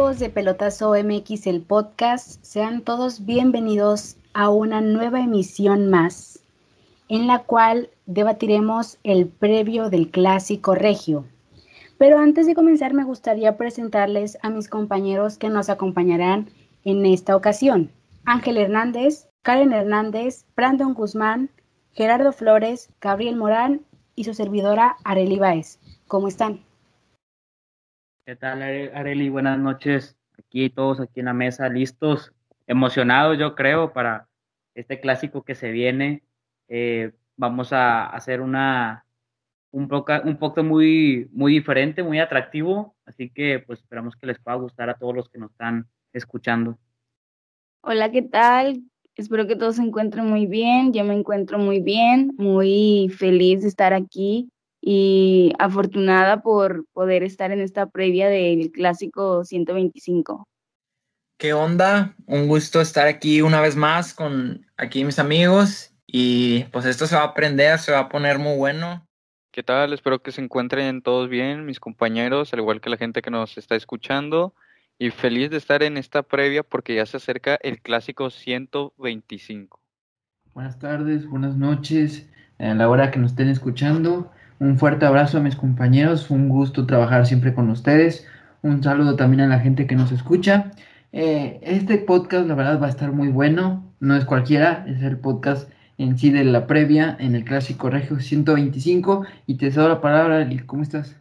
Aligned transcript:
De 0.00 0.30
Pelotazo 0.30 0.94
MX, 0.94 1.46
el 1.46 1.60
podcast, 1.60 2.42
sean 2.42 2.80
todos 2.80 3.26
bienvenidos 3.26 4.16
a 4.32 4.48
una 4.48 4.80
nueva 4.80 5.20
emisión 5.20 5.90
más, 5.90 6.40
en 7.10 7.26
la 7.26 7.40
cual 7.40 7.90
debatiremos 8.06 8.96
el 9.04 9.28
previo 9.28 9.90
del 9.90 10.10
clásico 10.10 10.74
regio. 10.74 11.26
Pero 11.98 12.18
antes 12.18 12.46
de 12.46 12.54
comenzar 12.54 12.94
me 12.94 13.04
gustaría 13.04 13.58
presentarles 13.58 14.38
a 14.42 14.48
mis 14.48 14.68
compañeros 14.68 15.36
que 15.36 15.50
nos 15.50 15.68
acompañarán 15.68 16.48
en 16.82 17.04
esta 17.04 17.36
ocasión. 17.36 17.92
Ángel 18.24 18.56
Hernández, 18.56 19.28
Karen 19.42 19.74
Hernández, 19.74 20.46
Brandon 20.56 20.94
Guzmán, 20.94 21.50
Gerardo 21.92 22.32
Flores, 22.32 22.88
Gabriel 23.02 23.36
Morán 23.36 23.82
y 24.16 24.24
su 24.24 24.32
servidora 24.32 24.96
Areli 25.04 25.38
Baez. 25.38 25.78
¿Cómo 26.08 26.26
están? 26.26 26.69
¿Qué 28.30 28.36
tal, 28.36 28.62
Areli? 28.62 29.28
Buenas 29.28 29.58
noches. 29.58 30.16
Aquí 30.38 30.70
todos 30.70 31.00
aquí 31.00 31.18
en 31.18 31.26
la 31.26 31.32
mesa, 31.32 31.68
listos, 31.68 32.32
emocionados, 32.68 33.36
yo 33.36 33.56
creo, 33.56 33.92
para 33.92 34.28
este 34.72 35.00
clásico 35.00 35.42
que 35.42 35.56
se 35.56 35.72
viene. 35.72 36.22
Eh, 36.68 37.10
vamos 37.36 37.72
a 37.72 38.06
hacer 38.06 38.40
una 38.40 39.04
un 39.72 39.88
poco, 39.88 40.12
un 40.22 40.36
poco 40.36 40.62
muy, 40.62 41.28
muy 41.32 41.54
diferente, 41.54 42.04
muy 42.04 42.20
atractivo, 42.20 42.94
así 43.04 43.30
que 43.30 43.64
pues 43.66 43.80
esperamos 43.80 44.14
que 44.14 44.28
les 44.28 44.38
pueda 44.38 44.56
gustar 44.58 44.88
a 44.90 44.94
todos 44.96 45.16
los 45.16 45.28
que 45.28 45.38
nos 45.40 45.50
están 45.50 45.88
escuchando. 46.12 46.78
Hola, 47.80 48.12
¿qué 48.12 48.22
tal? 48.22 48.80
Espero 49.16 49.48
que 49.48 49.56
todos 49.56 49.74
se 49.74 49.82
encuentren 49.82 50.26
muy 50.26 50.46
bien. 50.46 50.92
Yo 50.92 51.02
me 51.02 51.14
encuentro 51.14 51.58
muy 51.58 51.80
bien, 51.80 52.32
muy 52.38 53.08
feliz 53.12 53.62
de 53.62 53.68
estar 53.68 53.92
aquí 53.92 54.52
y 54.80 55.52
afortunada 55.58 56.42
por 56.42 56.86
poder 56.92 57.22
estar 57.22 57.50
en 57.52 57.60
esta 57.60 57.86
previa 57.86 58.28
del 58.28 58.70
clásico 58.70 59.44
125. 59.44 60.46
¿Qué 61.38 61.52
onda? 61.52 62.14
Un 62.26 62.48
gusto 62.48 62.80
estar 62.80 63.06
aquí 63.06 63.40
una 63.42 63.60
vez 63.60 63.76
más 63.76 64.12
con 64.12 64.66
aquí 64.76 65.04
mis 65.04 65.18
amigos 65.18 65.94
y 66.06 66.64
pues 66.64 66.84
esto 66.84 67.06
se 67.06 67.16
va 67.16 67.22
a 67.22 67.26
aprender, 67.26 67.78
se 67.78 67.92
va 67.92 68.00
a 68.00 68.08
poner 68.08 68.38
muy 68.38 68.56
bueno. 68.56 69.06
¿Qué 69.52 69.62
tal? 69.62 69.92
Espero 69.92 70.22
que 70.22 70.32
se 70.32 70.42
encuentren 70.42 71.02
todos 71.02 71.28
bien, 71.28 71.64
mis 71.64 71.80
compañeros, 71.80 72.52
al 72.52 72.60
igual 72.60 72.80
que 72.80 72.90
la 72.90 72.96
gente 72.96 73.22
que 73.22 73.30
nos 73.30 73.58
está 73.58 73.74
escuchando. 73.74 74.54
Y 74.98 75.10
feliz 75.10 75.50
de 75.50 75.56
estar 75.56 75.82
en 75.82 75.96
esta 75.96 76.22
previa 76.22 76.62
porque 76.62 76.94
ya 76.94 77.06
se 77.06 77.16
acerca 77.16 77.58
el 77.62 77.80
clásico 77.80 78.28
125. 78.28 79.80
Buenas 80.52 80.78
tardes, 80.78 81.26
buenas 81.26 81.56
noches, 81.56 82.28
a 82.58 82.74
la 82.74 82.88
hora 82.88 83.10
que 83.10 83.18
nos 83.18 83.30
estén 83.30 83.48
escuchando. 83.48 84.30
Un 84.60 84.78
fuerte 84.78 85.06
abrazo 85.06 85.38
a 85.38 85.40
mis 85.40 85.56
compañeros, 85.56 86.28
un 86.28 86.50
gusto 86.50 86.86
trabajar 86.86 87.26
siempre 87.26 87.54
con 87.54 87.70
ustedes. 87.70 88.26
Un 88.60 88.82
saludo 88.82 89.16
también 89.16 89.40
a 89.40 89.46
la 89.46 89.58
gente 89.58 89.86
que 89.86 89.96
nos 89.96 90.12
escucha. 90.12 90.72
Eh, 91.12 91.58
este 91.62 91.96
podcast, 91.96 92.46
la 92.46 92.54
verdad, 92.54 92.78
va 92.78 92.86
a 92.86 92.90
estar 92.90 93.10
muy 93.10 93.28
bueno. 93.28 93.90
No 94.00 94.14
es 94.14 94.26
cualquiera, 94.26 94.84
es 94.86 95.02
el 95.02 95.16
podcast 95.18 95.70
en 95.96 96.18
sí 96.18 96.28
de 96.30 96.44
la 96.44 96.66
previa 96.66 97.16
en 97.18 97.34
el 97.34 97.44
Clásico 97.44 97.88
Regio 97.88 98.20
125. 98.20 99.24
Y 99.46 99.54
te 99.54 99.72
cedo 99.72 99.88
la 99.88 100.02
palabra, 100.02 100.46
¿Cómo 100.66 100.82
estás? 100.82 101.16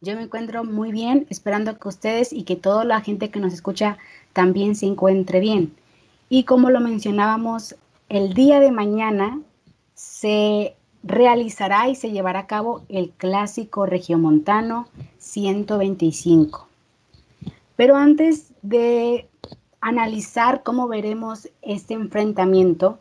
Yo 0.00 0.16
me 0.16 0.22
encuentro 0.22 0.64
muy 0.64 0.90
bien, 0.90 1.26
esperando 1.28 1.78
que 1.78 1.86
ustedes 1.86 2.32
y 2.32 2.44
que 2.44 2.56
toda 2.56 2.86
la 2.86 3.02
gente 3.02 3.28
que 3.28 3.40
nos 3.40 3.52
escucha 3.52 3.98
también 4.32 4.74
se 4.74 4.86
encuentre 4.86 5.38
bien. 5.38 5.74
Y 6.30 6.44
como 6.44 6.70
lo 6.70 6.80
mencionábamos, 6.80 7.76
el 8.08 8.32
día 8.32 8.58
de 8.58 8.72
mañana 8.72 9.38
se 9.92 10.76
realizará 11.02 11.88
y 11.88 11.94
se 11.94 12.10
llevará 12.10 12.40
a 12.40 12.46
cabo 12.46 12.82
el 12.88 13.10
clásico 13.10 13.86
regiomontano 13.86 14.88
125. 15.18 16.68
Pero 17.76 17.96
antes 17.96 18.52
de 18.62 19.28
analizar 19.80 20.62
cómo 20.62 20.88
veremos 20.88 21.48
este 21.62 21.94
enfrentamiento, 21.94 22.98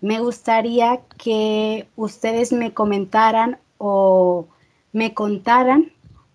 me 0.00 0.20
gustaría 0.20 1.00
que 1.18 1.88
ustedes 1.96 2.52
me 2.52 2.72
comentaran 2.72 3.58
o 3.78 4.46
me 4.92 5.14
contaran 5.14 5.92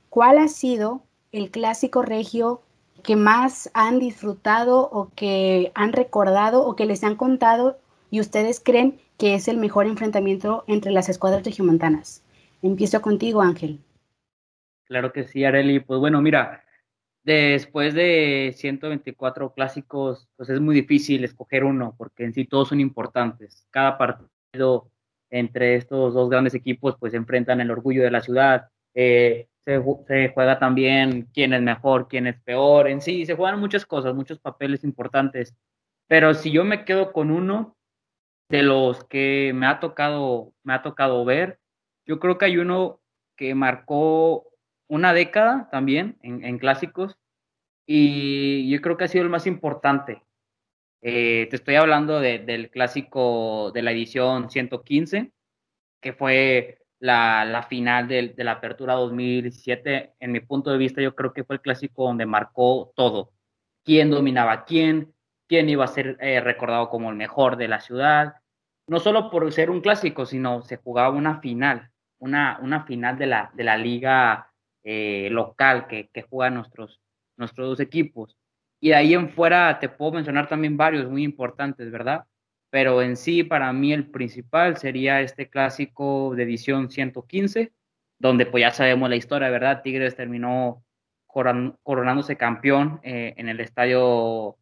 cuál 0.09 0.38
ha 0.40 0.47
sido 0.47 1.01
el 1.31 1.51
clásico 1.51 2.01
regio 2.01 2.62
que 3.03 3.16
más 3.16 3.69
han 3.74 4.00
disfrutado 4.00 4.90
o 4.91 5.09
que 5.16 5.72
han 5.74 5.94
recordado 5.94 6.66
o 6.66 6.75
que 6.75 6.85
les 6.85 7.03
han 7.03 7.16
contado 7.16 7.78
y 8.09 8.19
ustedes 8.19 8.59
creen 8.59 9.00
que 9.21 9.35
es 9.35 9.47
el 9.47 9.57
mejor 9.57 9.85
enfrentamiento 9.85 10.63
entre 10.65 10.91
las 10.91 11.07
escuadras 11.07 11.43
regiomontanas. 11.43 12.23
Empiezo 12.63 13.03
contigo, 13.03 13.43
Ángel. 13.43 13.79
Claro 14.85 15.13
que 15.13 15.25
sí, 15.25 15.45
Areli. 15.45 15.79
Pues 15.79 15.99
bueno, 15.99 16.23
mira, 16.23 16.63
después 17.21 17.93
de 17.93 18.51
124 18.57 19.53
clásicos, 19.53 20.27
pues 20.35 20.49
es 20.49 20.59
muy 20.59 20.73
difícil 20.73 21.23
escoger 21.23 21.65
uno, 21.65 21.93
porque 21.99 22.23
en 22.23 22.33
sí 22.33 22.45
todos 22.45 22.69
son 22.69 22.79
importantes. 22.79 23.67
Cada 23.69 23.99
partido 23.99 24.89
entre 25.29 25.75
estos 25.75 26.15
dos 26.15 26.27
grandes 26.27 26.55
equipos, 26.55 26.95
pues 26.99 27.13
enfrentan 27.13 27.61
el 27.61 27.69
orgullo 27.69 28.01
de 28.01 28.09
la 28.09 28.21
ciudad. 28.21 28.69
Eh, 28.95 29.49
se, 29.59 29.83
se, 30.07 30.29
juega 30.29 30.57
también 30.57 31.29
quién 31.31 31.53
es 31.53 31.61
mejor, 31.61 32.07
quién 32.07 32.25
es 32.25 32.41
peor. 32.41 32.88
En 32.88 33.01
sí, 33.01 33.27
se 33.27 33.35
juegan 33.35 33.59
muchas 33.59 33.85
cosas, 33.85 34.15
muchos 34.15 34.39
papeles 34.39 34.83
importantes. 34.83 35.55
Pero 36.07 36.33
si 36.33 36.51
yo 36.51 36.63
me 36.65 36.85
quedo 36.85 37.13
con 37.13 37.29
uno, 37.29 37.75
de 38.51 38.63
los 38.63 39.06
que 39.06 39.53
me 39.56 39.66
ha 39.66 39.79
tocado, 39.79 40.53
me 40.63 40.73
ha 40.73 40.81
tocado 40.81 41.23
ver, 41.23 41.59
yo 42.06 42.19
creo 42.19 42.38
que 42.38 42.45
hay 42.45 42.57
uno 42.57 43.00
que 43.38 43.56
marcó 43.56 44.47
una 44.88 45.13
década 45.13 45.69
también 45.72 46.17
en, 46.22 46.59
clásicos 46.59 47.17
y 47.85 48.69
yo 48.69 48.81
creo 48.81 48.97
que 48.97 49.06
ha 49.06 49.07
sido 49.07 49.23
el 49.23 49.29
más 49.29 49.47
importante. 49.47 50.22
Eh, 51.01 51.47
te 51.50 51.56
estoy 51.56 51.75
hablando 51.75 52.19
del 52.19 52.69
clásico 52.69 53.72
de 53.73 53.81
la 53.84 53.91
edición 53.94 54.50
115, 54.50 55.31
que 56.01 56.13
fue 56.13 56.79
la, 57.00 57.66
final 57.69 58.09
de, 58.09 58.33
la 58.38 58.51
apertura 58.51 58.95
2017. 58.95 60.16
En 60.19 60.31
mi 60.33 60.41
punto 60.41 60.72
de 60.72 60.78
vista, 60.78 61.01
yo 61.01 61.16
creo 61.16 61.31
que 61.31 61.45
fue 61.45 61.56
el 61.56 61.62
clásico 61.62 62.03
donde 62.03 62.25
marcó 62.25 62.91
todo. 62.95 63.31
Quién 63.85 64.12
dominaba 64.12 64.66
quién, 64.66 65.13
quién 65.47 65.69
iba 65.69 65.85
a 65.85 65.88
ser 65.88 66.18
eh, 66.19 66.41
recordado 66.41 66.89
como 66.89 67.09
el 67.09 67.16
mejor 67.16 67.56
de 67.57 67.69
la 67.69 67.79
ciudad, 67.79 68.41
no 68.88 69.00
solo 69.00 69.30
por 69.30 69.52
ser 69.52 69.69
un 69.69 69.81
clásico, 69.81 70.25
sino 70.25 70.64
se 70.64 70.78
jugaba 70.78 71.09
una 71.16 71.40
final, 71.40 71.90
una, 72.19 72.59
una 72.62 72.84
final 72.86 73.18
de 73.18 73.28
la, 73.28 73.52
de 73.53 73.64
la 73.64 73.78
liga 73.78 74.52
eh, 74.84 75.30
local 75.31 75.88
que, 75.88 76.09
que 76.09 76.24
juegan 76.24 76.56
nuestros, 76.56 77.02
nuestros 77.38 77.69
dos 77.69 77.80
equipos. 77.80 78.38
Y 78.80 78.90
de 78.90 78.96
ahí 78.96 79.14
en 79.14 79.30
fuera 79.30 79.80
te 79.80 79.90
puedo 79.90 80.14
mencionar 80.14 80.50
también 80.50 80.75
varios 80.75 81.09
muy 81.09 81.24
importantes, 81.24 81.92
¿verdad? 81.92 82.25
Pero 82.72 83.02
en 83.02 83.18
sí, 83.18 83.44
para 83.44 83.72
mí 83.74 83.94
el 83.94 84.09
principal 84.09 84.78
sería 84.78 85.22
este 85.22 85.50
clásico 85.50 86.34
de 86.36 86.44
edición 86.44 86.90
115, 86.90 87.74
donde 88.18 88.46
pues 88.46 88.62
ya 88.62 88.72
sabemos 88.72 89.09
la 89.09 89.18
historia, 89.18 89.50
¿verdad? 89.50 89.81
Tigres 89.84 90.16
terminó 90.16 90.84
coronándose 91.28 92.38
campeón 92.38 93.00
eh, 93.03 93.34
en 93.38 93.50
el 93.50 93.59
estadio 93.59 94.58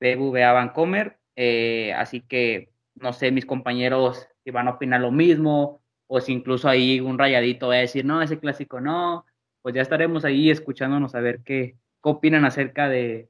BBVA 0.00 0.52
Vancomer, 0.52 1.18
eh, 1.36 1.92
así 1.94 2.20
que 2.22 2.70
no 3.00 3.12
sé, 3.12 3.30
mis 3.30 3.46
compañeros 3.46 4.28
si 4.44 4.50
van 4.50 4.68
a 4.68 4.72
opinar 4.72 5.00
lo 5.00 5.10
mismo, 5.10 5.82
o 6.06 6.20
si 6.20 6.32
incluso 6.32 6.68
ahí 6.68 7.00
un 7.00 7.18
rayadito 7.18 7.68
va 7.68 7.74
a 7.74 7.78
decir, 7.78 8.04
no, 8.04 8.22
ese 8.22 8.38
clásico 8.38 8.80
no, 8.80 9.24
pues 9.62 9.74
ya 9.74 9.82
estaremos 9.82 10.24
ahí 10.24 10.50
escuchándonos 10.50 11.14
a 11.14 11.20
ver 11.20 11.40
qué, 11.44 11.76
opinan 12.02 12.44
acerca 12.44 12.88
de, 12.88 13.28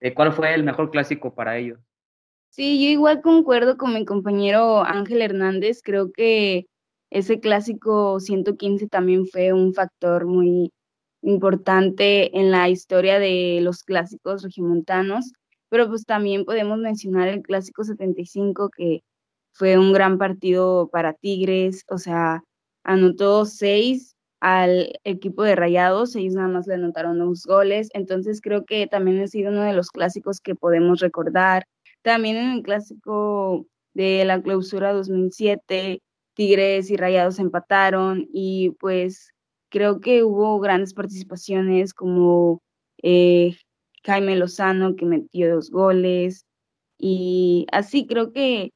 de 0.00 0.14
cuál 0.14 0.32
fue 0.32 0.54
el 0.54 0.62
mejor 0.62 0.90
clásico 0.90 1.34
para 1.34 1.58
ellos. 1.58 1.80
Sí, 2.50 2.84
yo 2.84 2.90
igual 2.90 3.20
concuerdo 3.20 3.76
con 3.76 3.94
mi 3.94 4.04
compañero 4.04 4.84
Ángel 4.84 5.22
Hernández, 5.22 5.80
creo 5.82 6.12
que 6.12 6.66
ese 7.10 7.40
clásico 7.40 8.20
115 8.20 8.88
también 8.88 9.26
fue 9.26 9.52
un 9.52 9.74
factor 9.74 10.26
muy 10.26 10.72
importante 11.22 12.38
en 12.38 12.50
la 12.50 12.68
historia 12.68 13.18
de 13.18 13.60
los 13.62 13.82
clásicos 13.84 14.42
regimontanos, 14.42 15.32
pero 15.68 15.88
pues 15.88 16.04
también 16.04 16.44
podemos 16.44 16.78
mencionar 16.78 17.28
el 17.28 17.42
clásico 17.42 17.84
75 17.84 18.70
que 18.70 19.02
fue 19.52 19.78
un 19.78 19.92
gran 19.92 20.18
partido 20.18 20.88
para 20.90 21.14
Tigres, 21.14 21.84
o 21.88 21.98
sea, 21.98 22.42
anotó 22.84 23.44
seis 23.44 24.16
al 24.40 24.92
equipo 25.04 25.44
de 25.44 25.54
Rayados, 25.54 26.16
ellos 26.16 26.34
nada 26.34 26.48
más 26.48 26.66
le 26.66 26.74
anotaron 26.74 27.18
dos 27.18 27.44
goles, 27.46 27.88
entonces 27.94 28.40
creo 28.40 28.64
que 28.64 28.86
también 28.88 29.20
ha 29.22 29.28
sido 29.28 29.50
uno 29.52 29.62
de 29.62 29.72
los 29.72 29.90
clásicos 29.90 30.40
que 30.40 30.56
podemos 30.56 31.00
recordar. 31.00 31.64
También 32.02 32.36
en 32.36 32.50
el 32.50 32.62
clásico 32.62 33.66
de 33.94 34.24
la 34.24 34.42
clausura 34.42 34.92
2007, 34.92 36.02
Tigres 36.34 36.90
y 36.90 36.96
Rayados 36.96 37.38
empataron 37.38 38.26
y 38.32 38.70
pues 38.80 39.30
creo 39.68 40.00
que 40.00 40.24
hubo 40.24 40.58
grandes 40.60 40.94
participaciones 40.94 41.94
como 41.94 42.62
eh, 43.02 43.56
Jaime 44.04 44.36
Lozano 44.36 44.96
que 44.96 45.06
metió 45.06 45.54
dos 45.54 45.70
goles 45.70 46.44
y 46.98 47.66
así 47.72 48.06
creo 48.06 48.32
que 48.32 48.72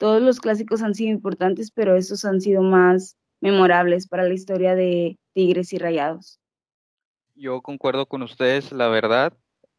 todos 0.00 0.22
los 0.22 0.40
clásicos 0.40 0.80
han 0.80 0.94
sido 0.94 1.10
importantes, 1.10 1.70
pero 1.70 1.94
esos 1.94 2.24
han 2.24 2.40
sido 2.40 2.62
más 2.62 3.18
memorables 3.42 4.08
para 4.08 4.22
la 4.24 4.32
historia 4.32 4.74
de 4.74 5.18
Tigres 5.34 5.74
y 5.74 5.78
Rayados. 5.78 6.40
Yo 7.34 7.60
concuerdo 7.60 8.06
con 8.06 8.22
ustedes, 8.22 8.72
la 8.72 8.88
verdad. 8.88 9.34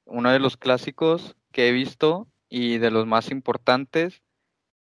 Uno 0.05 0.31
de 0.31 0.37
los 0.37 0.57
clásicos 0.57 1.35
que 1.51 1.67
he 1.69 1.71
visto 1.71 2.27
y 2.49 2.77
de 2.77 2.91
los 2.91 3.07
más 3.07 3.31
importantes 3.31 4.21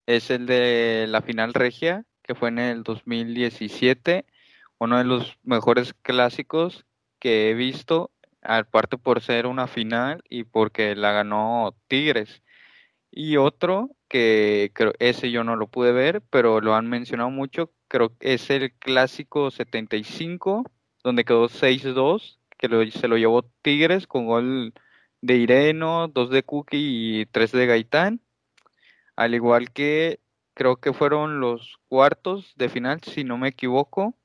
es 0.08 0.30
el 0.30 0.46
de 0.46 1.06
la 1.08 1.22
final 1.22 1.54
regia, 1.54 2.06
que 2.22 2.36
fue 2.36 2.50
en 2.50 2.60
el 2.60 2.84
2017. 2.84 4.26
Uno 4.78 4.98
de 4.98 5.06
los 5.06 5.38
mejores 5.44 5.94
clásicos 5.94 6.86
que 7.18 7.50
he 7.50 7.54
visto, 7.54 8.12
aparte 8.42 8.98
por 8.98 9.22
ser 9.22 9.48
una 9.48 9.68
final 9.68 10.22
y 10.28 10.44
porque 10.44 10.98
la 10.98 11.14
ganó 11.14 11.74
Tigres. 11.88 12.44
Y 13.12 13.38
otro 13.38 13.92
que 14.08 14.72
creo 14.74 14.94
ese 15.00 15.32
yo 15.32 15.44
no 15.44 15.56
lo 15.56 15.68
pude 15.68 15.92
ver, 15.92 16.22
pero 16.30 16.62
lo 16.62 16.76
han 16.76 16.88
mencionado 16.88 17.30
mucho, 17.30 17.72
creo 17.88 18.18
que 18.18 18.34
es 18.34 18.50
el 18.50 18.74
clásico 18.74 19.52
75, 19.52 20.64
donde 21.04 21.26
quedó 21.26 21.50
6-2, 21.50 22.40
que 22.58 22.92
se 22.92 23.08
lo 23.08 23.18
llevó 23.18 23.44
Tigres 23.62 24.08
con 24.08 24.26
gol 24.28 24.74
de 25.22 25.38
Ireno, 25.38 26.08
dos 26.08 26.30
de 26.30 26.44
Cookie 26.44 27.22
y 27.22 27.26
tres 27.28 27.52
de 27.52 27.66
Gaitán. 27.66 28.22
Al 29.16 29.36
igual 29.36 29.72
que 29.72 30.22
creo 30.54 30.78
que 30.78 30.94
fueron 30.94 31.40
los 31.40 31.80
cuartos 31.88 32.54
de 32.58 32.70
final, 32.70 33.02
si 33.02 33.24
no 33.24 33.38
me 33.38 33.50
equivoco, 33.50 34.16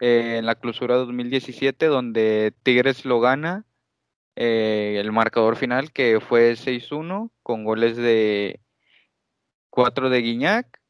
en 0.00 0.46
la 0.46 0.54
clausura 0.54 0.96
2017, 0.96 1.86
donde 1.86 2.54
Tigres 2.62 3.04
lo 3.04 3.20
gana 3.20 3.64
eh, 4.40 5.00
el 5.00 5.10
marcador 5.10 5.56
final, 5.56 5.90
que 5.90 6.20
fue 6.20 6.52
6-1, 6.52 7.32
con 7.42 7.64
goles 7.64 7.96
de 7.96 8.60
4 9.70 10.10
de 10.10 10.20
Guiñac 10.20 10.80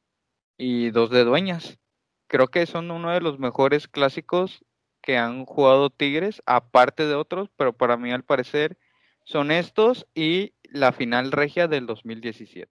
y 0.59 0.91
2 0.91 1.09
de 1.09 1.25
Dueñas. 1.25 1.79
Creo 2.27 2.49
que 2.49 2.67
son 2.67 2.91
uno 2.91 3.11
de 3.11 3.23
los 3.23 3.39
mejores 3.39 3.89
clásicos 3.89 4.67
que 5.00 5.17
han 5.17 5.47
jugado 5.47 5.89
Tigres, 5.89 6.43
aparte 6.45 7.06
de 7.06 7.15
otros, 7.15 7.49
pero 7.56 7.73
para 7.73 7.97
mí 7.97 8.12
al 8.12 8.23
parecer 8.23 8.77
son 9.25 9.50
estos 9.50 10.06
y 10.15 10.53
la 10.65 10.93
final 10.93 11.33
regia 11.33 11.69
del 11.69 11.87
2017. 11.87 12.71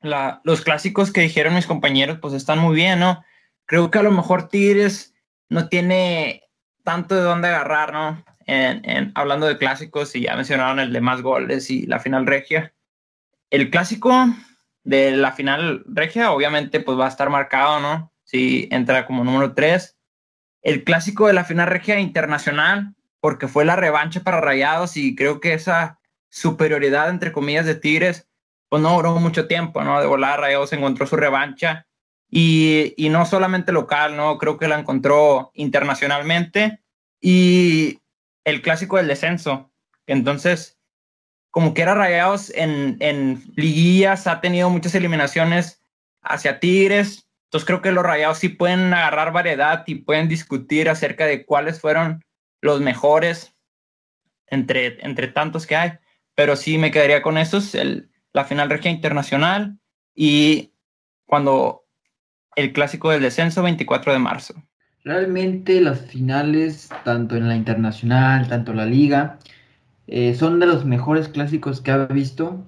La, 0.00 0.40
los 0.42 0.60
clásicos 0.60 1.12
que 1.12 1.20
dijeron 1.20 1.54
mis 1.54 1.68
compañeros, 1.68 2.18
pues 2.20 2.34
están 2.34 2.58
muy 2.58 2.74
bien, 2.74 2.98
¿no? 2.98 3.24
Creo 3.64 3.92
que 3.92 4.00
a 4.00 4.02
lo 4.02 4.10
mejor 4.10 4.48
Tigres 4.48 5.14
no 5.48 5.68
tiene 5.68 6.42
tanto 6.82 7.14
de 7.14 7.22
dónde 7.22 7.46
agarrar, 7.46 7.92
¿no? 7.92 8.24
En, 8.46 9.10
hablando 9.16 9.46
de 9.46 9.58
clásicos, 9.58 10.14
y 10.14 10.22
ya 10.22 10.36
mencionaron 10.36 10.78
el 10.78 10.92
de 10.92 11.00
más 11.00 11.22
goles 11.22 11.70
y 11.70 11.86
la 11.86 11.98
final 11.98 12.26
regia. 12.26 12.72
El 13.50 13.70
clásico 13.70 14.12
de 14.84 15.10
la 15.12 15.32
final 15.32 15.82
regia, 15.86 16.30
obviamente, 16.30 16.80
pues 16.80 16.98
va 16.98 17.06
a 17.06 17.10
estar 17.10 17.28
marcado, 17.28 17.80
¿no? 17.80 18.12
Si 18.22 18.68
entra 18.70 19.04
como 19.06 19.24
número 19.24 19.54
3. 19.54 19.96
El 20.62 20.84
clásico 20.84 21.26
de 21.26 21.32
la 21.32 21.44
final 21.44 21.66
regia 21.66 21.98
internacional, 21.98 22.94
porque 23.20 23.48
fue 23.48 23.64
la 23.64 23.74
revancha 23.74 24.20
para 24.22 24.40
Rayados 24.40 24.96
y 24.96 25.16
creo 25.16 25.40
que 25.40 25.54
esa 25.54 25.98
superioridad, 26.28 27.08
entre 27.08 27.32
comillas, 27.32 27.66
de 27.66 27.74
Tigres, 27.74 28.28
pues 28.68 28.82
no 28.82 28.94
duró 28.94 29.16
mucho 29.16 29.48
tiempo, 29.48 29.82
¿no? 29.82 30.00
De 30.00 30.06
volar, 30.06 30.40
Rayados 30.40 30.72
encontró 30.72 31.06
su 31.06 31.16
revancha 31.16 31.86
y, 32.30 32.94
y, 32.96 33.08
no 33.08 33.26
solamente 33.26 33.72
local, 33.72 34.16
¿no? 34.16 34.38
Creo 34.38 34.56
que 34.56 34.68
la 34.68 34.78
encontró 34.78 35.50
internacionalmente 35.54 36.80
y 37.20 38.00
el 38.46 38.62
clásico 38.62 38.96
del 38.96 39.08
descenso. 39.08 39.70
Entonces, 40.06 40.78
como 41.50 41.74
que 41.74 41.82
era 41.82 41.94
Rayados 41.94 42.50
en, 42.54 42.96
en 43.00 43.42
liguillas, 43.56 44.26
ha 44.26 44.40
tenido 44.40 44.70
muchas 44.70 44.94
eliminaciones 44.94 45.82
hacia 46.22 46.60
Tigres. 46.60 47.28
Entonces 47.46 47.66
creo 47.66 47.82
que 47.82 47.92
los 47.92 48.04
Rayados 48.04 48.38
sí 48.38 48.48
pueden 48.48 48.94
agarrar 48.94 49.32
variedad 49.32 49.82
y 49.86 49.96
pueden 49.96 50.28
discutir 50.28 50.88
acerca 50.88 51.26
de 51.26 51.44
cuáles 51.44 51.80
fueron 51.80 52.24
los 52.60 52.80
mejores 52.80 53.54
entre, 54.46 55.04
entre 55.04 55.28
tantos 55.28 55.66
que 55.66 55.76
hay. 55.76 55.92
Pero 56.36 56.54
sí 56.54 56.78
me 56.78 56.92
quedaría 56.92 57.22
con 57.22 57.38
esos, 57.38 57.74
el, 57.74 58.10
la 58.32 58.44
final 58.44 58.70
regia 58.70 58.92
internacional 58.92 59.78
y 60.14 60.72
cuando 61.26 61.84
el 62.54 62.72
clásico 62.72 63.10
del 63.10 63.22
descenso 63.22 63.62
24 63.62 64.12
de 64.12 64.18
marzo. 64.20 64.54
Realmente 65.06 65.80
las 65.80 66.00
finales, 66.00 66.90
tanto 67.04 67.36
en 67.36 67.46
la 67.46 67.54
internacional, 67.54 68.48
tanto 68.48 68.72
en 68.72 68.78
la 68.78 68.86
liga, 68.86 69.38
eh, 70.08 70.34
son 70.34 70.58
de 70.58 70.66
los 70.66 70.84
mejores 70.84 71.28
clásicos 71.28 71.80
que 71.80 71.92
ha 71.92 72.06
visto, 72.06 72.64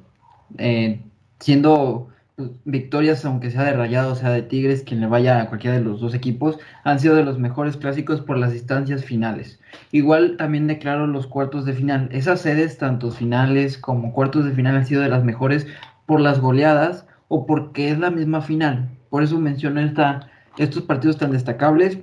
eh, 0.57 1.01
siendo 1.41 2.11
pues, 2.37 2.51
victorias, 2.65 3.25
aunque 3.25 3.51
sea 3.51 3.65
de 3.65 3.73
Rayado, 3.73 4.15
sea 4.15 4.31
de 4.31 4.43
Tigres, 4.43 4.85
quien 4.85 5.01
le 5.01 5.09
vaya 5.09 5.41
a 5.41 5.49
cualquiera 5.49 5.79
de 5.79 5.83
los 5.83 6.01
dos 6.01 6.15
equipos, 6.15 6.61
han 6.85 7.01
sido 7.01 7.17
de 7.17 7.25
los 7.25 7.41
mejores 7.41 7.77
clásicos 7.77 8.21
por 8.21 8.39
las 8.39 8.53
distancias 8.53 9.05
finales. 9.05 9.59
Igual 9.91 10.37
también 10.37 10.69
declaro 10.69 11.09
los 11.09 11.27
cuartos 11.27 11.65
de 11.65 11.73
final. 11.73 12.09
Esas 12.13 12.41
sedes, 12.43 12.79
tanto 12.79 13.11
finales 13.11 13.79
como 13.79 14.13
cuartos 14.13 14.45
de 14.45 14.53
final, 14.53 14.77
han 14.77 14.87
sido 14.87 15.03
de 15.03 15.09
las 15.09 15.25
mejores 15.25 15.67
por 16.07 16.21
las 16.21 16.39
goleadas 16.39 17.05
o 17.27 17.47
porque 17.47 17.91
es 17.91 17.99
la 17.99 18.13
misma 18.13 18.43
final. 18.43 18.89
Por 19.11 19.25
eso 19.25 19.41
menciono 19.41 19.81
esta, 19.81 20.31
estos 20.57 20.85
partidos 20.85 21.19
tan 21.19 21.33
destacables. 21.33 21.99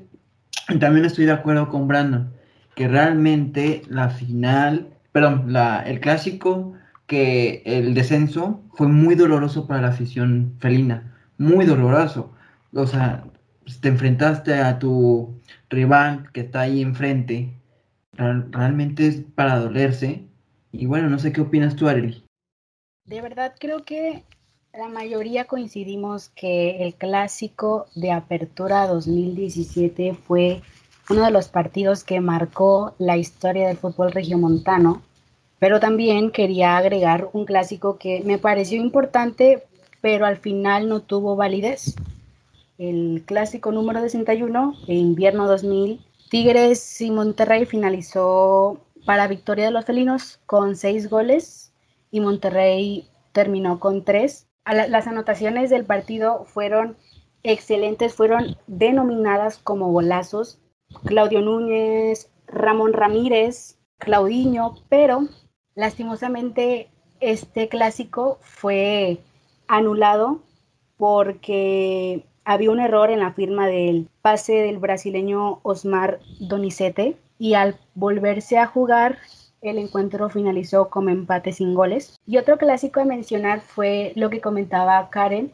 También 0.80 1.06
estoy 1.06 1.26
de 1.26 1.32
acuerdo 1.32 1.70
con 1.70 1.88
Brandon, 1.88 2.32
que 2.76 2.88
realmente 2.88 3.84
la 3.88 4.10
final, 4.10 4.90
perdón, 5.12 5.54
la, 5.54 5.82
el 5.82 6.00
clásico, 6.00 6.74
que 7.08 7.62
el 7.66 7.94
descenso 7.94 8.64
fue 8.74 8.88
muy 8.88 9.16
doloroso 9.16 9.68
para 9.68 9.82
la 9.82 9.90
afición 9.90 10.56
felina, 10.60 11.16
muy 11.38 11.66
doloroso. 11.66 12.34
O 12.74 12.88
sea, 12.88 13.24
te 13.80 13.90
enfrentaste 13.90 14.56
a 14.56 14.80
tu 14.80 15.40
rival 15.70 16.32
que 16.34 16.42
está 16.42 16.62
ahí 16.62 16.82
enfrente, 16.82 17.54
realmente 18.14 19.08
es 19.08 19.18
para 19.36 19.60
dolerse. 19.60 20.26
Y 20.72 20.88
bueno, 20.88 21.10
no 21.10 21.20
sé 21.20 21.32
qué 21.32 21.42
opinas 21.42 21.76
tú, 21.76 21.88
Arely. 21.88 22.24
De 23.06 23.22
verdad 23.22 23.54
creo 23.60 23.86
que 23.86 24.26
la 24.78 24.90
mayoría 24.90 25.46
coincidimos 25.46 26.30
que 26.30 26.84
el 26.84 26.96
clásico 26.96 27.86
de 27.96 28.12
Apertura 28.12 28.88
2017 28.88 30.16
fue 30.16 30.62
uno 31.10 31.24
de 31.24 31.32
los 31.32 31.48
partidos 31.48 32.04
que 32.04 32.20
marcó 32.20 32.94
la 32.98 33.16
historia 33.16 33.68
del 33.68 33.78
fútbol 33.78 34.12
regiomontano, 34.12 35.02
pero 35.60 35.80
también 35.80 36.30
quería 36.30 36.76
agregar 36.76 37.30
un 37.32 37.46
clásico 37.46 37.98
que 37.98 38.22
me 38.26 38.38
pareció 38.38 38.82
importante, 38.82 39.64
pero 40.02 40.26
al 40.26 40.38
final 40.38 40.90
no 40.90 41.00
tuvo 41.00 41.38
validez. 41.38 41.96
El 42.78 43.24
clásico 43.26 43.72
número 43.72 44.02
61 44.02 44.76
de 44.88 44.94
invierno 44.94 45.48
2000, 45.48 46.02
Tigres 46.30 47.00
y 47.00 47.12
Monterrey 47.12 47.66
finalizó 47.66 48.82
para 49.06 49.28
victoria 49.28 49.66
de 49.66 49.72
los 49.72 49.86
felinos 49.86 50.40
con 50.46 50.76
seis 50.76 51.10
goles 51.10 51.72
y 52.12 52.20
Monterrey 52.20 53.08
terminó 53.32 53.80
con 53.80 54.04
tres 54.04 54.48
las 54.74 55.08
anotaciones 55.08 55.70
del 55.70 55.86
partido 55.86 56.46
fueron 56.46 56.98
excelentes, 57.44 58.16
fueron 58.16 58.58
denominadas 58.68 59.58
como 59.60 59.92
golazos. 59.92 60.60
Claudio 61.06 61.42
Núñez, 61.42 62.32
Ramón 62.48 62.94
Ramírez, 62.94 63.80
Claudiño, 63.98 64.76
pero 64.90 65.28
lastimosamente 65.76 66.90
este 67.20 67.70
clásico 67.70 68.40
fue 68.42 69.20
anulado 69.68 70.42
porque 70.98 72.26
había 72.44 72.72
un 72.72 72.80
error 72.80 73.10
en 73.10 73.20
la 73.20 73.34
firma 73.34 73.68
del 73.68 74.10
pase 74.22 74.54
del 74.54 74.78
brasileño 74.78 75.60
Osmar 75.64 76.20
Donizete 76.40 77.18
y 77.38 77.56
al 77.56 77.80
volverse 77.96 78.58
a 78.58 78.68
jugar 78.68 79.18
el 79.70 79.78
encuentro 79.78 80.30
finalizó 80.30 80.90
como 80.90 81.10
empate 81.10 81.52
sin 81.54 81.74
goles. 81.74 82.20
Y 82.26 82.38
otro 82.38 82.58
clásico 82.58 83.00
a 83.00 83.06
mencionar 83.06 83.62
fue 83.62 84.14
lo 84.16 84.30
que 84.30 84.42
comentaba 84.42 85.10
Karen, 85.10 85.52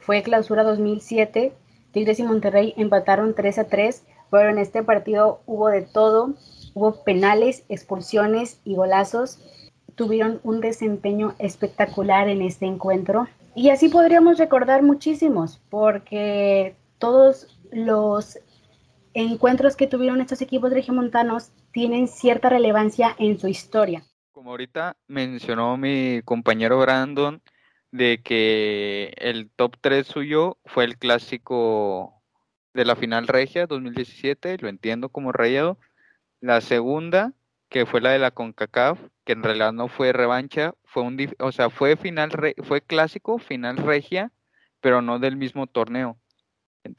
fue 0.00 0.22
clausura 0.22 0.64
2007, 0.64 1.52
Tigres 1.92 2.18
y 2.18 2.24
Monterrey 2.24 2.74
empataron 2.76 3.34
3 3.34 3.58
a 3.58 3.64
3, 3.64 4.04
pero 4.30 4.50
en 4.50 4.58
este 4.58 4.82
partido 4.82 5.40
hubo 5.46 5.68
de 5.68 5.82
todo, 5.82 6.34
hubo 6.74 7.04
penales, 7.04 7.64
expulsiones 7.68 8.60
y 8.64 8.74
golazos. 8.74 9.38
Tuvieron 9.94 10.40
un 10.42 10.60
desempeño 10.60 11.34
espectacular 11.38 12.28
en 12.28 12.40
este 12.42 12.66
encuentro. 12.66 13.28
Y 13.54 13.68
así 13.68 13.88
podríamos 13.90 14.38
recordar 14.38 14.82
muchísimos, 14.82 15.60
porque 15.68 16.74
todos 16.98 17.46
los 17.70 18.38
encuentros 19.12 19.76
que 19.76 19.86
tuvieron 19.86 20.22
estos 20.22 20.40
equipos 20.40 20.72
regiomontanos 20.72 21.50
tienen 21.72 22.08
cierta 22.08 22.48
relevancia 22.48 23.14
en 23.18 23.38
su 23.38 23.48
historia. 23.48 24.04
Como 24.32 24.50
ahorita 24.50 24.96
mencionó 25.06 25.76
mi 25.76 26.22
compañero 26.24 26.78
Brandon, 26.78 27.42
de 27.90 28.22
que 28.22 29.12
el 29.18 29.50
top 29.50 29.76
3 29.80 30.06
suyo 30.06 30.58
fue 30.64 30.84
el 30.84 30.96
clásico 30.96 32.22
de 32.72 32.84
la 32.84 32.96
final 32.96 33.26
regia 33.26 33.66
2017, 33.66 34.56
lo 34.58 34.68
entiendo 34.68 35.10
como 35.10 35.32
rayado. 35.32 35.78
La 36.40 36.60
segunda, 36.60 37.32
que 37.68 37.84
fue 37.84 38.00
la 38.00 38.10
de 38.10 38.18
la 38.18 38.30
CONCACAF, 38.30 38.98
que 39.24 39.32
en 39.32 39.42
realidad 39.42 39.72
no 39.72 39.88
fue 39.88 40.12
revancha, 40.12 40.74
fue 40.84 41.02
un 41.02 41.18
o 41.38 41.52
sea, 41.52 41.70
fue 41.70 41.96
final 41.96 42.30
fue 42.64 42.80
clásico, 42.80 43.38
final 43.38 43.76
regia, 43.76 44.32
pero 44.80 45.02
no 45.02 45.18
del 45.18 45.36
mismo 45.36 45.66
torneo 45.66 46.18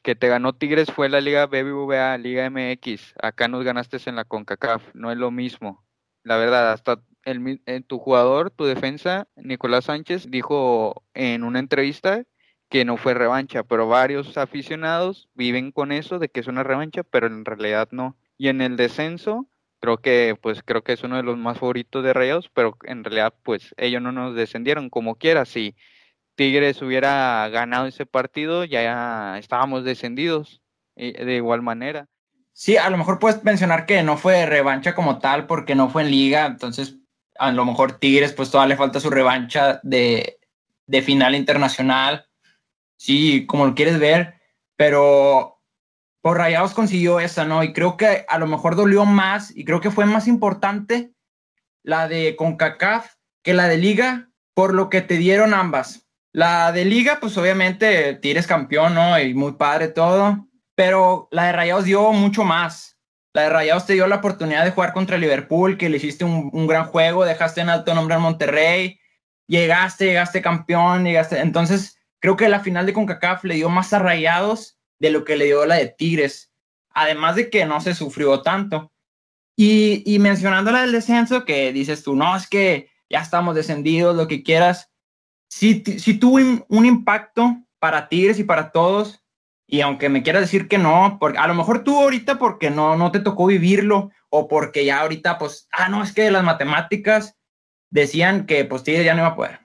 que 0.04 0.16
te 0.16 0.28
ganó 0.28 0.54
Tigres 0.54 0.92
fue 0.92 1.10
la 1.10 1.22
Liga 1.22 1.46
BBVA, 1.48 2.18
Liga 2.18 2.50
MX. 2.50 3.14
Acá 3.22 3.48
nos 3.48 3.64
ganaste 3.64 3.98
en 4.06 4.16
la 4.16 4.26
CONCACAF, 4.26 4.94
no 4.94 5.12
es 5.12 5.18
lo 5.18 5.32
mismo. 5.32 5.84
la 6.24 6.38
verdad, 6.38 6.72
hasta 6.72 7.02
el, 7.26 7.62
eh, 7.66 7.82
tu 7.82 8.00
jugador, 8.00 8.50
tu 8.52 8.66
defensa, 8.66 9.28
Nicolás 9.36 9.86
Sánchez, 9.86 10.30
dijo 10.30 11.04
en 11.14 11.44
una 11.44 11.60
entrevista 11.60 12.24
que 12.70 12.86
no 12.86 12.98
fue 12.98 13.14
revancha, 13.14 13.64
pero 13.64 13.88
varios 13.88 14.38
aficionados 14.38 15.30
viven 15.36 15.72
con 15.72 15.92
eso 15.92 16.20
de 16.20 16.30
que 16.30 16.40
es 16.40 16.48
una 16.48 16.64
revancha, 16.64 17.04
pero 17.04 17.28
en 17.28 17.46
realidad 17.46 17.90
no. 17.92 18.18
Y 18.38 18.48
en 18.48 18.62
el 18.62 18.78
descenso, 18.78 19.48
creo 19.80 19.98
que 19.98 20.38
pues 20.42 20.64
creo 20.64 20.84
que 20.84 20.94
es 20.94 21.04
uno 21.04 21.18
de 21.18 21.24
los 21.24 21.38
más 21.38 21.60
favoritos 21.60 22.04
de 22.04 22.14
Rayados, 22.14 22.50
pero 22.54 22.78
en 22.84 23.04
realidad 23.04 23.34
pues 23.44 23.76
ellos 23.78 24.02
no 24.02 24.12
nos 24.12 24.36
descendieron 24.36 24.90
como 24.90 25.16
quiera, 25.16 25.46
si 25.46 25.76
Tigres 26.36 26.82
hubiera 26.82 27.48
ganado 27.50 27.86
ese 27.86 28.06
partido 28.06 28.64
ya 28.66 29.38
estábamos 29.38 29.84
descendidos 29.84 30.62
de 30.96 31.36
igual 31.36 31.62
manera. 31.62 32.08
Sí, 32.54 32.78
a 32.78 32.90
lo 32.90 32.98
mejor 32.98 33.20
puedes 33.20 33.44
mencionar 33.44 33.86
que 33.86 34.04
no 34.04 34.18
fue 34.18 34.46
revancha 34.46 34.94
como 34.94 35.20
tal 35.20 35.48
porque 35.48 35.74
no 35.74 35.90
fue 35.90 36.04
en 36.04 36.12
liga, 36.12 36.46
entonces 36.46 36.98
a 37.40 37.52
lo 37.52 37.66
mejor 37.66 37.94
Tigres 38.00 38.32
pues 38.34 38.52
todavía 38.52 38.76
le 38.76 38.78
falta 38.78 39.00
su 39.00 39.10
revancha 39.10 39.80
de, 39.84 40.40
de 40.86 41.02
final 41.02 41.34
internacional, 41.34 42.28
sí, 42.96 43.46
como 43.48 43.66
lo 43.66 43.74
quieres 43.74 44.00
ver, 44.00 44.36
pero 44.76 45.62
por 46.22 46.38
Rayados 46.38 46.74
consiguió 46.74 47.20
esa, 47.20 47.44
¿no? 47.44 47.64
Y 47.64 47.74
creo 47.74 47.98
que 47.98 48.26
a 48.30 48.38
lo 48.38 48.48
mejor 48.48 48.76
dolió 48.76 49.04
más 49.04 49.56
y 49.56 49.66
creo 49.66 49.82
que 49.82 49.92
fue 49.92 50.06
más 50.06 50.28
importante 50.28 51.14
la 51.82 52.08
de 52.08 52.36
CONCACAF 52.36 53.16
que 53.42 53.54
la 53.54 53.68
de 53.68 53.78
Liga 53.78 54.30
por 54.54 54.74
lo 54.74 54.90
que 54.90 55.02
te 55.02 55.18
dieron 55.18 55.54
ambas. 55.54 56.08
La 56.34 56.72
de 56.72 56.84
Liga, 56.84 57.20
pues 57.22 57.38
obviamente 57.38 58.16
tienes 58.16 58.48
campeón, 58.48 58.96
¿no? 58.96 59.20
Y 59.20 59.36
muy 59.36 59.54
padre 59.54 59.88
todo, 59.88 60.48
pero 60.76 61.28
la 61.32 61.46
de 61.46 61.52
Rayados 61.54 61.86
dio 61.86 62.12
mucho 62.12 62.44
más. 62.44 62.98
La 63.34 63.44
de 63.44 63.50
Rayados 63.50 63.86
te 63.86 63.94
dio 63.94 64.08
la 64.08 64.16
oportunidad 64.16 64.66
de 64.66 64.72
jugar 64.72 64.94
contra 64.94 65.18
Liverpool, 65.18 65.78
que 65.78 65.90
le 65.90 65.98
hiciste 65.98 66.26
un, 66.26 66.50
un 66.52 66.66
gran 66.66 66.86
juego, 66.86 67.24
dejaste 67.24 67.62
en 67.62 67.70
alto 67.70 67.94
nombre 67.94 68.16
al 68.16 68.22
Monterrey, 68.22 69.00
llegaste, 69.48 70.06
llegaste 70.06 70.42
campeón, 70.42 71.04
llegaste. 71.04 71.40
Entonces, 71.40 72.00
creo 72.20 72.36
que 72.36 72.50
la 72.50 72.62
final 72.62 72.88
de 72.88 72.94
CONCACAF 72.94 73.44
le 73.44 73.56
dio 73.56 73.70
más 73.70 73.94
a 73.94 74.00
Rayados 74.00 74.80
de 75.00 75.12
lo 75.12 75.24
que 75.26 75.36
le 75.36 75.46
dio 75.46 75.66
la 75.68 75.76
de 75.76 75.88
Tigres, 75.88 76.52
además 76.90 77.36
de 77.36 77.52
que 77.52 77.66
no 77.66 77.80
se 77.80 77.94
sufrió 77.94 78.42
tanto. 78.42 78.92
Y, 79.56 80.02
y 80.06 80.18
la 80.18 80.82
del 80.82 80.92
descenso, 80.92 81.46
que 81.46 81.72
dices 81.72 82.04
tú, 82.04 82.16
no, 82.16 82.36
es 82.36 82.48
que 82.48 82.90
ya 83.08 83.20
estamos 83.20 83.54
descendidos, 83.54 84.16
lo 84.16 84.28
que 84.28 84.42
quieras, 84.42 84.93
sí, 85.54 85.84
sí 85.98 86.16
tuvo 86.16 86.38
un, 86.68 86.86
impacto 86.86 87.58
para 87.80 88.10
Tigres 88.10 88.40
y 88.40 88.44
para 88.44 88.72
todos, 88.72 89.24
y 89.68 89.82
aunque 89.82 90.10
me 90.10 90.24
quieras 90.24 90.42
decir 90.42 90.68
que 90.68 90.78
no, 90.78 91.18
porque 91.20 91.38
a 91.38 91.48
lo 91.48 91.54
mejor 91.54 91.84
tú 91.84 92.00
ahorita 92.00 92.38
porque 92.38 92.70
no, 92.70 92.98
no 92.98 93.12
te 93.12 93.20
tocó 93.20 93.46
vivirlo, 93.46 94.12
o 94.30 94.48
porque 94.48 94.84
ya 94.84 95.02
ahorita, 95.02 95.38
pues, 95.38 95.68
ah, 95.72 95.90
no, 95.90 96.02
es 96.04 96.12
que 96.12 96.32
las 96.32 96.44
matemáticas 96.44 97.38
decían 97.92 98.48
que 98.48 98.66
pues 98.66 98.84
Tigres 98.84 99.06
ya 99.06 99.14
no 99.14 99.22
iba 99.22 99.30
a 99.30 99.36
poder. 99.36 99.60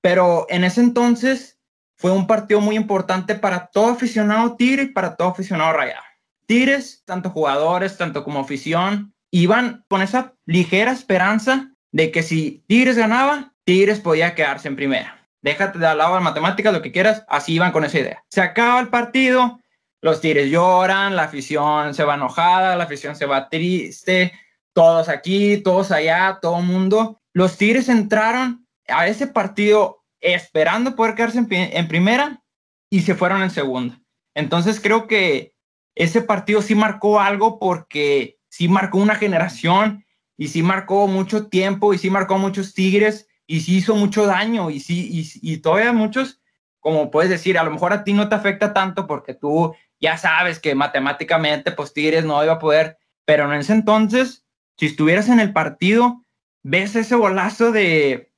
Pero 0.00 0.46
en 0.48 0.62
ese 0.62 0.80
entonces 0.80 1.58
fue 1.96 2.12
un 2.12 2.28
partido 2.28 2.60
muy 2.60 2.76
importante 2.76 3.34
para 3.34 3.66
todo 3.66 3.90
aficionado 3.90 4.54
Tigre 4.54 4.84
y 4.84 4.92
para 4.92 5.16
todo 5.16 5.28
aficionado 5.28 5.72
Rayado. 5.72 6.04
Tigres, 6.46 7.02
tanto 7.04 7.30
jugadores, 7.30 7.96
tanto 7.98 8.22
como 8.22 8.38
afición, 8.38 9.12
iban 9.32 9.84
con 9.88 10.00
esa 10.00 10.34
ligera 10.46 10.92
esperanza 10.92 11.74
de 11.90 12.12
que 12.12 12.22
si 12.22 12.64
Tigres 12.68 12.96
ganaba, 12.96 13.52
Tigres 13.68 14.00
podía 14.00 14.34
quedarse 14.34 14.66
en 14.66 14.76
primera. 14.76 15.28
Déjate 15.42 15.78
de 15.78 15.94
lado 15.94 16.14
de 16.14 16.22
matemáticas, 16.22 16.72
lo 16.72 16.80
que 16.80 16.90
quieras, 16.90 17.26
así 17.28 17.52
iban 17.52 17.70
con 17.70 17.84
esa 17.84 17.98
idea. 17.98 18.24
Se 18.30 18.40
acaba 18.40 18.80
el 18.80 18.88
partido, 18.88 19.60
los 20.00 20.22
Tigres 20.22 20.50
lloran, 20.50 21.14
la 21.14 21.24
afición 21.24 21.92
se 21.92 22.02
va 22.02 22.14
enojada, 22.14 22.76
la 22.76 22.84
afición 22.84 23.14
se 23.14 23.26
va 23.26 23.50
triste, 23.50 24.32
todos 24.72 25.10
aquí, 25.10 25.58
todos 25.58 25.92
allá, 25.92 26.38
todo 26.40 26.62
mundo. 26.62 27.20
Los 27.34 27.58
Tigres 27.58 27.90
entraron 27.90 28.66
a 28.88 29.06
ese 29.06 29.26
partido 29.26 30.02
esperando 30.18 30.96
poder 30.96 31.14
quedarse 31.14 31.44
en, 31.50 31.88
primera 31.88 32.42
y 32.88 33.02
se 33.02 33.14
fueron 33.14 33.42
en 33.42 33.50
segunda. 33.50 34.00
Entonces 34.34 34.80
creo 34.80 35.06
que 35.06 35.52
ese 35.94 36.22
partido 36.22 36.62
sí 36.62 36.74
marcó 36.74 37.20
algo 37.20 37.58
porque 37.58 38.38
sí 38.48 38.66
marcó 38.66 38.96
una 38.96 39.16
generación 39.16 40.06
y 40.38 40.48
sí 40.48 40.62
marcó 40.62 41.06
mucho 41.06 41.48
tiempo 41.48 41.92
y 41.92 41.98
sí 41.98 42.08
marcó 42.08 42.38
muchos 42.38 42.72
Tigres 42.72 43.27
y 43.48 43.60
sí 43.60 43.78
hizo 43.78 43.96
mucho 43.96 44.26
daño 44.26 44.70
y 44.70 44.78
sí 44.78 45.28
y, 45.42 45.56
todavía 45.56 45.92
muchos 45.92 46.40
como 46.78 47.10
puedes 47.10 47.30
decir 47.30 47.58
a 47.58 47.64
lo 47.64 47.72
mejor 47.72 47.92
a 47.92 48.04
ti 48.04 48.12
no 48.12 48.28
te 48.28 48.36
afecta 48.36 48.72
tanto 48.72 49.08
porque 49.08 49.34
tú 49.34 49.74
ya 49.98 50.16
sabes 50.16 50.60
que 50.60 50.76
matemáticamente 50.76 51.72
pues 51.72 51.92
Tigres 51.92 52.24
no 52.24 52.44
iba 52.44 52.52
a 52.52 52.58
poder 52.60 52.98
pero 53.24 53.52
en 53.52 53.58
ese 53.58 53.72
entonces 53.72 54.44
si 54.76 54.86
estuvieras 54.86 55.28
en 55.28 55.40
el 55.40 55.52
partido 55.52 56.22
ves 56.62 56.94
ese 56.94 57.16
bolazo 57.16 57.72
de 57.72 58.30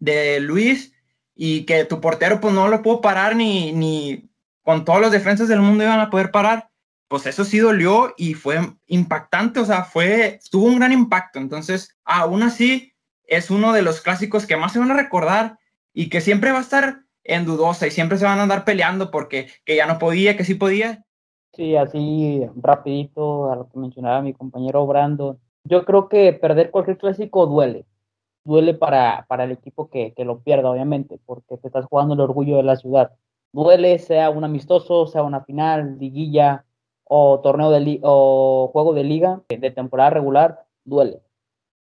de 0.00 0.40
Luis 0.40 0.92
y 1.34 1.64
que 1.64 1.84
tu 1.84 2.00
portero 2.00 2.40
pues 2.40 2.52
no 2.52 2.66
lo 2.66 2.82
pudo 2.82 3.00
parar 3.00 3.36
ni, 3.36 3.72
ni 3.72 4.30
con 4.62 4.84
todos 4.84 5.00
los 5.00 5.10
defensas 5.10 5.48
del 5.48 5.60
mundo 5.60 5.84
iban 5.84 6.00
a 6.00 6.10
poder 6.10 6.30
parar, 6.30 6.70
pues 7.08 7.26
eso 7.26 7.44
sí 7.44 7.58
dolió 7.58 8.14
y 8.16 8.34
fue 8.34 8.60
impactante, 8.86 9.60
o 9.60 9.64
sea, 9.64 9.84
fue, 9.84 10.38
tuvo 10.50 10.66
un 10.66 10.78
gran 10.78 10.92
impacto. 10.92 11.38
Entonces, 11.38 11.96
aún 12.04 12.42
así, 12.42 12.89
es 13.30 13.50
uno 13.50 13.72
de 13.72 13.82
los 13.82 14.02
clásicos 14.02 14.46
que 14.46 14.56
más 14.56 14.72
se 14.72 14.80
van 14.80 14.90
a 14.90 14.96
recordar 14.96 15.58
y 15.94 16.10
que 16.10 16.20
siempre 16.20 16.52
va 16.52 16.58
a 16.58 16.62
estar 16.62 17.04
en 17.24 17.46
dudosa 17.46 17.86
y 17.86 17.90
siempre 17.90 18.18
se 18.18 18.24
van 18.24 18.40
a 18.40 18.42
andar 18.42 18.64
peleando 18.64 19.10
porque 19.10 19.48
que 19.64 19.76
ya 19.76 19.86
no 19.86 19.98
podía, 19.98 20.36
que 20.36 20.44
sí 20.44 20.56
podía. 20.56 21.04
Sí, 21.54 21.76
así 21.76 22.44
rapidito 22.56 23.50
a 23.50 23.56
lo 23.56 23.68
que 23.68 23.78
mencionaba 23.78 24.20
mi 24.20 24.34
compañero 24.34 24.86
Brando. 24.86 25.38
Yo 25.64 25.84
creo 25.84 26.08
que 26.08 26.32
perder 26.32 26.70
cualquier 26.70 26.98
clásico 26.98 27.46
duele, 27.46 27.86
duele 28.44 28.74
para, 28.74 29.26
para 29.28 29.44
el 29.44 29.52
equipo 29.52 29.88
que, 29.90 30.12
que, 30.14 30.24
lo 30.24 30.40
pierda, 30.40 30.70
obviamente, 30.70 31.20
porque 31.24 31.56
te 31.56 31.68
estás 31.68 31.86
jugando 31.86 32.14
el 32.14 32.20
orgullo 32.20 32.56
de 32.56 32.62
la 32.64 32.76
ciudad. 32.76 33.12
Duele, 33.52 33.98
sea 33.98 34.30
un 34.30 34.44
amistoso, 34.44 35.06
sea 35.06 35.22
una 35.22 35.44
final, 35.44 35.98
liguilla 35.98 36.64
o 37.04 37.40
torneo 37.40 37.70
de 37.70 38.00
o 38.02 38.70
juego 38.72 38.92
de 38.92 39.04
liga 39.04 39.42
de 39.48 39.70
temporada 39.70 40.10
regular, 40.10 40.64
duele. 40.84 41.20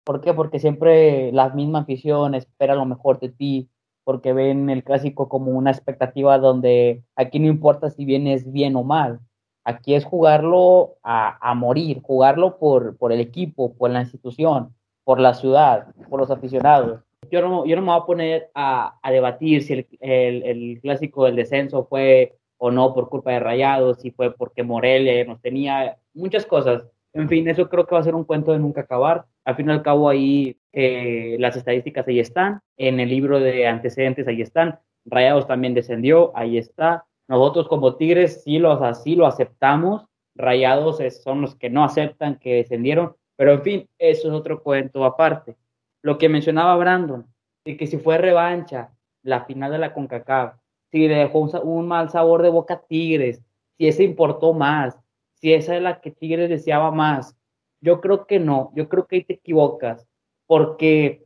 ¿Por 0.08 0.22
qué? 0.22 0.32
Porque 0.32 0.58
siempre 0.58 1.32
la 1.32 1.50
misma 1.50 1.80
afición 1.80 2.34
espera 2.34 2.74
lo 2.74 2.86
mejor 2.86 3.20
de 3.20 3.28
ti, 3.28 3.68
porque 4.04 4.32
ven 4.32 4.70
el 4.70 4.82
clásico 4.82 5.28
como 5.28 5.50
una 5.50 5.70
expectativa 5.70 6.38
donde 6.38 7.02
aquí 7.14 7.38
no 7.38 7.46
importa 7.46 7.90
si 7.90 8.06
vienes 8.06 8.50
bien 8.50 8.74
o 8.76 8.84
mal, 8.84 9.20
aquí 9.64 9.94
es 9.94 10.06
jugarlo 10.06 10.96
a, 11.02 11.54
morir, 11.54 12.00
jugarlo 12.00 12.56
por, 12.56 12.96
el 13.12 13.20
equipo, 13.20 13.74
por 13.74 13.90
la 13.90 14.00
institución, 14.00 14.74
por 15.04 15.20
la 15.20 15.34
ciudad, 15.34 15.88
por 16.08 16.20
los 16.20 16.30
aficionados. 16.30 17.02
Yo 17.30 17.42
no, 17.42 17.66
yo 17.66 17.76
no 17.76 17.82
me 17.82 17.88
voy 17.88 18.00
a 18.00 18.06
poner 18.06 18.50
a, 18.54 18.98
a 19.02 19.10
debatir 19.10 19.62
si 19.62 19.74
el, 19.74 19.86
el, 20.00 20.42
el, 20.42 20.80
clásico 20.80 21.26
del 21.26 21.36
descenso 21.36 21.84
fue 21.84 22.38
o 22.56 22.70
no 22.70 22.94
por 22.94 23.10
culpa 23.10 23.32
de 23.32 23.40
Rayados, 23.40 23.98
si 23.98 24.10
fue 24.10 24.34
porque 24.34 24.62
Morelia 24.62 25.22
nos 25.26 25.42
tenía 25.42 25.98
muchas 26.14 26.46
cosas. 26.46 26.86
En 27.14 27.28
fin, 27.28 27.48
eso 27.48 27.68
creo 27.68 27.86
que 27.86 27.94
va 27.94 28.00
a 28.00 28.04
ser 28.04 28.14
un 28.14 28.24
cuento 28.24 28.52
de 28.52 28.58
nunca 28.58 28.82
acabar. 28.82 29.26
Al 29.44 29.56
fin 29.56 29.68
y 29.68 29.72
al 29.72 29.82
cabo 29.82 30.08
ahí 30.08 30.58
eh, 30.72 31.36
las 31.38 31.56
estadísticas 31.56 32.06
ahí 32.06 32.20
están, 32.20 32.60
en 32.76 33.00
el 33.00 33.08
libro 33.08 33.40
de 33.40 33.66
antecedentes 33.66 34.28
ahí 34.28 34.42
están. 34.42 34.78
Rayados 35.04 35.46
también 35.46 35.74
descendió, 35.74 36.32
ahí 36.36 36.58
está. 36.58 37.06
Nosotros 37.28 37.68
como 37.68 37.96
Tigres 37.96 38.42
sí 38.44 38.58
lo, 38.58 38.72
así 38.84 39.16
lo 39.16 39.26
aceptamos. 39.26 40.06
Rayados 40.34 40.98
son 41.22 41.40
los 41.40 41.56
que 41.56 41.70
no 41.70 41.82
aceptan 41.82 42.38
que 42.38 42.56
descendieron, 42.56 43.16
pero 43.36 43.52
en 43.52 43.62
fin, 43.62 43.88
eso 43.98 44.28
es 44.28 44.34
otro 44.34 44.62
cuento 44.62 45.04
aparte. 45.04 45.56
Lo 46.02 46.16
que 46.18 46.28
mencionaba 46.28 46.76
Brandon, 46.76 47.26
de 47.64 47.76
que 47.76 47.86
si 47.86 47.98
fue 47.98 48.18
revancha, 48.18 48.92
la 49.22 49.44
final 49.44 49.72
de 49.72 49.78
la 49.78 49.92
CONCACAF, 49.92 50.54
si 50.90 51.08
le 51.08 51.16
dejó 51.16 51.40
un, 51.40 51.88
mal 51.88 52.08
sabor 52.10 52.42
de 52.42 52.50
boca 52.50 52.74
a 52.74 52.80
Tigres, 52.80 53.42
si 53.76 53.88
ese 53.88 54.04
importó 54.04 54.52
más, 54.54 54.98
si 55.40 55.52
esa 55.54 55.76
es 55.76 55.82
la 55.82 56.00
que 56.00 56.10
Tigres 56.10 56.48
deseaba 56.48 56.90
más. 56.90 57.36
Yo 57.80 58.00
creo 58.00 58.26
que 58.26 58.40
no, 58.40 58.72
yo 58.74 58.88
creo 58.88 59.06
que 59.06 59.16
ahí 59.16 59.24
te 59.24 59.34
equivocas, 59.34 60.06
porque 60.46 61.24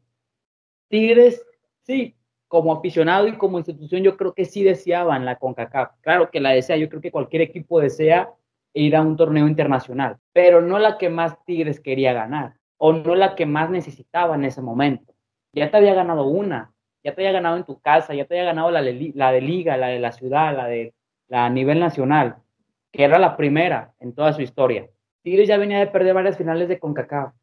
Tigres, 0.89 1.43
sí, 1.83 2.15
como 2.47 2.75
aficionado 2.75 3.27
y 3.27 3.39
como 3.39 3.59
institución, 3.59 4.03
yo 4.03 4.19
creo 4.19 4.35
que 4.35 4.45
sí 4.45 4.63
deseaban 4.63 5.25
la 5.25 5.37
CONCACAF. 5.37 5.93
Claro 6.03 6.31
que 6.31 6.41
la 6.41 6.51
desea, 6.51 6.77
yo 6.77 6.91
creo 6.91 7.01
que 7.01 7.11
cualquier 7.11 7.43
equipo 7.43 7.81
desea 7.81 8.31
ir 8.75 8.95
a 8.97 9.03
un 9.03 9.17
torneo 9.17 9.49
internacional, 9.49 10.19
pero 10.33 10.61
no 10.61 10.79
la 10.79 10.99
que 10.99 11.09
más 11.09 11.43
Tigres 11.47 11.81
quería 11.81 12.13
ganar 12.13 12.55
o 12.77 12.93
no 12.93 13.15
la 13.15 13.35
que 13.35 13.47
más 13.47 13.71
necesitaba 13.71 14.35
en 14.35 14.45
ese 14.45 14.61
momento. 14.61 15.15
Ya 15.55 15.71
te 15.71 15.77
había 15.77 15.95
ganado 15.95 16.27
una, 16.27 16.75
ya 17.05 17.15
te 17.15 17.23
había 17.23 17.33
ganado 17.33 17.57
en 17.57 17.65
tu 17.65 17.81
casa, 17.81 18.13
ya 18.13 18.27
te 18.27 18.35
había 18.35 18.53
ganado 18.53 18.71
la, 18.71 18.83
la 18.83 19.33
de 19.33 19.41
liga, 19.41 19.77
la 19.77 19.87
de 19.87 20.01
la 20.01 20.13
ciudad, 20.13 20.55
la 20.55 20.67
de 20.67 20.93
nivel 21.51 21.81
nacional, 21.81 22.42
que 22.93 23.05
era 23.05 23.19
la 23.19 23.37
primera 23.37 23.95
en 23.99 24.15
toda 24.15 24.33
su 24.33 24.43
historia. 24.43 24.89
Tigres 25.23 25.49
ya 25.49 25.57
venía 25.57 25.79
de 25.79 25.87
perder 25.87 26.15
varias 26.15 26.37
finales 26.37 26.69
de 26.69 26.79
CONCACAF. 26.79 27.35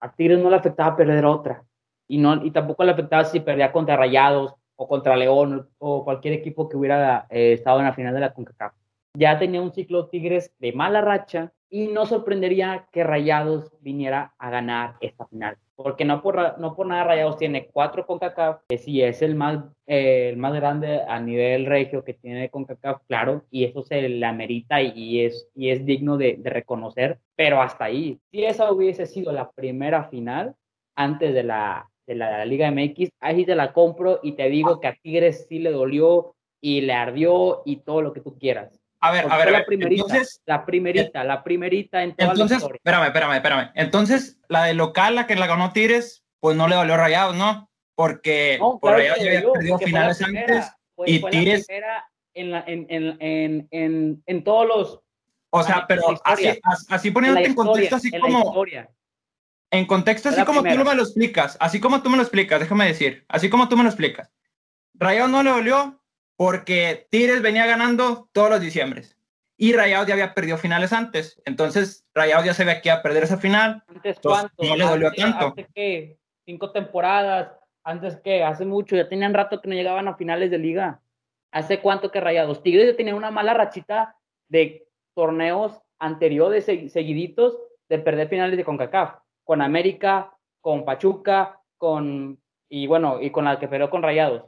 A 0.00 0.12
Tigres 0.12 0.38
no 0.38 0.50
le 0.50 0.56
afectaba 0.56 0.96
perder 0.96 1.24
otra. 1.24 1.64
Y, 2.06 2.18
no, 2.18 2.44
y 2.44 2.50
tampoco 2.50 2.84
le 2.84 2.92
afectaba 2.92 3.24
si 3.24 3.40
perdía 3.40 3.72
contra 3.72 3.96
Rayados 3.96 4.54
o 4.76 4.88
contra 4.88 5.16
León 5.16 5.68
o 5.78 6.04
cualquier 6.04 6.34
equipo 6.34 6.68
que 6.68 6.76
hubiera 6.76 7.26
eh, 7.30 7.52
estado 7.54 7.80
en 7.80 7.86
la 7.86 7.94
final 7.94 8.14
de 8.14 8.20
la 8.20 8.32
CONCACAF 8.32 8.72
ya 9.18 9.38
tenía 9.38 9.60
un 9.60 9.72
ciclo 9.72 10.06
Tigres 10.06 10.54
de 10.58 10.72
mala 10.72 11.00
racha 11.00 11.52
y 11.68 11.88
no 11.88 12.06
sorprendería 12.06 12.88
que 12.92 13.04
Rayados 13.04 13.72
viniera 13.80 14.34
a 14.38 14.48
ganar 14.48 14.94
esta 15.00 15.26
final. 15.26 15.58
Porque 15.78 16.04
no 16.04 16.20
por, 16.22 16.58
no 16.58 16.74
por 16.74 16.88
nada 16.88 17.04
Rayados 17.04 17.36
tiene 17.36 17.68
cuatro 17.68 18.04
CONCACAF, 18.04 18.62
que 18.68 18.78
sí 18.78 19.00
es 19.00 19.22
el 19.22 19.36
más, 19.36 19.64
eh, 19.86 20.30
el 20.30 20.36
más 20.36 20.52
grande 20.52 21.02
a 21.06 21.20
nivel 21.20 21.66
regio 21.66 22.02
que 22.02 22.14
tiene 22.14 22.50
CONCACAF, 22.50 23.02
claro, 23.06 23.44
y 23.48 23.62
eso 23.62 23.84
se 23.84 24.08
le 24.08 24.26
amerita 24.26 24.82
y 24.82 25.20
es, 25.20 25.48
y 25.54 25.70
es 25.70 25.86
digno 25.86 26.16
de, 26.16 26.34
de 26.36 26.50
reconocer, 26.50 27.20
pero 27.36 27.62
hasta 27.62 27.84
ahí. 27.84 28.18
Si 28.32 28.44
esa 28.44 28.72
hubiese 28.72 29.06
sido 29.06 29.30
la 29.30 29.52
primera 29.52 30.02
final 30.08 30.56
antes 30.96 31.32
de 31.32 31.44
la, 31.44 31.88
de 32.08 32.16
la, 32.16 32.44
Liga 32.44 32.72
MX, 32.72 33.10
ahí 33.20 33.46
te 33.46 33.54
la 33.54 33.72
compro 33.72 34.18
y 34.22 34.32
te 34.32 34.48
digo 34.48 34.80
que 34.80 34.88
a 34.88 34.96
Tigres 34.96 35.46
sí 35.48 35.60
le 35.60 35.70
dolió 35.70 36.34
y 36.60 36.80
le 36.80 36.92
ardió 36.94 37.62
y 37.64 37.76
todo 37.76 38.02
lo 38.02 38.12
que 38.12 38.20
tú 38.20 38.36
quieras. 38.36 38.77
A 39.00 39.12
ver, 39.12 39.26
a 39.30 39.36
ver, 39.36 39.52
la 39.52 39.64
primerita, 39.64 40.02
entonces, 40.02 40.42
la 40.44 40.66
primerita, 40.66 41.22
la 41.22 41.44
primerita 41.44 42.02
en 42.02 42.16
toda 42.16 42.32
entonces, 42.32 42.50
la 42.50 42.56
historia. 42.56 42.76
Espérame, 42.78 43.04
espérame, 43.06 43.34
espérame. 43.34 43.70
Entonces, 43.76 44.40
la 44.48 44.64
de 44.64 44.74
local, 44.74 45.14
la 45.14 45.26
que 45.26 45.36
la 45.36 45.46
ganó 45.46 45.72
Tigres, 45.72 46.24
pues 46.40 46.56
no 46.56 46.66
le 46.66 46.74
dolió 46.74 46.96
Rayados, 46.96 47.36
¿no? 47.36 47.70
Porque 47.94 48.56
no, 48.58 48.78
por 48.78 48.90
claro 48.90 48.98
Rayados 48.98 49.22
ya 49.22 49.30
había 49.30 49.52
perdido 49.52 49.78
finales 49.78 50.18
primera, 50.18 50.56
antes 50.56 50.72
y 51.06 51.22
Tigres... 51.30 51.66
en, 52.34 52.50
la, 52.50 52.64
en, 52.66 52.86
en, 52.88 53.16
en, 53.20 53.68
en, 53.70 54.22
en 54.26 54.44
todos 54.44 54.66
los... 54.66 55.00
O 55.50 55.62
sea, 55.62 55.86
pero 55.86 56.02
así, 56.24 56.48
así 56.88 57.10
poniéndote 57.10 57.46
en, 57.46 57.54
contexto, 57.54 57.96
así 57.96 58.10
como... 58.10 58.64
En 59.70 59.86
contexto, 59.86 60.30
así 60.30 60.44
como 60.44 60.62
primera. 60.62 60.82
tú 60.82 60.90
me 60.90 60.96
lo 60.96 61.02
explicas, 61.02 61.56
así 61.60 61.78
como 61.78 62.02
tú 62.02 62.10
me 62.10 62.16
lo 62.16 62.22
explicas, 62.22 62.58
déjame 62.58 62.86
decir, 62.86 63.24
así 63.28 63.48
como 63.48 63.68
tú 63.68 63.76
me 63.76 63.84
lo 63.84 63.90
explicas. 63.90 64.32
Rayados 64.94 65.30
no 65.30 65.42
le 65.42 65.50
dolió 65.50 65.97
porque 66.38 67.08
Tigres 67.10 67.42
venía 67.42 67.66
ganando 67.66 68.28
todos 68.32 68.48
los 68.48 68.60
diciembres 68.60 69.18
y 69.56 69.72
Rayados 69.72 70.06
ya 70.06 70.14
había 70.14 70.34
perdido 70.34 70.56
finales 70.56 70.92
antes. 70.92 71.42
Entonces, 71.44 72.06
Rayados 72.14 72.46
ya 72.46 72.54
sabía 72.54 72.80
que 72.80 72.90
iba 72.90 72.98
a 72.98 73.02
perder 73.02 73.24
esa 73.24 73.38
final. 73.38 73.82
¿Antes 73.88 74.20
cuánto? 74.22 74.62
No 74.62 74.76
le 74.76 74.84
dolió 74.84 75.12
tanto. 75.12 75.46
¿Antes 75.46 75.66
que 75.74 76.16
¿Cinco 76.46 76.70
temporadas? 76.70 77.50
¿Antes 77.82 78.20
que 78.22 78.44
Hace 78.44 78.64
mucho. 78.64 78.94
Ya 78.94 79.08
tenían 79.08 79.34
rato 79.34 79.60
que 79.60 79.68
no 79.68 79.74
llegaban 79.74 80.06
a 80.06 80.14
finales 80.14 80.52
de 80.52 80.58
liga. 80.58 81.00
¿Hace 81.50 81.80
cuánto 81.80 82.12
que 82.12 82.20
Rayados? 82.20 82.62
Tigres 82.62 82.86
ya 82.86 82.96
tenían 82.96 83.16
una 83.16 83.32
mala 83.32 83.52
rachita 83.52 84.14
de 84.46 84.86
torneos 85.14 85.82
anteriores, 85.98 86.66
seguiditos, 86.66 87.58
de 87.88 87.98
perder 87.98 88.28
finales 88.28 88.56
de 88.56 88.64
CONCACAF. 88.64 89.16
Con 89.42 89.60
América, 89.60 90.32
con 90.60 90.84
Pachuca, 90.84 91.60
con... 91.78 92.40
Y 92.68 92.86
bueno, 92.86 93.20
y 93.20 93.30
con 93.30 93.44
la 93.44 93.58
que 93.58 93.66
perdió 93.66 93.90
con 93.90 94.04
Rayados. 94.04 94.44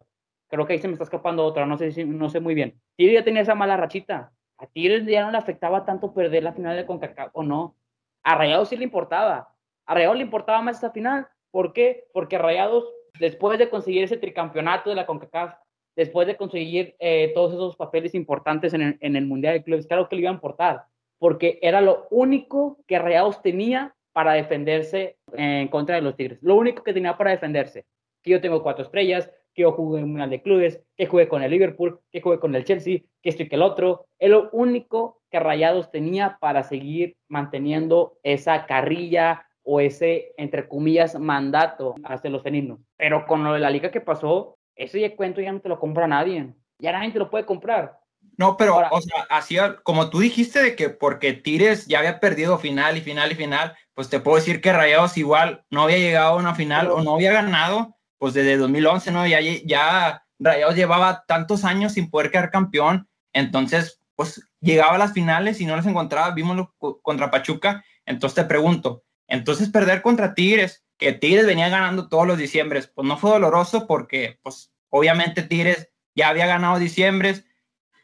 Creo 0.51 0.67
que 0.67 0.75
ahí 0.75 0.79
se 0.79 0.89
me 0.89 0.93
está 0.93 1.05
escapando 1.05 1.45
otra, 1.45 1.65
no 1.65 1.79
sé, 1.79 2.05
no 2.05 2.29
sé 2.29 2.41
muy 2.41 2.55
bien. 2.55 2.79
Tigres 2.97 3.21
ya 3.21 3.25
tenía 3.25 3.43
esa 3.43 3.55
mala 3.55 3.77
rachita 3.79 4.33
a 4.61 4.67
Tigres 4.67 5.07
ya 5.07 5.25
no 5.25 5.31
le 5.31 5.39
afectaba 5.39 5.87
tanto 5.87 6.13
perder 6.13 6.43
la 6.43 6.53
final 6.53 6.77
de 6.77 6.85
CONCACAF 6.85 7.31
o 7.33 7.43
no. 7.43 7.77
A 8.23 8.35
Rayados 8.35 8.69
sí 8.69 8.77
le 8.77 8.85
importaba. 8.85 9.55
A 9.87 9.95
Rayados 9.95 10.19
le 10.19 10.23
importaba 10.23 10.61
más 10.61 10.77
esta 10.77 10.91
final. 10.91 11.27
¿Por 11.51 11.73
qué? 11.73 12.05
Porque 12.13 12.37
Rayados, 12.37 12.85
después 13.19 13.59
de 13.59 13.71
conseguir 13.71 14.05
ese 14.05 14.19
tricampeonato 14.19 14.91
de 14.91 14.97
la 14.97 15.07
CONCACAF, 15.07 15.55
después 15.97 16.27
de 16.27 16.37
conseguir 16.37 16.95
eh, 16.99 17.33
todos 17.35 17.55
esos 17.55 17.77
papeles 17.77 18.15
importantes 18.15 18.75
en 18.75 18.83
el, 18.83 18.99
en 19.01 19.17
el, 19.17 19.27
Mundial 19.27 19.55
de 19.55 19.63
Clubes, 19.63 19.87
claro 19.87 20.09
que 20.09 20.17
le 20.17 20.23
iba 20.23 20.31
a 20.31 20.35
importar, 20.35 20.85
porque 21.19 21.59
era 21.63 21.81
lo 21.81 22.07
único 22.11 22.79
que 22.87 22.99
Rayados 22.99 23.41
tenía 23.41 23.95
para 24.13 24.35
defenderse 24.35 25.17
en 25.33 25.69
contra 25.69 25.97
de 25.97 26.03
los 26.03 26.17
Tigres. 26.17 26.39
Lo 26.43 26.57
único 26.57 26.83
que 26.83 26.93
tenía 26.93 27.17
para 27.17 27.31
defenderse. 27.31 27.87
Que 28.23 28.33
yo 28.33 28.41
tengo 28.43 28.63
cuatro 28.63 28.85
estrellas, 28.85 29.31
que 29.61 29.63
yo 29.63 29.73
jugué 29.73 29.99
en 29.99 30.05
un 30.05 30.11
Mundial 30.11 30.31
de 30.31 30.43
Clubes, 30.43 30.81
que 30.97 31.07
jugué 31.07 31.29
con 31.29 31.43
el 31.43 31.51
Liverpool, 31.51 32.01
que 32.11 32.21
jugué 32.21 32.39
con 32.39 32.55
el 32.55 32.65
Chelsea, 32.65 33.01
que 33.23 33.29
esto 33.29 33.43
y 33.43 33.49
que 33.49 33.57
el 33.57 33.63
otro. 33.63 34.07
Es 34.19 34.31
lo 34.31 34.49
único 34.53 35.21
que 35.31 35.39
Rayados 35.39 35.91
tenía 35.91 36.39
para 36.41 36.63
seguir 36.63 37.17
manteniendo 37.29 38.19
esa 38.23 38.67
carrilla 38.67 39.47
o 39.63 39.81
ese, 39.81 40.33
entre 40.37 40.67
comillas, 40.67 41.19
mandato 41.19 41.95
hacia 42.05 42.31
los 42.31 42.43
felinos. 42.43 42.81
Pero 42.97 43.27
con 43.27 43.45
lo 43.45 43.53
de 43.53 43.61
la 43.61 43.71
liga 43.71 43.91
que 43.91 44.01
pasó, 44.01 44.57
ese 44.75 45.15
cuento 45.15 45.41
ya 45.41 45.53
no 45.53 45.61
te 45.61 45.69
lo 45.69 45.79
compra 45.79 46.07
nadie. 46.07 46.55
Ya 46.79 46.93
nadie 46.93 47.13
te 47.13 47.19
lo 47.19 47.31
puede 47.31 47.45
comprar. 47.45 47.99
No, 48.37 48.57
pero, 48.57 48.75
Ahora, 48.75 48.89
o 48.93 49.01
sea, 49.01 49.27
así 49.29 49.57
como 49.83 50.09
tú 50.09 50.21
dijiste 50.21 50.63
de 50.63 50.75
que 50.75 50.89
porque 50.89 51.35
Tires 51.35 51.87
ya 51.87 51.99
había 51.99 52.21
perdido 52.21 52.59
final 52.59 52.97
y 52.97 53.03
final 53.03 53.33
y 53.33 53.35
final, 53.35 53.77
pues 53.95 54.09
te 54.09 54.21
puedo 54.21 54.37
decir 54.37 54.63
que 54.63 54.73
Rayados 54.73 55.19
igual 55.19 55.65
no 55.71 55.83
había 55.83 55.99
llegado 55.99 56.33
a 56.33 56.37
una 56.37 56.55
final 56.55 56.87
pero, 56.87 56.97
o 56.97 57.03
no 57.03 57.15
había 57.15 57.33
ganado 57.33 58.00
pues 58.21 58.35
desde 58.35 58.59
2011, 58.59 59.13
¿no? 59.13 59.27
Ya, 59.27 59.41
ya 59.41 60.23
Rayados 60.39 60.77
llevaba 60.77 61.25
tantos 61.27 61.65
años 61.65 61.95
sin 61.95 62.11
poder 62.11 62.31
quedar 62.31 62.51
campeón, 62.51 63.09
entonces, 63.33 64.03
pues 64.15 64.43
llegaba 64.61 64.97
a 64.97 64.99
las 64.99 65.15
finales 65.15 65.59
y 65.61 65.65
no 65.65 65.75
las 65.75 65.87
encontraba, 65.87 66.31
vimos 66.33 66.69
contra 67.03 67.31
Pachuca, 67.31 67.83
entonces 68.05 68.35
te 68.35 68.45
pregunto, 68.45 69.05
entonces 69.27 69.71
perder 69.71 70.03
contra 70.03 70.35
Tigres, 70.35 70.85
que 70.99 71.15
Tigres 71.15 71.47
venía 71.47 71.71
ganando 71.71 72.11
todos 72.11 72.27
los 72.27 72.37
diciembres, 72.37 72.89
pues 72.89 73.09
no 73.09 73.17
fue 73.17 73.31
doloroso 73.31 73.87
porque, 73.87 74.39
pues 74.43 74.71
obviamente 74.91 75.43
Tigres 75.43 75.89
ya 76.15 76.29
había 76.29 76.47
ganado 76.47 76.79
diciembres, 76.79 77.47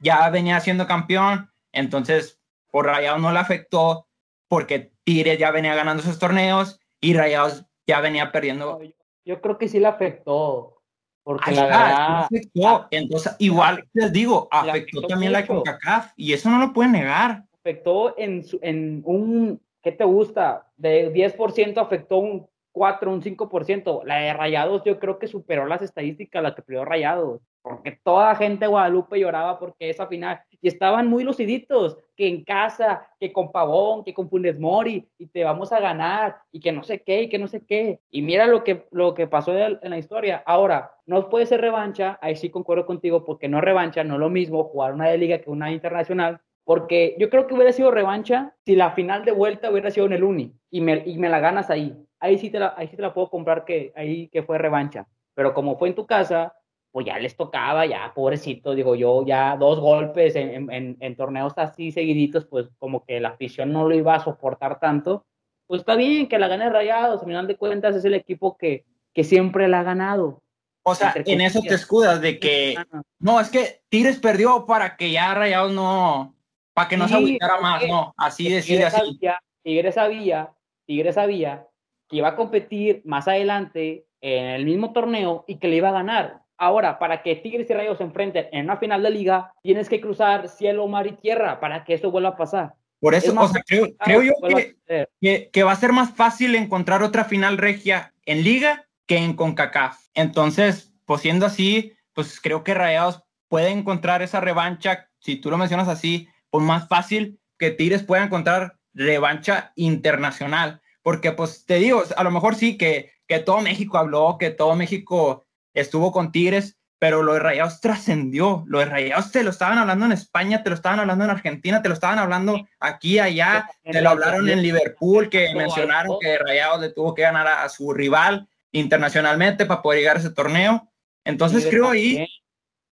ya 0.00 0.30
venía 0.30 0.58
siendo 0.60 0.86
campeón, 0.86 1.52
entonces 1.72 2.40
por 2.70 2.86
Rayados 2.86 3.20
no 3.20 3.32
le 3.32 3.38
afectó 3.38 4.08
porque 4.48 4.92
Tigres 5.04 5.38
ya 5.38 5.50
venía 5.50 5.74
ganando 5.74 6.02
esos 6.02 6.18
torneos 6.18 6.80
y 7.02 7.12
Rayados 7.12 7.66
ya 7.86 8.00
venía 8.00 8.32
perdiendo 8.32 8.80
yo 9.26 9.40
creo 9.40 9.58
que 9.58 9.68
sí 9.68 9.78
le 9.78 9.88
afectó. 9.88 10.80
Porque 11.22 11.50
Ay, 11.50 11.56
la 11.56 11.62
verdad. 11.64 12.24
Afectó. 12.24 12.86
Entonces, 12.92 13.36
igual 13.40 13.84
les 13.92 14.12
digo, 14.12 14.48
afectó, 14.50 14.70
afectó 14.70 15.02
también 15.08 15.32
mucho. 15.32 15.40
la 15.40 15.46
CONCACAF 15.46 16.12
y 16.16 16.32
eso 16.32 16.48
no 16.48 16.58
lo 16.58 16.72
pueden 16.72 16.92
negar. 16.92 17.44
Afectó 17.60 18.16
en, 18.16 18.44
en 18.62 19.02
un, 19.04 19.60
¿qué 19.82 19.90
te 19.90 20.04
gusta? 20.04 20.70
De 20.76 21.12
10% 21.12 21.78
afectó 21.78 22.18
un 22.18 22.46
4, 22.70 23.10
un 23.10 23.22
5%. 23.22 24.04
La 24.04 24.18
de 24.18 24.32
Rayados 24.34 24.82
yo 24.84 25.00
creo 25.00 25.18
que 25.18 25.26
superó 25.26 25.66
las 25.66 25.82
estadísticas, 25.82 26.42
la 26.42 26.54
que 26.54 26.62
perdió 26.62 26.84
Rayados. 26.84 27.40
Porque 27.68 27.98
toda 28.04 28.36
gente 28.36 28.66
de 28.66 28.68
Guadalupe 28.68 29.18
lloraba 29.18 29.58
porque 29.58 29.90
esa 29.90 30.06
final. 30.06 30.40
Y 30.60 30.68
estaban 30.68 31.08
muy 31.08 31.24
luciditos, 31.24 31.98
que 32.14 32.28
en 32.28 32.44
casa, 32.44 33.08
que 33.18 33.32
con 33.32 33.50
Pavón, 33.50 34.04
que 34.04 34.14
con 34.14 34.30
Funes 34.30 34.60
Mori, 34.60 35.10
y 35.18 35.26
te 35.26 35.42
vamos 35.42 35.72
a 35.72 35.80
ganar, 35.80 36.36
y 36.52 36.60
que 36.60 36.70
no 36.70 36.84
sé 36.84 37.02
qué, 37.02 37.22
y 37.22 37.28
que 37.28 37.40
no 37.40 37.48
sé 37.48 37.66
qué. 37.66 37.98
Y 38.08 38.22
mira 38.22 38.46
lo 38.46 38.62
que, 38.62 38.86
lo 38.92 39.14
que 39.14 39.26
pasó 39.26 39.52
en 39.52 39.90
la 39.90 39.98
historia. 39.98 40.44
Ahora, 40.46 40.92
no 41.06 41.28
puede 41.28 41.44
ser 41.46 41.60
revancha, 41.60 42.20
ahí 42.22 42.36
sí 42.36 42.50
concuerdo 42.50 42.86
contigo, 42.86 43.24
porque 43.24 43.48
no 43.48 43.60
revancha, 43.60 44.04
no 44.04 44.16
lo 44.16 44.30
mismo 44.30 44.62
jugar 44.62 44.94
una 44.94 45.08
de 45.08 45.18
liga 45.18 45.38
que 45.38 45.50
una 45.50 45.72
internacional. 45.72 46.40
Porque 46.62 47.16
yo 47.18 47.30
creo 47.30 47.48
que 47.48 47.54
hubiera 47.54 47.72
sido 47.72 47.90
revancha 47.90 48.54
si 48.64 48.76
la 48.76 48.92
final 48.92 49.24
de 49.24 49.32
vuelta 49.32 49.72
hubiera 49.72 49.90
sido 49.90 50.06
en 50.06 50.12
el 50.12 50.22
Uni 50.22 50.54
y 50.70 50.82
me, 50.82 51.02
y 51.04 51.18
me 51.18 51.28
la 51.28 51.40
ganas 51.40 51.68
ahí. 51.68 51.96
Ahí 52.20 52.38
sí, 52.38 52.48
te 52.48 52.60
la, 52.60 52.74
ahí 52.76 52.86
sí 52.86 52.94
te 52.94 53.02
la 53.02 53.12
puedo 53.12 53.28
comprar 53.28 53.64
que 53.64 53.92
ahí 53.96 54.28
que 54.28 54.44
fue 54.44 54.56
revancha. 54.56 55.08
Pero 55.34 55.52
como 55.52 55.76
fue 55.76 55.88
en 55.88 55.96
tu 55.96 56.06
casa, 56.06 56.54
pues 56.96 57.04
ya 57.04 57.18
les 57.18 57.36
tocaba, 57.36 57.84
ya, 57.84 58.10
pobrecito, 58.14 58.74
digo 58.74 58.94
yo, 58.94 59.22
ya 59.26 59.54
dos 59.58 59.80
golpes 59.80 60.34
en, 60.34 60.72
en, 60.72 60.96
en, 60.98 61.14
torneos 61.14 61.52
así 61.56 61.92
seguiditos, 61.92 62.46
pues 62.46 62.68
como 62.78 63.04
que 63.04 63.20
la 63.20 63.28
afición 63.28 63.70
no 63.70 63.86
lo 63.86 63.94
iba 63.94 64.14
a 64.14 64.24
soportar 64.24 64.80
tanto. 64.80 65.26
Pues 65.66 65.80
está 65.80 65.94
bien 65.94 66.26
que 66.26 66.38
la 66.38 66.48
gane 66.48 66.70
Rayados, 66.70 67.20
al 67.20 67.26
final 67.26 67.46
de 67.46 67.58
cuentas 67.58 67.94
es 67.96 68.06
el 68.06 68.14
equipo 68.14 68.56
que, 68.56 68.86
que 69.12 69.24
siempre 69.24 69.68
la 69.68 69.80
ha 69.80 69.82
ganado. 69.82 70.42
O 70.84 70.94
sea, 70.94 71.12
en 71.14 71.42
eso 71.42 71.60
te 71.60 71.74
escudas 71.74 72.22
de 72.22 72.38
que, 72.38 72.76
no, 73.18 73.40
es 73.40 73.50
que 73.50 73.82
Tigres 73.90 74.18
perdió 74.18 74.64
para 74.64 74.96
que 74.96 75.10
ya 75.10 75.34
Rayados 75.34 75.74
no, 75.74 76.34
para 76.72 76.88
que 76.88 76.96
no 76.96 77.08
sí, 77.08 77.10
se 77.10 77.16
agüitara 77.18 77.60
más, 77.60 77.86
no, 77.86 78.14
así 78.16 78.48
decide 78.48 78.86
así. 78.86 78.96
Sabía, 78.96 79.38
Tigres 79.62 79.96
sabía, 79.96 80.54
Tigres 80.86 81.16
sabía 81.16 81.68
que 82.08 82.16
iba 82.16 82.28
a 82.28 82.36
competir 82.36 83.02
más 83.04 83.28
adelante 83.28 84.06
en 84.22 84.46
el 84.46 84.64
mismo 84.64 84.94
torneo 84.94 85.44
y 85.46 85.56
que 85.58 85.68
le 85.68 85.76
iba 85.76 85.90
a 85.90 85.92
ganar. 85.92 86.45
Ahora, 86.58 86.98
para 86.98 87.22
que 87.22 87.36
Tigres 87.36 87.68
y 87.68 87.74
Rayos 87.74 87.98
se 87.98 88.04
enfrenten 88.04 88.46
en 88.52 88.64
una 88.64 88.78
final 88.78 89.02
de 89.02 89.10
liga, 89.10 89.52
tienes 89.62 89.88
que 89.88 90.00
cruzar 90.00 90.48
cielo, 90.48 90.86
mar 90.88 91.06
y 91.06 91.12
tierra 91.12 91.60
para 91.60 91.84
que 91.84 91.94
eso 91.94 92.10
vuelva 92.10 92.30
a 92.30 92.36
pasar. 92.36 92.74
Por 93.00 93.14
eso, 93.14 93.38
o 93.38 93.48
sea, 93.48 93.62
creo, 93.66 93.88
creo 93.98 94.22
yo 94.22 94.32
que, 94.48 94.76
que, 95.20 95.50
que, 95.52 95.62
va 95.62 95.72
a 95.72 95.76
ser 95.76 95.92
más 95.92 96.14
fácil 96.14 96.54
encontrar 96.54 97.02
otra 97.02 97.24
final 97.24 97.58
regia 97.58 98.14
en 98.24 98.42
liga 98.42 98.86
que 99.06 99.18
en 99.18 99.34
CONCACAF. 99.34 99.98
Entonces, 100.14 100.94
pues 101.04 101.20
siendo 101.20 101.44
así, 101.44 101.92
pues 102.14 102.40
creo 102.40 102.64
que 102.64 102.74
Rayados 102.74 103.22
puede 103.48 103.70
encontrar 103.70 104.22
esa 104.22 104.40
revancha, 104.40 105.10
si 105.18 105.36
tú 105.36 105.50
lo 105.50 105.58
mencionas 105.58 105.88
así, 105.88 106.28
pues 106.50 106.64
más 106.64 106.88
fácil 106.88 107.38
que 107.58 107.70
Tigres 107.70 108.02
pueda 108.02 108.24
encontrar 108.24 108.78
revancha 108.94 109.72
internacional. 109.76 110.80
Porque, 111.02 111.32
pues 111.32 111.64
te 111.66 111.76
digo, 111.76 112.02
a 112.16 112.24
lo 112.24 112.30
mejor 112.30 112.56
sí 112.56 112.76
que, 112.76 113.12
que 113.28 113.38
todo 113.38 113.60
México 113.60 113.98
habló, 113.98 114.36
que 114.38 114.50
todo 114.50 114.74
México 114.74 115.45
estuvo 115.76 116.10
con 116.10 116.32
Tigres, 116.32 116.76
pero 116.98 117.22
lo 117.22 117.34
de 117.34 117.40
Rayados 117.40 117.80
trascendió. 117.80 118.64
Lo 118.66 118.78
de 118.78 118.86
Rayados 118.86 119.30
te 119.30 119.42
lo 119.42 119.50
estaban 119.50 119.78
hablando 119.78 120.06
en 120.06 120.12
España, 120.12 120.62
te 120.62 120.70
lo 120.70 120.74
estaban 120.74 120.98
hablando 120.98 121.24
en 121.24 121.30
Argentina, 121.30 121.82
te 121.82 121.88
lo 121.88 121.94
estaban 121.94 122.18
hablando 122.18 122.66
aquí, 122.80 123.18
allá, 123.18 123.68
te 123.84 124.00
lo 124.00 124.10
hablaron 124.10 124.48
en 124.48 124.62
Liverpool, 124.62 125.28
que 125.28 125.54
mencionaron 125.54 126.18
que 126.20 126.38
Rayados 126.38 126.80
le 126.80 126.90
tuvo 126.90 127.14
que 127.14 127.22
ganar 127.22 127.46
a, 127.46 127.68
su 127.68 127.92
rival 127.92 128.48
internacionalmente 128.72 129.66
para 129.66 129.82
poder 129.82 130.00
llegar 130.00 130.16
a 130.16 130.20
ese 130.20 130.30
torneo. 130.30 130.90
Entonces 131.24 131.66
creo 131.68 131.90
ahí, 131.90 132.26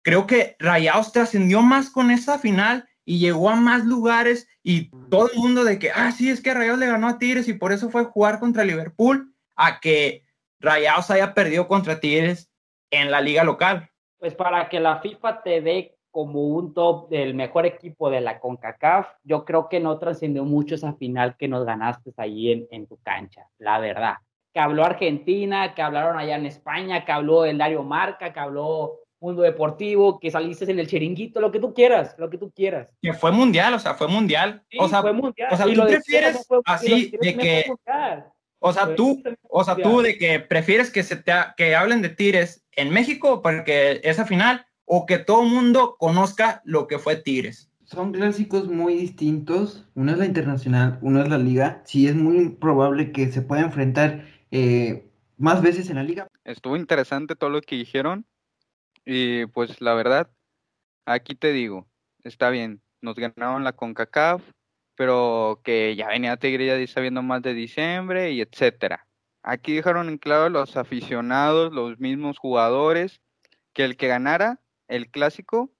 creo 0.03 0.27
que 0.27 0.57
Rayados 0.59 1.12
trascendió 1.12 1.62
más 1.62 1.88
con 1.88 2.11
esa 2.11 2.38
final 2.38 2.87
y 3.07 3.18
llegó 3.18 3.51
a 3.51 3.57
más 3.57 3.85
lugares 3.85 4.49
y 4.62 4.90
todo 5.09 5.31
el 5.31 5.38
mundo 5.38 5.64
de 5.64 5.79
que, 5.79 5.90
ah, 5.90 6.12
sí, 6.12 6.31
es 6.31 6.40
que 6.40 6.53
Rayados 6.53 6.79
le 6.79 6.87
ganó 6.87 7.09
a 7.09 7.18
Tigres 7.18 7.49
y 7.49 7.55
por 7.55 7.73
eso 7.73 7.90
fue 7.90 8.03
a 8.03 8.07
jugar 8.07 8.38
contra 8.38 8.64
Liverpool, 8.64 9.35
a 9.57 9.81
que 9.81 10.25
Rayados 10.61 11.11
haya 11.11 11.33
perdido 11.33 11.68
contra 11.68 12.01
Tigres 12.01 12.51
en 12.94 13.11
la 13.11 13.20
liga 13.20 13.44
local. 13.44 13.88
Pues 14.18 14.35
para 14.35 14.68
que 14.68 14.80
la 14.80 15.00
FIFA 15.00 15.42
te 15.42 15.61
dé 15.61 15.96
como 16.11 16.42
un 16.42 16.72
top 16.74 17.09
del 17.09 17.35
mejor 17.35 17.66
equipo 17.66 18.09
de 18.09 18.20
la 18.20 18.38
CONCACAF, 18.38 19.09
yo 19.24 19.44
creo 19.44 19.68
que 19.68 19.80
no 19.80 19.98
trascendió 19.98 20.44
mucho 20.44 20.76
esa 20.76 20.94
final 20.94 21.37
que 21.37 21.48
nos 21.48 21.66
ganaste 21.66 22.12
ahí 22.16 22.52
en, 22.52 22.68
en 22.70 22.87
tu 22.87 22.98
cancha, 23.02 23.48
la 23.59 23.80
verdad. 23.80 24.14
Que 24.52 24.61
habló 24.61 24.85
Argentina, 24.85 25.74
que 25.74 25.83
hablaron 25.83 26.16
allá 26.16 26.37
en 26.37 26.46
España, 26.46 27.04
que 27.04 27.11
habló 27.11 27.44
el 27.44 27.59
Dario 27.59 27.83
Marca, 27.83 28.33
que 28.33 28.38
habló 28.38 29.00
Mundo 29.24 29.42
Deportivo, 29.42 30.20
que 30.20 30.30
saliste 30.30 30.70
en 30.70 30.78
el 30.78 30.87
chiringuito, 30.87 31.40
lo 31.40 31.50
que 31.50 31.59
tú 31.59 31.72
quieras, 31.72 32.14
lo 32.18 32.28
que 32.28 32.38
tú 32.38 32.52
quieras. 32.52 32.88
Que 33.00 33.14
fue 33.14 33.33
mundial, 33.33 33.74
o 33.74 33.78
sea, 33.78 33.94
fue 33.94 34.07
mundial. 34.07 34.62
o 34.78 34.87
sea, 34.87 35.00
fue 35.00 35.14
mundial. 35.14 35.48
O 35.50 35.57
sea, 35.57 35.66
tú 35.66 35.83
prefieres 35.87 36.46
así 36.66 37.12
de 37.20 37.37
que... 37.37 37.64
O 38.66 38.72
sea, 38.72 38.94
tú, 38.94 39.22
o 39.50 39.64
sea, 39.64 39.76
tú 39.76 40.00
de 40.00 40.16
que 40.16 40.40
prefieres 40.40 40.90
que 40.90 41.02
se 41.02 41.16
te 41.16 41.33
que 41.57 41.74
hablen 41.74 42.00
de 42.00 42.09
Tigres 42.09 42.63
en 42.76 42.90
México 42.90 43.42
porque 43.42 44.00
esa 44.04 44.26
final 44.26 44.66
o 44.84 45.06
que 45.06 45.18
todo 45.18 45.42
el 45.42 45.50
mundo 45.50 45.96
conozca 45.98 46.62
lo 46.64 46.87
que 46.87 46.98
fue 46.98 47.16
Tigres. 47.16 47.70
Son 47.84 48.12
clásicos 48.12 48.68
muy 48.68 48.94
distintos. 48.94 49.87
Uno 49.94 50.12
es 50.12 50.18
la 50.18 50.26
internacional, 50.26 50.98
uno 51.02 51.22
es 51.22 51.28
la 51.28 51.38
liga. 51.38 51.82
Sí, 51.84 52.08
es 52.08 52.14
muy 52.14 52.48
probable 52.48 53.12
que 53.12 53.30
se 53.30 53.42
pueda 53.42 53.62
enfrentar 53.62 54.24
eh, 54.50 55.10
más 55.37 55.62
veces 55.62 55.90
en 55.90 55.96
la 55.96 56.02
liga. 56.02 56.26
Estuvo 56.44 56.76
interesante 56.76 57.37
todo 57.37 57.50
lo 57.50 57.60
que 57.60 57.76
dijeron. 57.76 58.26
Y 59.04 59.46
pues 59.46 59.80
la 59.80 59.94
verdad, 59.94 60.30
aquí 61.04 61.34
te 61.34 61.52
digo, 61.52 61.87
está 62.22 62.48
bien, 62.48 62.80
nos 63.02 63.16
ganaron 63.16 63.64
la 63.64 63.72
CONCACAF, 63.72 64.42
pero 64.96 65.60
que 65.62 65.94
ya 65.94 66.08
venía 66.08 66.38
Tigre 66.38 66.66
ya 66.66 66.87
sabiendo 66.92 67.22
más 67.22 67.42
de 67.42 67.52
diciembre 67.52 68.32
y 68.32 68.40
etcétera. 68.40 69.06
Aquí 69.44 69.74
dejaron 69.74 70.09
en 70.09 70.16
claro 70.16 70.48
los 70.48 70.76
aficionados, 70.76 71.72
los 71.72 72.00
mismos 72.00 72.38
jugadores, 72.38 73.20
que 73.74 73.85
el 73.85 73.98
que 73.98 74.09
ganara 74.09 74.61
el 74.88 75.11
clásico 75.11 75.70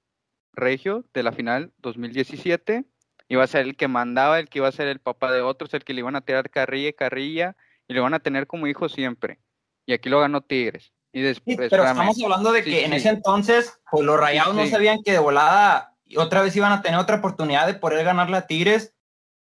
regio 0.53 1.05
de 1.14 1.22
la 1.22 1.33
final 1.33 1.72
2017 1.79 2.85
iba 3.29 3.42
a 3.42 3.46
ser 3.46 3.62
el 3.62 3.77
que 3.77 3.88
mandaba, 3.88 4.38
el 4.38 4.50
que 4.50 4.59
iba 4.59 4.68
a 4.68 4.72
ser 4.72 4.88
el 4.88 5.00
papá 5.00 5.33
de 5.33 5.40
otros, 5.40 5.72
el 5.72 5.83
que 5.83 5.94
le 5.94 6.00
iban 6.00 6.14
a 6.14 6.20
tirar 6.20 6.50
carrilla 6.50 6.90
y 6.90 6.92
carrilla 6.92 7.57
y 7.88 7.94
le 7.94 8.00
van 8.00 8.12
a 8.12 8.20
tener 8.20 8.46
como 8.46 8.66
hijo 8.66 8.90
siempre. 8.90 9.40
Y 9.87 9.94
aquí 9.94 10.11
lo 10.11 10.20
ganó 10.20 10.42
Tigres. 10.42 10.92
Y 11.12 11.22
después, 11.22 11.57
pero 11.57 11.85
estamos 11.85 12.22
hablando 12.22 12.53
de 12.53 12.64
que 12.64 12.85
en 12.85 12.92
ese 12.92 13.09
entonces, 13.09 13.81
pues 13.90 14.05
los 14.05 14.20
rayados 14.20 14.55
no 14.55 14.66
sabían 14.66 15.03
que 15.03 15.12
de 15.12 15.18
volada 15.18 15.96
otra 16.18 16.42
vez 16.42 16.55
iban 16.55 16.72
a 16.72 16.83
tener 16.83 16.98
otra 16.98 17.16
oportunidad 17.16 17.66
de 17.66 17.74
poder 17.74 18.05
ganarle 18.05 18.37
a 18.37 18.46
Tigres 18.46 18.94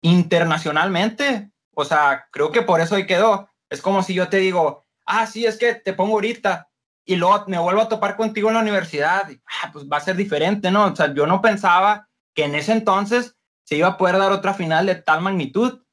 internacionalmente. 0.01 1.51
O 1.73 1.83
sea, 1.83 2.27
creo 2.31 2.51
que 2.51 2.61
por 2.61 2.79
eso 2.79 2.95
ahí 2.95 3.05
quedó. 3.05 3.49
Es 3.69 3.81
como 3.81 4.03
si 4.03 4.13
yo 4.13 4.27
te 4.27 4.37
digo, 4.37 4.85
ah, 5.05 5.27
sí, 5.27 5.45
es 5.45 5.57
que 5.57 5.75
te 5.75 5.93
pongo 5.93 6.13
ahorita 6.13 6.69
y 7.05 7.15
luego 7.15 7.45
me 7.47 7.59
vuelvo 7.59 7.81
a 7.81 7.89
topar 7.89 8.15
contigo 8.15 8.49
en 8.49 8.55
la 8.55 8.61
universidad. 8.61 9.29
ah, 9.63 9.69
pues 9.71 9.85
va 9.85 9.97
a 9.97 10.01
ser 10.01 10.15
diferente, 10.15 10.71
¿no? 10.71 10.85
O 10.85 10.95
sea, 10.95 11.13
yo 11.13 11.27
no 11.27 11.41
pensaba 11.41 12.09
que 12.33 12.45
en 12.45 12.55
ese 12.55 12.71
entonces 12.71 13.35
se 13.63 13.75
iba 13.75 13.89
a 13.89 13.97
poder 13.97 14.17
dar 14.17 14.31
otra 14.31 14.53
final 14.53 14.85
de 14.85 14.95
tal 14.95 15.21
magnitud. 15.21 15.83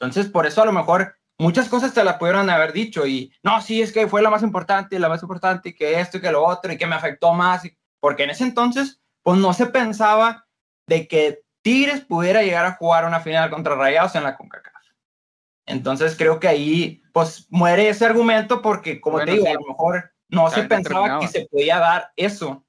Entonces, 0.00 0.30
por 0.30 0.46
eso 0.46 0.62
a 0.62 0.66
lo 0.66 0.72
mejor 0.72 1.16
muchas 1.38 1.68
cosas 1.68 1.94
te 1.94 2.04
las 2.04 2.16
pudieron 2.16 2.50
haber 2.50 2.72
dicho 2.72 3.06
y 3.06 3.32
no, 3.42 3.60
sí, 3.60 3.80
es 3.80 3.92
que 3.92 4.08
fue 4.08 4.22
la 4.22 4.30
más 4.30 4.42
importante, 4.42 4.98
la 4.98 5.08
más 5.08 5.22
importante, 5.22 5.74
que 5.74 6.00
esto 6.00 6.18
y 6.18 6.20
que 6.20 6.32
lo 6.32 6.44
otro, 6.44 6.72
y 6.72 6.78
que 6.78 6.86
me 6.86 6.96
afectó 6.96 7.32
más, 7.32 7.62
porque 8.00 8.24
en 8.24 8.30
ese 8.30 8.44
entonces, 8.44 9.00
pues 9.22 9.38
no 9.38 9.52
se 9.52 9.66
pensaba 9.66 10.46
de 10.86 11.06
que 11.08 11.42
Tigres 11.62 12.00
pudiera 12.00 12.42
llegar 12.42 12.66
a 12.66 12.74
jugar 12.74 13.04
una 13.04 13.20
final 13.20 13.50
contra 13.50 13.74
Rayados 13.74 14.14
en 14.14 14.24
la 14.24 14.36
CONCACAF. 14.36 14.74
Entonces 15.66 16.16
creo 16.16 16.40
que 16.40 16.48
ahí, 16.48 17.02
pues 17.18 17.46
muere 17.50 17.88
ese 17.88 18.04
argumento 18.04 18.62
porque, 18.62 19.00
como 19.00 19.18
te 19.24 19.32
digo, 19.32 19.48
a 19.48 19.54
lo 19.54 19.66
mejor 19.66 20.12
no 20.28 20.50
se 20.50 20.62
pensaba 20.64 21.20
que 21.20 21.28
se 21.28 21.46
podía 21.46 21.78
dar 21.78 22.12
eso. 22.16 22.64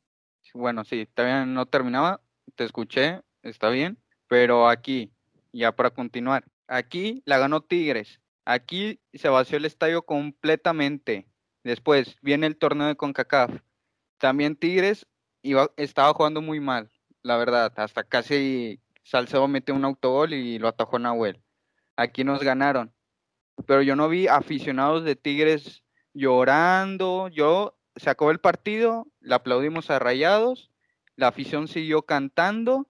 Bueno, 0.54 0.84
sí, 0.84 1.08
también 1.14 1.54
no 1.54 1.66
terminaba, 1.66 2.22
te 2.56 2.64
escuché, 2.64 3.22
está 3.44 3.70
bien, 3.70 4.00
pero 4.28 4.68
aquí, 4.68 5.12
ya 5.52 5.72
para 5.72 5.92
continuar, 5.92 6.46
aquí 6.68 7.22
la 7.26 7.38
ganó 7.38 7.62
Tigres, 7.62 8.20
Aquí 8.50 9.00
se 9.14 9.30
vació 9.30 9.58
el 9.58 9.66
estadio 9.66 10.02
completamente. 10.02 11.28
Después 11.64 12.18
viene 12.24 12.48
el 12.48 12.58
torneo 12.58 12.88
de 12.88 12.96
CONCACAF. 12.96 13.62
También 14.18 14.56
Tigres 14.56 15.06
iba, 15.44 15.70
estaba 15.78 16.12
jugando 16.16 16.42
muy 16.42 16.60
mal, 16.60 16.90
la 17.22 17.38
verdad. 17.38 17.72
Hasta 17.76 18.04
casi 18.04 18.82
Salcedo 19.04 19.48
metió 19.48 19.76
un 19.76 19.86
autogol 19.86 20.34
y 20.34 20.58
lo 20.58 20.68
atajó 20.68 20.98
Nahuel. 20.98 21.44
Aquí 21.96 22.24
nos 22.24 22.42
ganaron. 22.42 22.92
Pero 23.66 23.82
yo 23.82 23.96
no 23.96 24.10
vi 24.10 24.28
aficionados 24.28 25.04
de 25.04 25.16
Tigres 25.16 25.84
llorando. 26.14 27.28
Yo 27.28 27.78
se 27.96 28.10
acabó 28.10 28.32
el 28.32 28.40
partido, 28.40 29.08
le 29.20 29.36
aplaudimos 29.36 29.90
a 29.90 30.00
Rayados, 30.00 30.72
la 31.16 31.28
afición 31.28 31.68
siguió 31.68 32.04
cantando, 32.04 32.88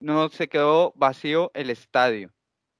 no 0.00 0.28
se 0.28 0.48
quedó 0.48 0.92
vacío 0.96 1.50
el 1.54 1.70
estadio, 1.70 2.32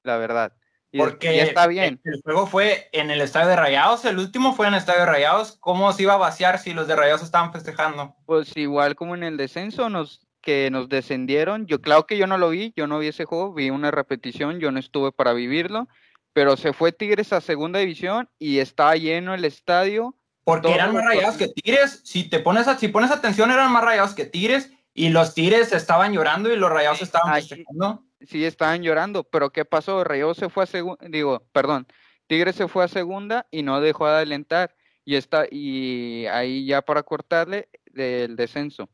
la 0.03 0.17
verdad. 0.17 0.53
Porque 0.97 1.37
ya 1.37 1.43
está 1.43 1.67
bien. 1.67 2.01
El, 2.03 2.21
juego 2.21 2.47
fue 2.47 2.89
en 2.91 3.11
el 3.11 3.21
estadio 3.21 3.47
de 3.47 3.55
Rayados, 3.55 4.03
el 4.03 4.19
último 4.19 4.53
fue 4.53 4.67
en 4.67 4.73
el 4.73 4.79
estadio 4.79 5.01
de 5.01 5.05
Rayados. 5.05 5.57
¿Cómo 5.61 5.93
se 5.93 6.03
iba 6.03 6.13
a 6.13 6.17
vaciar 6.17 6.59
si 6.59 6.73
los 6.73 6.87
de 6.87 6.97
Rayados 6.97 7.23
estaban 7.23 7.53
festejando? 7.53 8.15
Pues 8.25 8.55
igual 8.57 8.95
como 8.95 9.15
en 9.15 9.23
el 9.23 9.37
descenso, 9.37 9.89
nos, 9.89 10.27
que 10.41 10.69
nos 10.69 10.89
descendieron. 10.89 11.65
Yo, 11.65 11.79
claro 11.81 12.05
que 12.05 12.17
yo 12.17 12.27
no 12.27 12.37
lo 12.37 12.49
vi, 12.49 12.73
yo 12.75 12.87
no 12.87 12.99
vi 12.99 13.07
ese 13.07 13.23
juego, 13.23 13.53
vi 13.53 13.69
una 13.69 13.91
repetición, 13.91 14.59
yo 14.59 14.71
no 14.71 14.79
estuve 14.79 15.13
para 15.13 15.31
vivirlo. 15.31 15.87
Pero 16.33 16.57
se 16.57 16.73
fue 16.73 16.91
Tigres 16.91 17.33
a 17.33 17.41
segunda 17.41 17.79
división 17.79 18.29
y 18.39 18.59
estaba 18.59 18.95
lleno 18.95 19.33
el 19.33 19.45
estadio. 19.45 20.15
Porque 20.43 20.73
eran 20.73 20.93
más 20.93 21.05
rayados 21.05 21.37
que 21.37 21.49
Tigres. 21.49 22.01
Si 22.03 22.29
te 22.29 22.39
pones, 22.39 22.67
si 22.79 22.87
pones 22.87 23.11
atención, 23.11 23.51
eran 23.51 23.71
más 23.71 23.83
rayados 23.83 24.13
que 24.13 24.25
Tigres. 24.25 24.71
Y 24.93 25.09
los 25.09 25.33
Tigres 25.33 25.71
estaban 25.71 26.13
llorando 26.13 26.51
y 26.51 26.55
los 26.55 26.69
rayados 26.69 27.01
estaban 27.01 27.33
festejando 27.35 28.03
sí 28.27 28.45
estaban 28.45 28.83
llorando, 28.83 29.23
pero 29.23 29.51
¿qué 29.51 29.65
pasó? 29.65 30.03
Rayo 30.03 30.33
se 30.33 30.49
fue 30.49 30.63
a 30.63 30.67
segunda, 30.67 31.05
digo, 31.07 31.43
perdón, 31.51 31.87
Tigre 32.27 32.53
se 32.53 32.67
fue 32.67 32.83
a 32.83 32.87
segunda 32.87 33.47
y 33.51 33.63
no 33.63 33.81
dejó 33.81 34.07
de 34.07 34.19
alentar 34.21 34.75
y 35.03 35.15
está 35.15 35.45
y 35.49 36.25
ahí 36.27 36.65
ya 36.65 36.81
para 36.81 37.03
cortarle 37.03 37.69
del 37.85 38.35
descenso. 38.35 38.89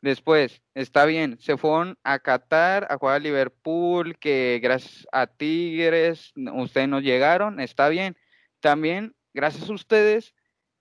Después, 0.00 0.62
está 0.74 1.04
bien, 1.04 1.38
se 1.40 1.56
fueron 1.56 1.98
a 2.04 2.20
Qatar 2.20 2.86
a 2.88 2.98
jugar 2.98 3.16
a 3.16 3.18
Liverpool, 3.18 4.16
que 4.18 4.60
gracias 4.62 5.06
a 5.10 5.26
Tigres 5.26 6.32
ustedes 6.36 6.88
nos 6.88 7.02
llegaron, 7.02 7.58
está 7.58 7.88
bien. 7.88 8.16
También, 8.60 9.16
gracias 9.34 9.68
a 9.68 9.72
ustedes, 9.72 10.34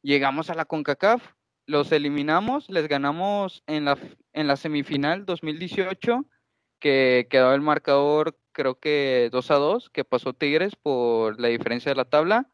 llegamos 0.03 0.49
a 0.49 0.55
la 0.55 0.65
CONCACAF, 0.65 1.33
los 1.65 1.91
eliminamos, 1.91 2.69
les 2.69 2.87
ganamos 2.87 3.63
en 3.65 3.85
la, 3.85 3.97
en 4.33 4.47
la 4.47 4.55
semifinal 4.55 5.25
2018 5.25 6.25
que 6.79 7.27
quedó 7.29 7.55
el 7.55 7.61
marcador 7.61 8.37
creo 8.57 8.79
que 8.79 9.29
2 9.31 9.51
a 9.51 9.55
2, 9.55 9.89
que 9.91 10.03
pasó 10.03 10.33
Tigres 10.33 10.75
por 10.75 11.39
la 11.39 11.47
diferencia 11.47 11.91
de 11.91 11.95
la 11.95 12.05
tabla. 12.05 12.49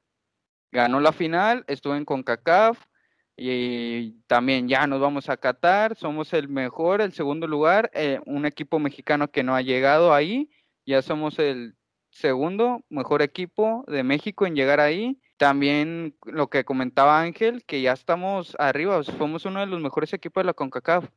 Ganó 0.72 1.00
la 1.00 1.14
final, 1.14 1.64
estuvo 1.68 1.96
en 1.96 2.04
CONCACAF 2.04 2.78
y 3.36 4.22
también 4.28 4.68
ya 4.68 4.86
nos 4.88 5.02
vamos 5.02 5.30
a 5.30 5.38
Qatar, 5.38 5.96
somos 5.96 6.34
el 6.34 6.50
mejor, 6.50 7.02
el 7.02 7.14
segundo 7.14 7.48
lugar, 7.48 7.90
eh, 7.94 8.20
un 8.26 8.46
equipo 8.46 8.80
mexicano 8.80 9.32
que 9.32 9.44
no 9.44 9.56
ha 9.56 9.62
llegado 9.62 10.14
ahí, 10.14 10.50
ya 10.86 11.02
somos 11.02 11.40
el 11.40 11.76
segundo 12.12 12.84
mejor 12.90 13.22
equipo 13.22 13.84
de 13.88 14.04
México 14.04 14.46
en 14.46 14.56
llegar 14.56 14.80
ahí. 14.80 15.20
También 15.38 16.16
lo 16.26 16.50
que 16.50 16.64
comentaba 16.64 17.20
Ángel, 17.22 17.66
que 17.66 17.82
ya 17.82 17.94
estamos 17.94 18.56
arriba, 18.60 18.98
o 18.98 19.04
fuimos 19.04 19.46
uno 19.46 19.60
de 19.60 19.66
los 19.66 19.82
mejores 19.82 20.14
equipos 20.14 20.42
de 20.44 20.46
la 20.46 20.54
CONCACAF. 20.54 21.10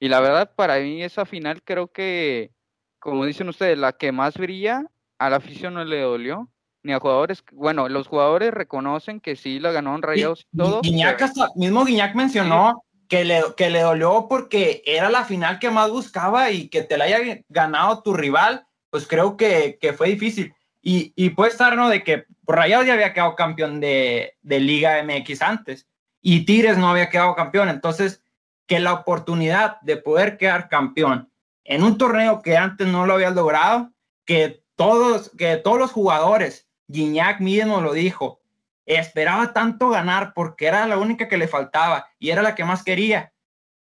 Y 0.00 0.08
la 0.08 0.20
verdad, 0.20 0.54
para 0.54 0.78
mí 0.78 1.02
esa 1.02 1.24
final 1.26 1.62
creo 1.62 1.88
que, 1.92 2.52
como 2.98 3.26
dicen 3.26 3.48
ustedes, 3.48 3.78
la 3.78 3.92
que 3.92 4.12
más 4.12 4.36
brilla, 4.38 4.86
a 5.18 5.30
la 5.30 5.36
afición 5.36 5.74
no 5.74 5.84
le 5.84 6.00
dolió, 6.00 6.50
ni 6.84 6.92
a 6.92 7.00
jugadores. 7.00 7.42
Bueno, 7.52 7.88
los 7.88 8.06
jugadores 8.06 8.54
reconocen 8.54 9.18
que 9.18 9.34
sí 9.34 9.58
la 9.58 9.72
ganó 9.72 9.96
Rayados 10.00 10.46
y 10.52 10.56
todo. 10.56 10.80
Guiñac 10.82 11.20
mismo 11.56 11.84
Guiñac 11.84 12.14
mencionó 12.14 12.84
que, 13.08 13.24
le, 13.24 13.42
que 13.56 13.70
le 13.70 13.80
dolió 13.80 14.26
porque 14.28 14.82
era 14.86 15.10
la 15.10 15.24
final 15.24 15.58
que 15.58 15.70
más 15.70 15.90
buscaba 15.90 16.50
y 16.50 16.68
que 16.68 16.82
te 16.82 16.96
la 16.96 17.04
haya 17.06 17.40
ganado 17.48 18.02
tu 18.02 18.14
rival, 18.14 18.66
pues 18.90 19.06
creo 19.06 19.36
que, 19.36 19.78
que 19.80 19.92
fue 19.92 20.08
difícil. 20.08 20.54
Y, 20.80 21.12
y, 21.16 21.30
puede 21.30 21.50
estar, 21.50 21.74
¿no? 21.76 21.88
De 21.88 22.04
que 22.04 22.26
Rayados 22.46 22.86
ya 22.86 22.92
había 22.92 23.14
quedado 23.14 23.34
campeón 23.34 23.80
de, 23.80 24.34
de 24.42 24.60
Liga 24.60 25.02
MX 25.02 25.40
antes 25.40 25.88
y 26.20 26.44
Tigres 26.44 26.76
no 26.76 26.90
había 26.90 27.08
quedado 27.08 27.34
campeón. 27.34 27.70
Entonces, 27.70 28.22
que 28.66 28.80
la 28.80 28.92
oportunidad 28.92 29.80
de 29.80 29.96
poder 29.96 30.36
quedar 30.36 30.68
campeón 30.68 31.30
en 31.64 31.82
un 31.82 31.96
torneo 31.96 32.42
que 32.42 32.58
antes 32.58 32.86
no 32.86 33.06
lo 33.06 33.14
había 33.14 33.30
logrado, 33.30 33.90
que 34.26 34.62
todos, 34.76 35.30
que 35.36 35.56
todos 35.56 35.78
los 35.78 35.92
jugadores, 35.92 36.68
Guiñac 36.88 37.40
mismo 37.40 37.80
lo 37.80 37.92
dijo, 37.92 38.40
esperaba 38.86 39.52
tanto 39.52 39.88
ganar 39.88 40.32
porque 40.34 40.66
era 40.66 40.86
la 40.86 40.98
única 40.98 41.28
que 41.28 41.38
le 41.38 41.48
faltaba 41.48 42.08
y 42.18 42.30
era 42.30 42.42
la 42.42 42.54
que 42.54 42.64
más 42.64 42.82
quería, 42.82 43.32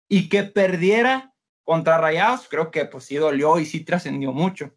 y 0.08 0.28
que 0.28 0.44
perdiera 0.44 1.34
contra 1.64 1.98
Rayados, 1.98 2.46
creo 2.48 2.70
que 2.70 2.84
pues 2.84 3.04
sí 3.04 3.16
dolió 3.16 3.58
y 3.58 3.66
sí 3.66 3.84
trascendió 3.84 4.32
mucho. 4.32 4.72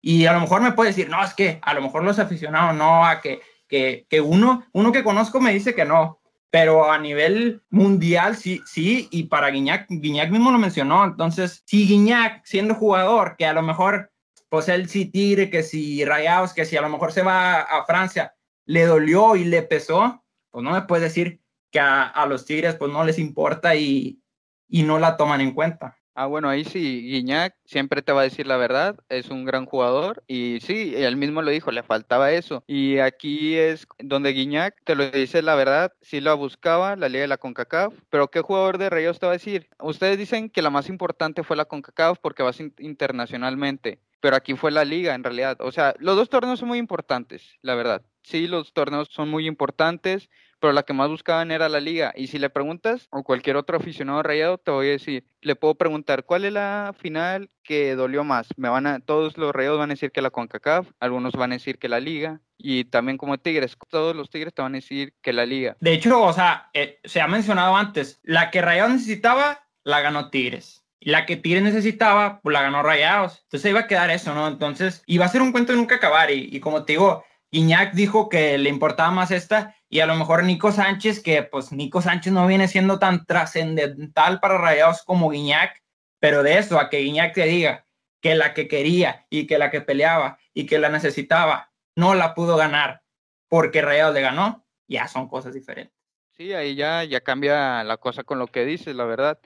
Y 0.00 0.26
a 0.26 0.32
lo 0.32 0.40
mejor 0.40 0.62
me 0.62 0.72
puede 0.72 0.90
decir, 0.90 1.08
no, 1.08 1.22
es 1.22 1.34
que 1.34 1.58
a 1.62 1.74
lo 1.74 1.82
mejor 1.82 2.04
los 2.04 2.18
aficionados 2.18 2.76
no, 2.76 3.04
a 3.04 3.20
que, 3.20 3.40
que, 3.68 4.06
que 4.08 4.20
uno, 4.20 4.64
uno 4.72 4.92
que 4.92 5.04
conozco 5.04 5.40
me 5.40 5.52
dice 5.52 5.74
que 5.74 5.84
no, 5.84 6.20
pero 6.50 6.92
a 6.92 6.98
nivel 6.98 7.62
mundial 7.70 8.36
sí, 8.36 8.60
sí, 8.66 9.08
y 9.10 9.24
para 9.24 9.48
Guiñac, 9.48 9.86
Guiñac 9.88 10.30
mismo 10.30 10.50
lo 10.50 10.58
mencionó, 10.58 11.04
entonces, 11.04 11.62
si 11.66 11.88
Guiñac 11.88 12.44
siendo 12.44 12.74
jugador, 12.74 13.36
que 13.36 13.46
a 13.46 13.52
lo 13.52 13.62
mejor, 13.62 14.11
pues 14.52 14.68
él 14.68 14.86
sí 14.86 15.06
tire, 15.06 15.48
que 15.48 15.62
si 15.62 16.04
Rayados, 16.04 16.52
que 16.52 16.66
si 16.66 16.76
a 16.76 16.82
lo 16.82 16.90
mejor 16.90 17.10
se 17.10 17.22
va 17.22 17.62
a 17.62 17.86
Francia, 17.86 18.34
le 18.66 18.84
dolió 18.84 19.34
y 19.34 19.44
le 19.44 19.62
pesó, 19.62 20.22
pues 20.50 20.62
no 20.62 20.72
me 20.72 20.82
puedes 20.82 21.04
decir 21.04 21.40
que 21.70 21.80
a, 21.80 22.26
los 22.26 22.44
Tigres 22.44 22.74
pues 22.74 22.92
no 22.92 23.02
les 23.02 23.18
importa 23.18 23.74
y, 23.76 24.20
y 24.68 24.82
no 24.82 24.98
la 24.98 25.16
toman 25.16 25.40
en 25.40 25.52
cuenta. 25.52 25.96
Ah, 26.14 26.26
bueno, 26.26 26.50
ahí 26.50 26.64
sí, 26.64 27.00
Guiñac 27.00 27.56
siempre 27.64 28.02
te 28.02 28.12
va 28.12 28.20
a 28.20 28.24
decir 28.24 28.46
la 28.46 28.58
verdad, 28.58 28.96
es 29.08 29.30
un 29.30 29.46
gran 29.46 29.64
jugador 29.64 30.22
y 30.26 30.58
sí, 30.60 30.92
él 30.96 31.16
mismo 31.16 31.40
lo 31.40 31.50
dijo, 31.50 31.70
le 31.70 31.82
faltaba 31.82 32.30
eso. 32.32 32.62
Y 32.66 32.98
aquí 32.98 33.56
es 33.56 33.86
donde 34.00 34.34
Guiñac 34.34 34.84
te 34.84 34.94
lo 34.94 35.10
dice 35.10 35.40
la 35.40 35.54
verdad, 35.54 35.94
sí 36.02 36.20
la 36.20 36.34
buscaba, 36.34 36.94
la 36.96 37.08
Liga 37.08 37.22
de 37.22 37.28
la 37.28 37.38
CONCACAF, 37.38 37.94
pero 38.10 38.28
¿qué 38.28 38.42
jugador 38.42 38.76
de 38.76 38.90
Rayos 38.90 39.18
te 39.18 39.24
va 39.24 39.32
a 39.32 39.36
decir? 39.36 39.70
Ustedes 39.80 40.18
dicen 40.18 40.50
que 40.50 40.60
la 40.60 40.68
más 40.68 40.90
importante 40.90 41.42
fue 41.42 41.56
la 41.56 41.64
CONCACAF 41.64 42.18
porque 42.18 42.42
vas 42.42 42.60
internacionalmente, 42.60 43.98
pero 44.22 44.36
aquí 44.36 44.54
fue 44.54 44.70
la 44.70 44.84
Liga 44.84 45.14
en 45.16 45.24
realidad. 45.24 45.56
O 45.60 45.72
sea, 45.72 45.94
los 45.98 46.14
dos 46.14 46.30
torneos 46.30 46.60
son 46.60 46.68
muy 46.68 46.78
importantes, 46.78 47.58
la 47.60 47.74
verdad. 47.74 48.02
Sí, 48.22 48.46
los 48.46 48.72
torneos 48.72 49.08
son 49.10 49.28
muy 49.28 49.48
importantes, 49.48 50.30
pero 50.60 50.72
la 50.72 50.84
que 50.84 50.92
más 50.92 51.08
buscaban 51.08 51.50
era 51.50 51.68
la 51.68 51.80
liga. 51.80 52.12
Y 52.14 52.28
si 52.28 52.38
le 52.38 52.48
preguntas, 52.48 53.08
o 53.10 53.24
cualquier 53.24 53.56
otro 53.56 53.76
aficionado 53.76 54.22
rayado, 54.22 54.58
te 54.58 54.70
voy 54.70 54.86
a 54.86 54.90
decir, 54.90 55.24
le 55.40 55.56
puedo 55.56 55.74
preguntar, 55.74 56.24
¿cuál 56.24 56.44
es 56.44 56.52
la 56.52 56.94
final 56.96 57.50
que 57.64 57.96
dolió 57.96 58.22
más? 58.22 58.46
Me 58.56 58.68
van 58.68 58.86
a, 58.86 59.00
todos 59.00 59.36
los 59.38 59.52
rayados 59.52 59.80
van 59.80 59.90
a 59.90 59.94
decir 59.94 60.12
que 60.12 60.22
la 60.22 60.30
CONCACAF, 60.30 60.88
algunos 61.00 61.32
van 61.32 61.50
a 61.50 61.56
decir 61.56 61.80
que 61.80 61.88
la 61.88 61.98
liga, 61.98 62.40
y 62.58 62.84
también 62.84 63.18
como 63.18 63.38
Tigres, 63.38 63.76
todos 63.88 64.14
los 64.14 64.30
Tigres 64.30 64.54
te 64.54 64.62
van 64.62 64.74
a 64.74 64.78
decir 64.78 65.14
que 65.20 65.32
la 65.32 65.46
liga. 65.46 65.76
De 65.80 65.94
hecho, 65.94 66.22
o 66.22 66.32
sea, 66.32 66.70
eh, 66.74 67.00
se 67.02 67.20
ha 67.20 67.26
mencionado 67.26 67.74
antes, 67.74 68.20
la 68.22 68.52
que 68.52 68.62
Rayados 68.62 68.92
necesitaba, 68.92 69.66
la 69.82 70.00
ganó 70.00 70.30
Tigres. 70.30 70.81
La 71.04 71.26
que 71.26 71.36
Tigres 71.36 71.62
necesitaba, 71.62 72.40
pues 72.40 72.52
la 72.52 72.62
ganó 72.62 72.82
Rayados. 72.82 73.40
Entonces 73.44 73.70
iba 73.70 73.80
a 73.80 73.86
quedar 73.86 74.10
eso, 74.10 74.34
¿no? 74.34 74.48
Entonces 74.48 75.02
iba 75.06 75.24
a 75.24 75.28
ser 75.28 75.42
un 75.42 75.52
cuento 75.52 75.72
de 75.72 75.78
nunca 75.78 75.96
acabar. 75.96 76.30
Y, 76.30 76.48
y 76.52 76.60
como 76.60 76.84
te 76.84 76.94
digo, 76.94 77.24
Iñak 77.50 77.92
dijo 77.92 78.28
que 78.28 78.56
le 78.56 78.70
importaba 78.70 79.10
más 79.10 79.30
esta 79.30 79.76
y 79.88 80.00
a 80.00 80.06
lo 80.06 80.16
mejor 80.16 80.42
Nico 80.42 80.72
Sánchez, 80.72 81.22
que 81.22 81.42
pues 81.42 81.70
Nico 81.70 82.00
Sánchez 82.00 82.32
no 82.32 82.46
viene 82.46 82.66
siendo 82.66 82.98
tan 82.98 83.26
trascendental 83.26 84.40
para 84.40 84.56
Rayados 84.56 85.02
como 85.02 85.28
Guiñac, 85.28 85.82
pero 86.18 86.42
de 86.42 86.56
eso 86.56 86.80
a 86.80 86.88
que 86.88 87.00
Guiñac 87.00 87.34
te 87.34 87.44
diga 87.44 87.86
que 88.22 88.34
la 88.34 88.54
que 88.54 88.68
quería 88.68 89.26
y 89.28 89.46
que 89.46 89.58
la 89.58 89.70
que 89.70 89.82
peleaba 89.82 90.38
y 90.54 90.64
que 90.64 90.78
la 90.78 90.88
necesitaba 90.88 91.72
no 91.94 92.14
la 92.14 92.34
pudo 92.34 92.56
ganar 92.56 93.02
porque 93.48 93.82
Rayados 93.82 94.14
le 94.14 94.22
ganó, 94.22 94.64
ya 94.88 95.06
son 95.08 95.28
cosas 95.28 95.52
diferentes. 95.52 95.94
Sí, 96.30 96.54
ahí 96.54 96.74
ya, 96.74 97.04
ya 97.04 97.20
cambia 97.20 97.84
la 97.84 97.98
cosa 97.98 98.24
con 98.24 98.38
lo 98.38 98.46
que 98.46 98.64
dices, 98.64 98.96
la 98.96 99.04
verdad. 99.04 99.38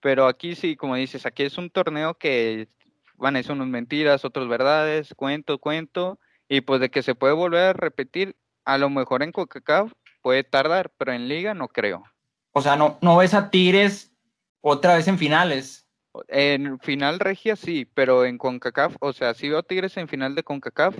Pero 0.00 0.26
aquí 0.26 0.54
sí, 0.54 0.76
como 0.76 0.94
dices, 0.96 1.26
aquí 1.26 1.42
es 1.42 1.58
un 1.58 1.70
torneo 1.70 2.14
que 2.14 2.68
van 3.16 3.36
a 3.36 3.42
ser 3.42 3.52
unos 3.52 3.68
mentiras, 3.68 4.24
otros 4.24 4.48
verdades, 4.48 5.12
cuento, 5.14 5.58
cuento 5.58 6.18
y 6.48 6.62
pues 6.62 6.80
de 6.80 6.90
que 6.90 7.02
se 7.02 7.14
puede 7.14 7.34
volver 7.34 7.60
a 7.60 7.72
repetir, 7.72 8.36
a 8.64 8.78
lo 8.78 8.90
mejor 8.90 9.22
en 9.22 9.32
CONCACAF 9.32 9.92
puede 10.22 10.44
tardar, 10.44 10.90
pero 10.96 11.12
en 11.12 11.28
liga 11.28 11.54
no 11.54 11.68
creo. 11.68 12.04
O 12.52 12.62
sea, 12.62 12.76
no, 12.76 12.98
no 13.02 13.16
ves 13.16 13.34
a 13.34 13.50
Tigres 13.50 14.12
otra 14.60 14.96
vez 14.96 15.08
en 15.08 15.18
finales. 15.18 15.86
En 16.28 16.78
final 16.80 17.20
regia 17.20 17.56
sí, 17.56 17.84
pero 17.84 18.24
en 18.24 18.38
CONCACAF, 18.38 18.96
o 19.00 19.12
sea, 19.12 19.34
sí 19.34 19.48
veo 19.48 19.62
Tigres 19.62 19.96
en 19.96 20.08
final 20.08 20.34
de 20.34 20.42
CONCACAF, 20.42 20.96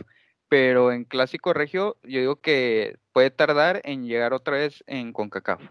pero 0.49 0.93
en 0.93 1.05
clásico 1.05 1.53
regio 1.53 1.97
yo 2.03 2.21
digo 2.21 2.41
que 2.41 2.99
puede 3.13 3.31
tardar 3.31 3.81
en 3.85 4.07
llegar 4.07 4.33
otra 4.33 4.57
vez 4.57 4.85
en 4.87 5.13
CONCACAF. 5.13 5.63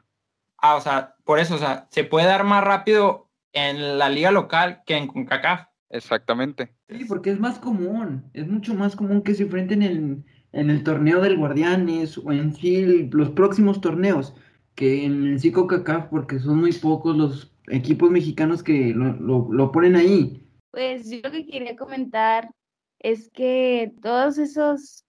Ah, 0.59 0.75
o 0.75 0.81
sea, 0.81 1.15
por 1.23 1.39
eso, 1.39 1.55
o 1.55 1.59
sea, 1.59 1.87
se 1.91 2.03
puede 2.03 2.27
dar 2.27 2.43
más 2.43 2.63
rápido 2.63 3.29
en 3.53 3.97
la 3.97 4.09
liga 4.09 4.31
local 4.31 4.81
que 4.85 4.97
en 4.97 5.07
CONCACAF. 5.07 5.67
Exactamente. 5.89 6.75
Sí, 6.89 7.05
porque 7.05 7.31
es 7.31 7.39
más 7.39 7.59
común, 7.59 8.29
es 8.33 8.47
mucho 8.47 8.73
más 8.73 8.95
común 8.95 9.21
que 9.21 9.33
se 9.33 9.43
enfrenten 9.43 9.81
en, 9.81 10.25
en 10.51 10.69
el 10.69 10.83
torneo 10.83 11.21
del 11.21 11.37
Guardianes 11.37 12.17
o 12.17 12.31
en 12.31 12.53
sí 12.53 13.07
los 13.11 13.29
próximos 13.31 13.79
torneos 13.79 14.35
que 14.75 15.05
en 15.05 15.25
el 15.27 15.39
Cico 15.39 15.65
CACAF 15.65 16.07
porque 16.07 16.39
son 16.39 16.59
muy 16.59 16.71
pocos 16.73 17.15
los 17.15 17.53
equipos 17.67 18.11
mexicanos 18.11 18.63
que 18.63 18.93
lo, 18.93 19.13
lo, 19.13 19.47
lo 19.51 19.71
ponen 19.71 19.95
ahí. 19.95 20.43
Pues 20.71 21.09
yo 21.09 21.19
lo 21.23 21.31
que 21.31 21.47
quería 21.47 21.75
comentar 21.75 22.51
es 22.99 23.29
que 23.29 23.93
todos 24.01 24.37
esos, 24.37 25.05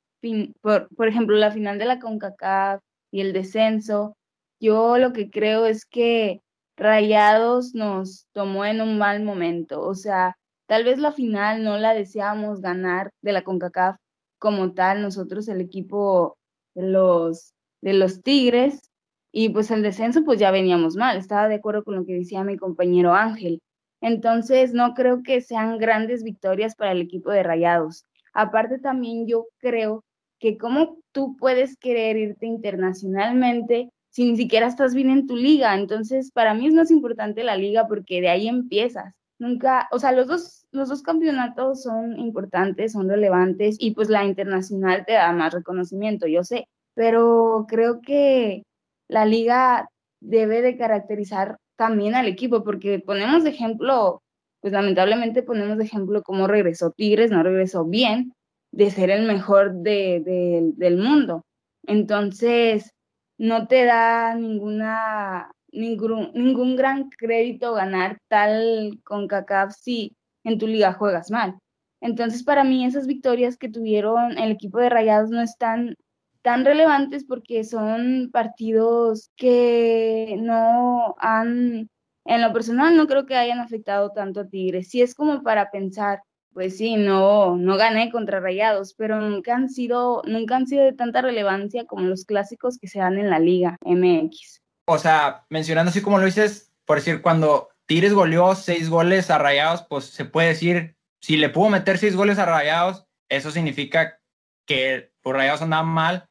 por, 0.60 0.88
por 0.94 1.08
ejemplo, 1.08 1.36
la 1.36 1.50
final 1.50 1.78
de 1.78 1.84
la 1.84 1.98
CONCACAF 1.98 2.80
y 3.10 3.20
el 3.20 3.32
descenso, 3.32 4.16
yo 4.60 4.98
lo 4.98 5.12
que 5.12 5.30
creo 5.30 5.66
es 5.66 5.84
que 5.84 6.42
Rayados 6.76 7.74
nos 7.74 8.26
tomó 8.32 8.64
en 8.64 8.80
un 8.80 8.98
mal 8.98 9.22
momento, 9.22 9.82
o 9.82 9.94
sea, 9.94 10.36
Tal 10.68 10.84
vez 10.84 10.98
la 10.98 11.12
final 11.12 11.64
no 11.64 11.78
la 11.78 11.94
deseamos 11.94 12.60
ganar 12.60 13.10
de 13.22 13.32
la 13.32 13.42
CONCACAF 13.42 13.96
como 14.38 14.74
tal, 14.74 15.00
nosotros 15.00 15.48
el 15.48 15.62
equipo 15.62 16.36
de 16.74 16.82
los, 16.82 17.54
de 17.80 17.94
los 17.94 18.22
Tigres, 18.22 18.90
y 19.32 19.48
pues 19.48 19.70
el 19.70 19.82
descenso 19.82 20.24
pues 20.24 20.38
ya 20.38 20.50
veníamos 20.50 20.94
mal, 20.94 21.16
estaba 21.16 21.48
de 21.48 21.54
acuerdo 21.54 21.84
con 21.84 21.96
lo 21.96 22.04
que 22.04 22.12
decía 22.14 22.44
mi 22.44 22.58
compañero 22.58 23.14
Ángel. 23.14 23.62
Entonces 24.02 24.74
no 24.74 24.92
creo 24.92 25.22
que 25.22 25.40
sean 25.40 25.78
grandes 25.78 26.22
victorias 26.22 26.74
para 26.76 26.92
el 26.92 27.00
equipo 27.00 27.30
de 27.30 27.42
Rayados. 27.42 28.04
Aparte 28.34 28.78
también 28.78 29.26
yo 29.26 29.46
creo 29.58 30.04
que 30.38 30.58
como 30.58 30.98
tú 31.12 31.34
puedes 31.38 31.78
querer 31.78 32.18
irte 32.18 32.46
internacionalmente 32.46 33.88
si 34.18 34.28
ni 34.28 34.36
siquiera 34.36 34.66
estás 34.66 34.94
bien 34.94 35.10
en 35.10 35.28
tu 35.28 35.36
liga. 35.36 35.76
Entonces 35.76 36.32
para 36.32 36.52
mí 36.52 36.66
es 36.66 36.74
más 36.74 36.90
importante 36.90 37.44
la 37.44 37.56
liga 37.56 37.86
porque 37.86 38.20
de 38.20 38.28
ahí 38.28 38.48
empiezas 38.48 39.14
nunca, 39.38 39.86
o 39.92 40.00
sea, 40.00 40.10
los 40.10 40.26
dos, 40.26 40.66
los 40.72 40.88
dos 40.88 41.02
campeonatos 41.02 41.84
son 41.84 42.18
importantes, 42.18 42.94
son 42.94 43.08
relevantes 43.08 43.76
y 43.78 43.92
pues 43.92 44.08
la 44.08 44.24
internacional 44.24 45.04
te 45.06 45.12
da 45.12 45.30
más 45.32 45.54
reconocimiento, 45.54 46.26
yo 46.26 46.42
sé, 46.42 46.66
pero 46.94 47.64
creo 47.68 48.00
que 48.00 48.64
la 49.06 49.24
liga 49.24 49.88
debe 50.18 50.62
de 50.62 50.76
caracterizar 50.76 51.58
también 51.76 52.16
al 52.16 52.26
equipo, 52.26 52.64
porque 52.64 52.98
ponemos 52.98 53.44
de 53.44 53.50
ejemplo, 53.50 54.20
pues 54.60 54.72
lamentablemente 54.72 55.44
ponemos 55.44 55.78
de 55.78 55.84
ejemplo 55.84 56.24
cómo 56.24 56.48
regresó 56.48 56.90
Tigres, 56.90 57.30
no 57.30 57.44
regresó 57.44 57.84
bien 57.84 58.32
de 58.72 58.90
ser 58.90 59.10
el 59.10 59.28
mejor 59.28 59.74
de, 59.74 60.72
del 60.74 60.96
mundo. 60.96 61.44
Entonces, 61.86 62.92
no 63.38 63.66
te 63.68 63.84
da 63.84 64.34
ninguna 64.34 65.50
ningún, 65.72 66.30
ningún 66.34 66.76
gran 66.76 67.10
crédito 67.10 67.74
ganar 67.74 68.18
tal 68.28 69.00
con 69.04 69.28
CACAF 69.28 69.74
si 69.74 70.16
en 70.44 70.58
tu 70.58 70.66
liga 70.66 70.92
juegas 70.92 71.30
mal. 71.30 71.58
Entonces, 72.00 72.42
para 72.44 72.64
mí, 72.64 72.84
esas 72.84 73.06
victorias 73.06 73.56
que 73.56 73.68
tuvieron 73.68 74.38
el 74.38 74.52
equipo 74.52 74.78
de 74.78 74.88
Rayados 74.88 75.30
no 75.30 75.40
están 75.42 75.96
tan 76.42 76.64
relevantes 76.64 77.24
porque 77.24 77.64
son 77.64 78.30
partidos 78.32 79.30
que 79.36 80.36
no 80.40 81.14
han, 81.18 81.90
en 82.24 82.42
lo 82.42 82.52
personal, 82.52 82.96
no 82.96 83.06
creo 83.06 83.26
que 83.26 83.36
hayan 83.36 83.58
afectado 83.58 84.10
tanto 84.12 84.40
a 84.40 84.48
Tigres. 84.48 84.88
Si 84.90 85.02
es 85.02 85.14
como 85.14 85.42
para 85.42 85.70
pensar, 85.70 86.22
pues 86.52 86.76
sí, 86.76 86.96
no, 86.96 87.56
no 87.56 87.76
gané 87.76 88.10
contra 88.10 88.40
Rayados, 88.40 88.94
pero 88.94 89.20
nunca 89.20 89.54
han 89.54 89.68
sido, 89.68 90.22
nunca 90.26 90.56
han 90.56 90.66
sido 90.66 90.84
de 90.84 90.92
tanta 90.92 91.22
relevancia 91.22 91.84
como 91.86 92.02
los 92.06 92.24
clásicos 92.24 92.78
que 92.78 92.88
se 92.88 92.98
dan 92.98 93.18
en 93.18 93.30
la 93.30 93.38
Liga 93.38 93.76
MX 93.84 94.58
o 94.88 94.98
sea, 94.98 95.44
mencionando 95.50 95.90
así 95.90 96.00
como 96.00 96.18
lo 96.18 96.24
dices, 96.24 96.72
por 96.86 96.96
decir, 96.96 97.20
cuando 97.20 97.68
Tigres 97.86 98.14
goleó 98.14 98.54
seis 98.54 98.88
goles 98.88 99.28
a 99.28 99.36
Rayados, 99.36 99.82
pues 99.82 100.06
se 100.06 100.24
puede 100.24 100.48
decir, 100.48 100.96
si 101.20 101.36
le 101.36 101.50
pudo 101.50 101.68
meter 101.68 101.98
seis 101.98 102.16
goles 102.16 102.38
a 102.38 102.46
Rayados, 102.46 103.04
eso 103.28 103.50
significa 103.50 104.18
que 104.66 105.12
por 105.20 105.36
Rayados 105.36 105.60
andaban 105.60 105.88
mal 105.88 106.30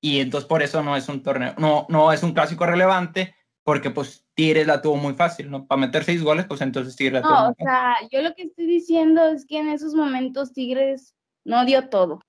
y 0.00 0.20
entonces 0.20 0.48
por 0.48 0.62
eso 0.62 0.82
no 0.82 0.96
es 0.96 1.06
un 1.10 1.22
torneo, 1.22 1.54
no, 1.58 1.84
no 1.90 2.10
es 2.10 2.22
un 2.22 2.32
clásico 2.32 2.64
relevante, 2.64 3.34
porque 3.68 3.90
pues 3.90 4.24
Tigres 4.32 4.66
la 4.66 4.80
tuvo 4.80 4.96
muy 4.96 5.12
fácil, 5.12 5.50
¿no? 5.50 5.66
Para 5.66 5.82
meter 5.82 6.02
seis 6.02 6.22
goles, 6.22 6.46
pues 6.46 6.62
entonces 6.62 6.96
Tigres 6.96 7.20
la 7.20 7.22
tuvo. 7.22 7.34
No, 7.34 7.48
o 7.50 7.54
sea, 7.58 7.96
yo 8.10 8.22
lo 8.22 8.34
que 8.34 8.44
estoy 8.44 8.64
diciendo 8.64 9.28
es 9.28 9.44
que 9.44 9.58
en 9.58 9.68
esos 9.68 9.92
momentos 9.92 10.54
Tigres 10.54 11.14
no 11.44 11.66
dio 11.66 11.90
todo. 11.90 12.22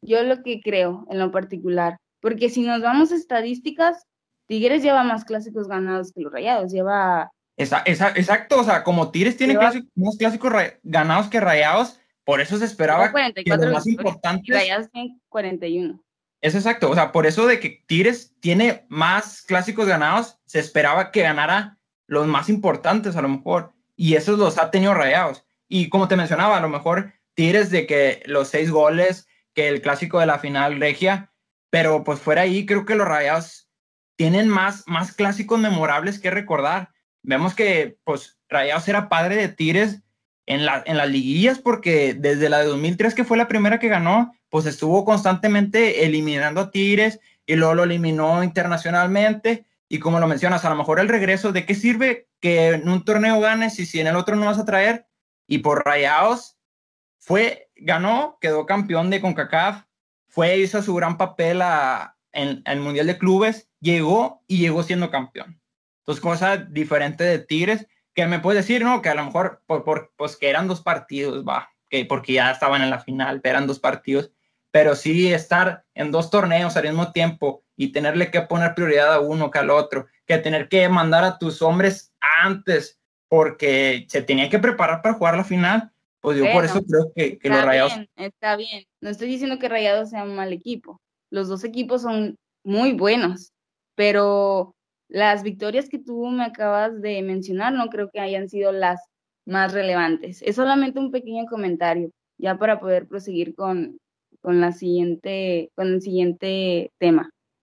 Yo 0.00 0.22
lo 0.22 0.44
que 0.44 0.60
creo 0.60 1.04
en 1.10 1.18
lo 1.18 1.32
particular, 1.32 1.96
porque 2.20 2.50
si 2.50 2.62
nos 2.62 2.82
vamos 2.82 3.10
a 3.10 3.16
estadísticas, 3.16 4.06
Tigres 4.46 4.84
lleva 4.84 5.02
más 5.02 5.24
clásicos 5.24 5.66
ganados 5.66 6.12
que 6.12 6.20
los 6.20 6.32
Rayados, 6.32 6.70
lleva... 6.70 7.32
Esa, 7.56 7.78
esa, 7.78 8.10
exacto, 8.10 8.60
o 8.60 8.62
sea, 8.62 8.84
como 8.84 9.10
Tigres 9.10 9.36
tiene 9.36 9.54
más 9.54 9.74
clásicos 10.16 10.52
ganados 10.84 11.26
que 11.26 11.40
Rayados, 11.40 11.98
por 12.22 12.40
eso 12.40 12.58
se 12.58 12.64
esperaba 12.64 13.12
que 13.34 13.42
los 13.44 13.72
más 13.72 13.88
importantes... 13.88 14.54
Rayados 14.54 14.88
tienen 14.92 15.20
41. 15.30 16.00
Es 16.46 16.54
exacto, 16.54 16.88
o 16.88 16.94
sea, 16.94 17.10
por 17.10 17.26
eso 17.26 17.48
de 17.48 17.58
que 17.58 17.82
Tigres 17.88 18.32
tiene 18.38 18.86
más 18.88 19.42
clásicos 19.42 19.88
ganados, 19.88 20.38
se 20.44 20.60
esperaba 20.60 21.10
que 21.10 21.22
ganara 21.22 21.80
los 22.06 22.28
más 22.28 22.48
importantes 22.48 23.16
a 23.16 23.22
lo 23.22 23.28
mejor. 23.28 23.72
y 23.96 24.14
esos 24.14 24.38
los 24.38 24.56
ha 24.58 24.70
tenido 24.70 24.94
rayados. 24.94 25.44
Y 25.68 25.88
como 25.88 26.06
te 26.06 26.14
mencionaba, 26.14 26.56
a 26.56 26.60
lo 26.60 26.68
mejor 26.68 27.14
Tigres 27.34 27.70
de 27.70 27.84
que 27.88 28.22
los 28.26 28.46
seis 28.46 28.70
goles, 28.70 29.26
que 29.54 29.66
el 29.66 29.82
clásico 29.82 30.20
de 30.20 30.26
la 30.26 30.38
final 30.38 30.78
regia, 30.78 31.32
pero 31.68 32.04
pues 32.04 32.20
fuera 32.20 32.42
ahí, 32.42 32.64
creo 32.64 32.86
que 32.86 32.94
los 32.94 33.08
rayados 33.08 33.68
tienen 34.14 34.48
más, 34.48 34.84
más 34.86 35.12
clásicos 35.12 35.58
memorables 35.58 36.20
que 36.20 36.30
recordar. 36.30 36.90
Vemos 37.24 37.56
que 37.56 37.98
pues 38.04 38.38
Rayados 38.48 38.86
era 38.86 39.08
padre 39.08 39.34
de 39.34 39.48
Tigres 39.48 40.00
en, 40.46 40.64
la, 40.64 40.84
en 40.86 40.96
las 40.96 41.08
liguillas 41.08 41.58
porque 41.58 42.14
desde 42.14 42.48
la 42.48 42.58
de 42.58 42.66
2003 42.66 43.16
que 43.16 43.24
fue 43.24 43.36
la 43.36 43.48
primera 43.48 43.80
que 43.80 43.88
ganó, 43.88 44.32
pues 44.48 44.66
estuvo 44.66 45.04
constantemente 45.04 46.04
eliminando 46.04 46.60
a 46.60 46.70
Tigres 46.70 47.20
y 47.46 47.56
luego 47.56 47.74
lo 47.74 47.84
eliminó 47.84 48.42
internacionalmente 48.42 49.66
y 49.88 49.98
como 49.98 50.18
lo 50.18 50.26
mencionas, 50.26 50.64
a 50.64 50.70
lo 50.70 50.76
mejor 50.76 50.98
el 50.98 51.08
regreso, 51.08 51.52
¿de 51.52 51.64
qué 51.64 51.74
sirve 51.74 52.28
que 52.40 52.70
en 52.70 52.88
un 52.88 53.04
torneo 53.04 53.40
ganes 53.40 53.78
y 53.78 53.86
si 53.86 54.00
en 54.00 54.08
el 54.08 54.16
otro 54.16 54.36
no 54.36 54.46
vas 54.46 54.58
a 54.58 54.64
traer? 54.64 55.06
Y 55.46 55.58
por 55.58 55.84
Rayados 55.84 56.58
fue, 57.18 57.70
ganó, 57.76 58.38
quedó 58.40 58.66
campeón 58.66 59.10
de 59.10 59.20
CONCACAF, 59.20 59.84
fue, 60.28 60.58
hizo 60.58 60.82
su 60.82 60.94
gran 60.94 61.16
papel 61.16 61.62
en, 62.32 62.62
el 62.64 62.80
Mundial 62.80 63.06
de 63.06 63.18
Clubes, 63.18 63.70
llegó 63.80 64.42
y 64.48 64.58
llegó 64.58 64.82
siendo 64.82 65.10
campeón. 65.10 65.60
Entonces, 66.00 66.22
cosa 66.22 66.56
diferente 66.56 67.24
de 67.24 67.38
Tigres, 67.38 67.86
que 68.12 68.26
me 68.26 68.40
puedes 68.40 68.64
decir, 68.64 68.82
¿no? 68.82 69.02
Que 69.02 69.08
a 69.08 69.14
lo 69.14 69.24
mejor, 69.24 69.62
por, 69.66 70.12
pues 70.16 70.36
que 70.36 70.50
eran 70.50 70.68
dos 70.68 70.82
partidos, 70.82 71.44
va, 71.46 71.70
que 71.88 72.04
porque 72.04 72.34
ya 72.34 72.50
estaban 72.50 72.82
en 72.82 72.90
la 72.90 73.00
final, 73.00 73.40
eran 73.44 73.66
dos 73.66 73.78
partidos, 73.78 74.32
pero 74.76 74.94
sí 74.94 75.32
estar 75.32 75.86
en 75.94 76.12
dos 76.12 76.28
torneos 76.28 76.76
al 76.76 76.84
mismo 76.84 77.10
tiempo 77.10 77.64
y 77.78 77.92
tenerle 77.92 78.30
que 78.30 78.42
poner 78.42 78.74
prioridad 78.74 79.14
a 79.14 79.20
uno 79.20 79.50
que 79.50 79.58
al 79.58 79.70
otro, 79.70 80.06
que 80.26 80.36
tener 80.36 80.68
que 80.68 80.86
mandar 80.90 81.24
a 81.24 81.38
tus 81.38 81.62
hombres 81.62 82.12
antes 82.44 83.00
porque 83.26 84.04
se 84.10 84.20
tenía 84.20 84.50
que 84.50 84.58
preparar 84.58 85.00
para 85.00 85.14
jugar 85.14 85.34
la 85.34 85.44
final, 85.44 85.92
pues 86.20 86.36
yo 86.36 86.44
por 86.52 86.66
eso 86.66 86.84
creo 86.84 87.10
que, 87.14 87.38
los 87.48 87.64
Rayados... 87.64 87.94
está 88.16 88.54
bien, 88.56 88.84
no 89.00 89.08
estoy 89.08 89.28
diciendo 89.28 89.58
que 89.58 89.70
Rayados 89.70 90.10
sea 90.10 90.24
un 90.24 90.36
mal 90.36 90.52
equipo, 90.52 91.00
los 91.30 91.48
dos 91.48 91.64
equipos 91.64 92.02
son 92.02 92.36
muy 92.62 92.92
buenos, 92.92 93.54
pero 93.94 94.74
las 95.08 95.42
victorias 95.42 95.88
que 95.88 95.98
tú 95.98 96.26
me 96.26 96.44
acabas 96.44 97.00
de 97.00 97.22
mencionar 97.22 97.72
no 97.72 97.88
creo 97.88 98.10
que 98.10 98.20
hayan 98.20 98.50
sido 98.50 98.72
las 98.72 99.00
más 99.46 99.72
relevantes. 99.72 100.42
Es 100.42 100.56
solamente 100.56 100.98
un 100.98 101.10
pequeño 101.10 101.46
comentario, 101.46 102.10
ya 102.36 102.58
para 102.58 102.78
poder 102.78 103.08
proseguir 103.08 103.54
con, 103.54 103.98
con, 104.46 104.60
la 104.60 104.70
siguiente, 104.70 105.72
con 105.74 105.88
el 105.88 106.00
siguiente 106.00 106.92
tema. 106.98 107.28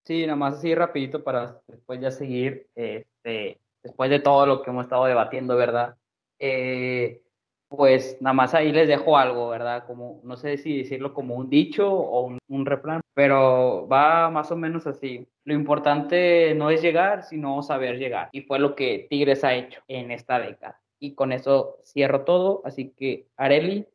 Sí, 0.03 0.23
nada 0.25 0.35
más 0.35 0.55
así 0.55 0.75
rapidito 0.75 1.23
para 1.23 1.61
después 1.65 2.01
ya 2.01 2.11
seguir, 2.11 2.67
este, 2.75 3.61
después 3.81 4.09
de 4.09 4.19
todo 4.19 4.45
lo 4.45 4.61
que 4.61 4.71
hemos 4.71 4.83
estado 4.83 5.05
debatiendo, 5.05 5.55
¿verdad? 5.55 5.95
Eh, 6.39 7.21
pues 7.69 8.17
nada 8.19 8.33
más 8.33 8.53
ahí 8.53 8.73
les 8.73 8.89
dejo 8.89 9.17
algo, 9.17 9.47
¿verdad? 9.47 9.85
Como, 9.87 10.19
no 10.25 10.35
sé 10.35 10.57
si 10.57 10.79
decirlo 10.79 11.13
como 11.13 11.35
un 11.35 11.49
dicho 11.49 11.89
o 11.89 12.25
un, 12.25 12.37
un 12.49 12.65
replan, 12.65 12.99
pero 13.13 13.87
va 13.87 14.29
más 14.29 14.51
o 14.51 14.57
menos 14.57 14.87
así. 14.87 15.25
Lo 15.45 15.53
importante 15.53 16.53
no 16.53 16.69
es 16.69 16.81
llegar, 16.81 17.23
sino 17.23 17.63
saber 17.63 17.97
llegar. 17.97 18.27
Y 18.33 18.41
fue 18.41 18.59
lo 18.59 18.75
que 18.75 19.07
Tigres 19.09 19.45
ha 19.45 19.55
hecho 19.55 19.79
en 19.87 20.11
esta 20.11 20.37
década. 20.37 20.81
Y 20.99 21.15
con 21.15 21.31
eso 21.31 21.79
cierro 21.85 22.25
todo. 22.25 22.61
Así 22.65 22.89
que, 22.89 23.27
Areli, 23.37 23.87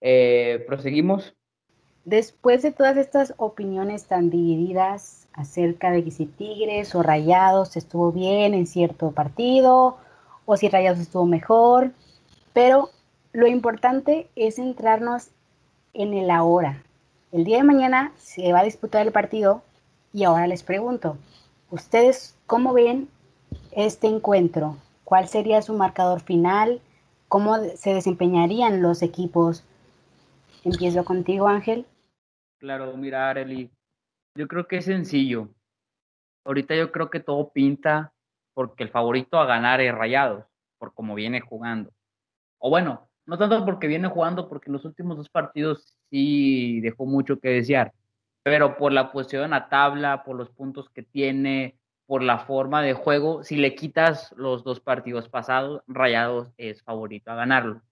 eh, 0.00 0.62
proseguimos. 0.68 1.34
Después 2.04 2.62
de 2.62 2.72
todas 2.72 2.96
estas 2.96 3.34
opiniones 3.36 4.06
tan 4.06 4.30
divididas 4.30 5.28
acerca 5.32 5.90
de 5.90 6.02
que 6.02 6.10
si 6.10 6.26
Tigres 6.26 6.94
o 6.94 7.02
Rayados 7.02 7.76
estuvo 7.76 8.10
bien 8.10 8.54
en 8.54 8.66
cierto 8.66 9.10
partido, 9.10 9.98
o 10.46 10.56
si 10.56 10.68
Rayados 10.68 10.98
estuvo 10.98 11.26
mejor, 11.26 11.92
pero 12.52 12.90
lo 13.32 13.46
importante 13.46 14.28
es 14.34 14.56
centrarnos 14.56 15.28
en 15.92 16.14
el 16.14 16.30
ahora. 16.30 16.82
El 17.32 17.44
día 17.44 17.58
de 17.58 17.64
mañana 17.64 18.12
se 18.16 18.52
va 18.52 18.60
a 18.60 18.64
disputar 18.64 19.06
el 19.06 19.12
partido 19.12 19.62
y 20.12 20.24
ahora 20.24 20.46
les 20.46 20.62
pregunto, 20.62 21.16
¿ustedes 21.70 22.34
cómo 22.46 22.72
ven 22.72 23.08
este 23.72 24.08
encuentro? 24.08 24.76
¿Cuál 25.04 25.28
sería 25.28 25.62
su 25.62 25.74
marcador 25.74 26.20
final? 26.20 26.80
¿Cómo 27.28 27.56
se 27.76 27.94
desempeñarían 27.94 28.82
los 28.82 29.02
equipos? 29.02 29.64
Empiezo 30.64 31.04
contigo, 31.04 31.48
Ángel. 31.48 31.86
Claro, 32.58 32.94
mira, 32.96 33.30
Arely, 33.30 33.70
yo 34.34 34.46
creo 34.46 34.66
que 34.68 34.78
es 34.78 34.84
sencillo. 34.84 35.48
Ahorita 36.44 36.74
yo 36.74 36.92
creo 36.92 37.10
que 37.10 37.20
todo 37.20 37.50
pinta 37.50 38.12
porque 38.54 38.82
el 38.82 38.90
favorito 38.90 39.38
a 39.38 39.46
ganar 39.46 39.80
es 39.80 39.94
Rayados, 39.94 40.44
por 40.78 40.92
cómo 40.92 41.14
viene 41.14 41.40
jugando. 41.40 41.92
O 42.58 42.68
bueno, 42.68 43.08
no 43.26 43.38
tanto 43.38 43.64
porque 43.64 43.86
viene 43.86 44.08
jugando, 44.08 44.48
porque 44.48 44.70
los 44.70 44.84
últimos 44.84 45.16
dos 45.16 45.30
partidos 45.30 45.96
sí 46.10 46.80
dejó 46.80 47.06
mucho 47.06 47.38
que 47.38 47.48
desear, 47.48 47.92
pero 48.42 48.76
por 48.76 48.92
la 48.92 49.12
posición 49.12 49.54
a 49.54 49.68
tabla, 49.68 50.24
por 50.24 50.36
los 50.36 50.50
puntos 50.50 50.90
que 50.90 51.02
tiene, 51.02 51.78
por 52.06 52.22
la 52.22 52.40
forma 52.40 52.82
de 52.82 52.92
juego, 52.94 53.44
si 53.44 53.56
le 53.56 53.74
quitas 53.74 54.34
los 54.36 54.64
dos 54.64 54.80
partidos 54.80 55.28
pasados, 55.28 55.82
Rayados 55.86 56.50
es 56.56 56.82
favorito 56.82 57.30
a 57.30 57.36
ganarlo. 57.36 57.82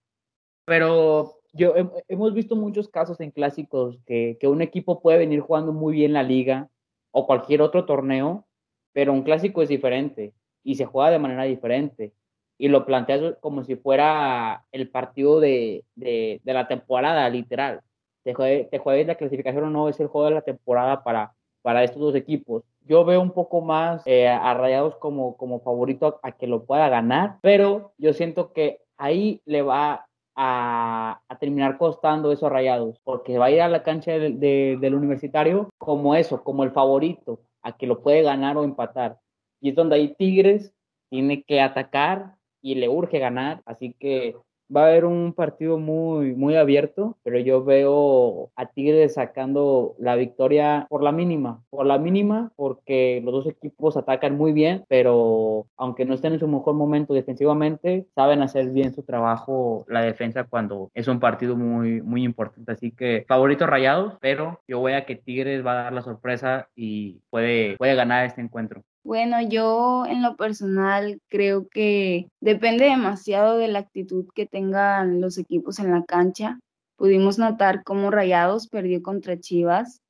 Pero 0.64 1.38
yo 1.59 1.75
hemos 2.09 2.33
visto 2.33 2.57
muchos 2.57 2.88
casos 2.88 3.21
en 3.21 3.31
clásicos 3.31 3.99
que, 4.07 4.38
que 4.40 4.49
un 4.49 4.62
equipo 4.62 5.03
puede 5.03 5.18
venir 5.18 5.40
jugando 5.40 5.73
muy 5.73 5.92
bien 5.92 6.12
la 6.14 6.23
liga 6.23 6.71
o 7.11 7.27
cualquier 7.27 7.61
otro 7.61 7.85
torneo, 7.85 8.47
pero 8.92 9.12
un 9.12 9.23
clásico 9.23 9.61
es 9.61 9.68
diferente 9.68 10.33
y 10.62 10.77
se 10.77 10.87
juega 10.87 11.11
de 11.11 11.18
manera 11.18 11.44
diferente 11.44 12.12
y 12.59 12.68
lo 12.68 12.85
planteas 12.85 13.37
como 13.40 13.62
si 13.64 13.77
fuera 13.77 14.64
el 14.73 14.90
partido 14.90 15.40
de, 15.40 15.85
de, 15.94 16.40
de 16.42 16.53
la 16.53 16.66
temporada, 16.66 17.29
literal. 17.29 17.81
Te, 18.25 18.35
te 18.71 18.79
juegues 18.79 19.07
la 19.07 19.14
clasificación 19.14 19.64
o 19.64 19.71
no, 19.71 19.88
es 19.88 20.01
el 20.01 20.09
juego 20.09 20.29
de 20.29 20.35
la 20.35 20.42
temporada 20.42 21.03
para, 21.03 21.33
para 21.62 21.85
estos 21.85 22.01
dos 22.01 22.14
equipos. 22.14 22.64
Yo 22.85 23.05
veo 23.05 23.21
un 23.21 23.31
poco 23.31 23.61
más 23.61 24.03
eh, 24.07 24.27
a 24.27 24.53
Rayados 24.55 24.97
como, 24.97 25.37
como 25.37 25.61
favorito 25.61 26.18
a, 26.23 26.33
que 26.33 26.47
lo 26.47 26.64
pueda 26.64 26.88
ganar, 26.88 27.38
pero 27.42 27.92
yo 27.99 28.12
siento 28.12 28.53
que 28.53 28.81
ahí 28.97 29.40
le 29.44 29.62
va 29.62 30.08
a, 30.40 31.20
terminar 31.40 31.79
costando 31.79 32.31
esos 32.31 32.51
rayados, 32.51 33.01
porque 33.03 33.38
va 33.38 33.46
a 33.46 33.51
ir 33.51 33.61
a 33.61 33.68
la 33.68 33.83
cancha 33.83 34.12
del 34.12 34.94
universitario 34.94 35.68
como 35.79 36.14
eso, 36.14 36.44
como 36.44 36.62
el 36.62 36.70
favorito, 36.70 37.40
a 37.62 37.77
que 37.77 37.88
lo 37.88 38.03
puede 38.03 38.22
ganar 38.22 38.57
o 38.57 38.62
empatar. 38.62 39.18
Y 39.61 39.70
es 39.70 39.74
donde 39.74 39.96
ahí 39.96 40.14
Tigres 40.14 40.72
tiene 41.11 41.42
que 41.42 41.61
atacar 41.61 42.37
y 42.62 42.77
le 42.77 42.88
urge 42.88 43.18
ganar, 43.18 43.62
así 43.66 43.94
que 43.98 44.37
va 44.74 44.83
a 44.83 44.87
haber 44.88 45.04
un 45.04 45.33
partido 45.33 45.78
muy, 45.78 46.35
muy 46.35 46.57
abierto, 46.57 47.16
pero 47.22 47.38
yo 47.38 47.64
veo 47.64 48.50
a 48.57 48.66
Tigres 48.66 49.14
sacando 49.14 49.94
la 49.98 50.16
victoria 50.16 50.87
por 50.88 51.02
la 51.02 51.12
mínima, 51.12 51.62
por 51.70 51.87
la 51.87 51.98
mínima, 51.98 52.52
porque 52.57 53.20
los 53.24 53.33
dos 53.33 53.46
equipos 53.46 53.96
atacan 53.96 54.37
muy 54.37 54.52
bien, 54.52 54.85
pero 54.88 55.66
aunque 55.76 56.04
no 56.04 56.14
estén 56.14 56.35
en 56.35 56.40
su 56.40 56.48
mejor 56.48 56.74
momento 56.74 57.14
defensivamente, 57.14 58.07
saben 58.14 58.42
hacer 58.42 58.70
bien 58.70 58.94
su 58.94 59.02
trabajo 59.02 59.85
la 59.88 60.02
defensa 60.02 60.44
cuando 60.44 60.90
es 60.94 61.09
un 61.09 61.20
partido 61.20 61.57
muy, 61.57 62.02
muy 62.02 62.24
importante. 62.24 62.72
Así 62.72 62.90
que 62.90 63.24
favorito 63.28 63.66
rayados, 63.66 64.14
pero 64.20 64.61
yo 64.68 64.78
voy 64.81 64.92
a 64.92 65.04
que 65.04 65.16
Tigres 65.16 65.64
va 65.64 65.72
a 65.72 65.83
dar 65.85 65.92
la 65.92 66.02
sorpresa 66.02 66.68
y 66.74 67.20
puede, 67.31 67.76
puede 67.76 67.94
ganar 67.94 68.26
este 68.26 68.40
encuentro. 68.40 68.83
Bueno, 69.05 69.41
yo 69.41 70.05
en 70.07 70.23
lo 70.23 70.37
personal 70.37 71.21
creo 71.29 71.67
que 71.69 72.29
depende 72.41 72.85
demasiado 72.85 73.57
de 73.57 73.69
la 73.69 73.79
actitud 73.79 74.27
que 74.35 74.47
tengan 74.47 75.21
los 75.21 75.39
equipos 75.39 75.79
en 75.79 75.93
la 75.93 76.05
cancha. 76.05 76.59
Pudimos 76.97 77.39
notar 77.39 77.85
cómo 77.85 78.11
Rayados 78.11 78.69
perdió 78.69 79.03
contra 79.03 79.39
Chivas. 79.39 80.01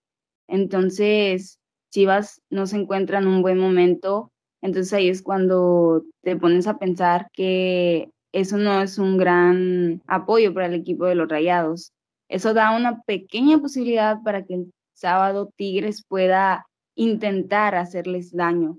Entonces, 0.49 1.59
Chivas 1.93 2.41
no 2.51 2.67
se 2.67 2.79
encuentra 2.79 3.19
en 3.19 3.29
un 3.29 3.43
buen 3.43 3.59
momento. 3.59 4.33
Entonces 4.63 4.93
ahí 4.93 5.09
es 5.09 5.23
cuando 5.23 6.05
te 6.23 6.37
pones 6.37 6.67
a 6.67 6.79
pensar 6.79 7.29
que 7.33 8.11
eso 8.33 8.57
no 8.57 8.83
es 8.83 8.99
un 8.99 9.17
gran 9.17 10.03
apoyo 10.07 10.53
para 10.53 10.67
el 10.67 10.75
equipo 10.75 11.07
de 11.07 11.15
los 11.15 11.29
Rayados. 11.29 11.93
Eso 12.29 12.53
da 12.55 12.77
una 12.77 13.03
pequeña 13.03 13.59
posibilidad 13.59 14.23
para 14.23 14.45
que 14.45 14.55
el 14.55 14.73
sábado 14.95 15.51
Tigres 15.57 16.05
pueda 16.07 16.67
intentar 16.99 17.75
hacerles 17.75 18.33
daño 18.33 18.79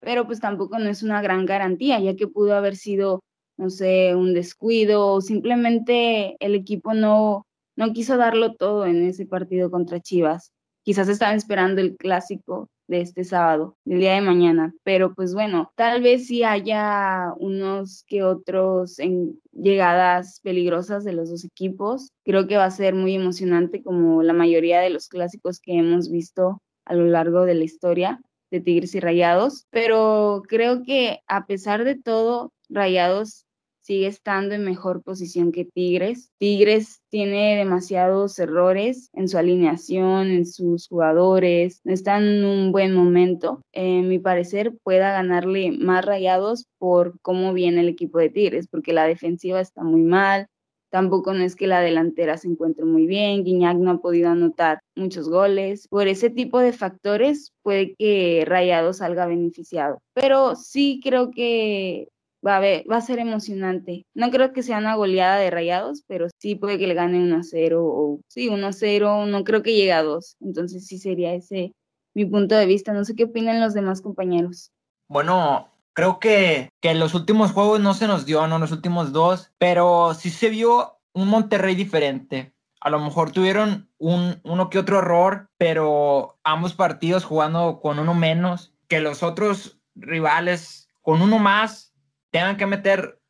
pero 0.00 0.26
pues 0.26 0.40
tampoco 0.40 0.78
no 0.78 0.88
es 0.90 1.02
una 1.02 1.22
gran 1.22 1.46
garantía, 1.46 2.00
ya 2.00 2.16
que 2.16 2.26
pudo 2.26 2.54
haber 2.54 2.76
sido, 2.76 3.22
no 3.56 3.70
sé, 3.70 4.14
un 4.16 4.34
descuido 4.34 5.06
o 5.06 5.20
simplemente 5.20 6.36
el 6.40 6.54
equipo 6.54 6.94
no, 6.94 7.46
no 7.76 7.92
quiso 7.92 8.16
darlo 8.16 8.54
todo 8.54 8.86
en 8.86 9.04
ese 9.04 9.26
partido 9.26 9.70
contra 9.70 10.00
Chivas. 10.00 10.52
Quizás 10.82 11.08
estaban 11.08 11.36
esperando 11.36 11.80
el 11.82 11.96
clásico 11.96 12.68
de 12.88 13.02
este 13.02 13.22
sábado, 13.24 13.76
del 13.84 14.00
día 14.00 14.14
de 14.14 14.22
mañana, 14.22 14.74
pero 14.82 15.14
pues 15.14 15.34
bueno, 15.34 15.70
tal 15.76 16.02
vez 16.02 16.26
sí 16.26 16.42
haya 16.42 17.32
unos 17.38 18.04
que 18.08 18.24
otros 18.24 18.98
en 18.98 19.38
llegadas 19.52 20.40
peligrosas 20.42 21.04
de 21.04 21.12
los 21.12 21.30
dos 21.30 21.44
equipos. 21.44 22.10
Creo 22.24 22.48
que 22.48 22.56
va 22.56 22.64
a 22.64 22.70
ser 22.70 22.94
muy 22.94 23.14
emocionante 23.14 23.82
como 23.84 24.22
la 24.22 24.32
mayoría 24.32 24.80
de 24.80 24.90
los 24.90 25.08
clásicos 25.08 25.60
que 25.60 25.74
hemos 25.78 26.10
visto 26.10 26.60
a 26.90 26.94
lo 26.94 27.06
largo 27.06 27.44
de 27.44 27.54
la 27.54 27.62
historia 27.62 28.20
de 28.50 28.60
Tigres 28.60 28.96
y 28.96 29.00
Rayados, 29.00 29.66
pero 29.70 30.42
creo 30.48 30.82
que 30.82 31.20
a 31.28 31.46
pesar 31.46 31.84
de 31.84 31.94
todo, 31.94 32.52
Rayados 32.68 33.46
sigue 33.80 34.08
estando 34.08 34.56
en 34.56 34.64
mejor 34.64 35.02
posición 35.02 35.52
que 35.52 35.64
Tigres. 35.64 36.32
Tigres 36.38 37.00
tiene 37.08 37.56
demasiados 37.56 38.38
errores 38.40 39.08
en 39.12 39.28
su 39.28 39.38
alineación, 39.38 40.28
en 40.32 40.46
sus 40.46 40.88
jugadores, 40.88 41.80
no 41.84 41.92
está 41.92 42.18
en 42.18 42.44
un 42.44 42.72
buen 42.72 42.92
momento. 42.92 43.62
En 43.72 44.08
mi 44.08 44.18
parecer, 44.18 44.72
pueda 44.82 45.12
ganarle 45.12 45.70
más 45.70 46.04
rayados 46.04 46.66
por 46.78 47.20
cómo 47.20 47.52
viene 47.52 47.82
el 47.82 47.88
equipo 47.88 48.18
de 48.18 48.30
Tigres, 48.30 48.66
porque 48.68 48.92
la 48.92 49.06
defensiva 49.06 49.60
está 49.60 49.84
muy 49.84 50.02
mal, 50.02 50.48
Tampoco 50.90 51.32
no 51.32 51.44
es 51.44 51.54
que 51.56 51.66
la 51.66 51.80
delantera 51.80 52.36
se 52.36 52.48
encuentre 52.48 52.84
muy 52.84 53.06
bien, 53.06 53.44
Guiñac 53.44 53.78
no 53.78 53.92
ha 53.92 53.98
podido 53.98 54.28
anotar 54.28 54.80
muchos 54.96 55.28
goles. 55.28 55.86
Por 55.88 56.08
ese 56.08 56.30
tipo 56.30 56.58
de 56.58 56.72
factores 56.72 57.52
puede 57.62 57.94
que 57.94 58.44
Rayado 58.46 58.92
salga 58.92 59.26
beneficiado. 59.26 59.98
Pero 60.14 60.56
sí 60.56 61.00
creo 61.02 61.30
que 61.30 62.08
va 62.46 62.56
a, 62.56 62.60
va 62.60 62.96
a 62.96 63.00
ser 63.00 63.18
emocionante. 63.18 64.04
No 64.14 64.30
creo 64.30 64.52
que 64.52 64.62
sea 64.62 64.78
una 64.78 64.96
goleada 64.96 65.38
de 65.38 65.50
Rayados, 65.50 66.02
pero 66.06 66.26
sí 66.38 66.56
puede 66.56 66.78
que 66.78 66.86
le 66.86 66.94
gane 66.94 67.18
1 67.22 67.42
0 67.42 67.84
o 67.84 68.20
sí, 68.28 68.48
1 68.48 68.72
0, 68.72 69.26
no 69.26 69.44
creo 69.44 69.62
que 69.62 69.74
llegue 69.74 69.92
a 69.92 70.02
2. 70.02 70.36
Entonces 70.40 70.86
sí 70.86 70.98
sería 70.98 71.34
ese 71.34 71.72
mi 72.14 72.24
punto 72.24 72.56
de 72.56 72.66
vista. 72.66 72.92
No 72.92 73.04
sé 73.04 73.14
qué 73.14 73.24
opinan 73.24 73.60
los 73.60 73.74
demás 73.74 74.02
compañeros. 74.02 74.72
Bueno, 75.08 75.69
Creo 75.92 76.18
que, 76.20 76.70
que 76.80 76.90
en 76.90 77.00
los 77.00 77.14
últimos 77.14 77.52
juegos 77.52 77.80
no 77.80 77.94
se 77.94 78.06
nos 78.06 78.26
dio, 78.26 78.46
¿no? 78.46 78.58
Los 78.58 78.72
últimos 78.72 79.12
dos, 79.12 79.52
pero 79.58 80.14
sí 80.14 80.30
se 80.30 80.48
vio 80.48 81.00
un 81.12 81.28
Monterrey 81.28 81.74
diferente. 81.74 82.54
A 82.80 82.90
lo 82.90 82.98
mejor 82.98 83.32
tuvieron 83.32 83.90
un, 83.98 84.40
uno 84.44 84.70
que 84.70 84.78
otro 84.78 84.98
error, 85.00 85.50
pero 85.58 86.38
ambos 86.44 86.74
partidos 86.74 87.24
jugando 87.24 87.80
con 87.80 87.98
uno 87.98 88.14
menos, 88.14 88.72
que 88.88 89.00
los 89.00 89.22
otros 89.22 89.80
rivales 89.94 90.88
con 91.02 91.20
uno 91.22 91.38
más 91.38 91.92
tengan 92.30 92.56
que 92.56 92.66
meter 92.66 93.20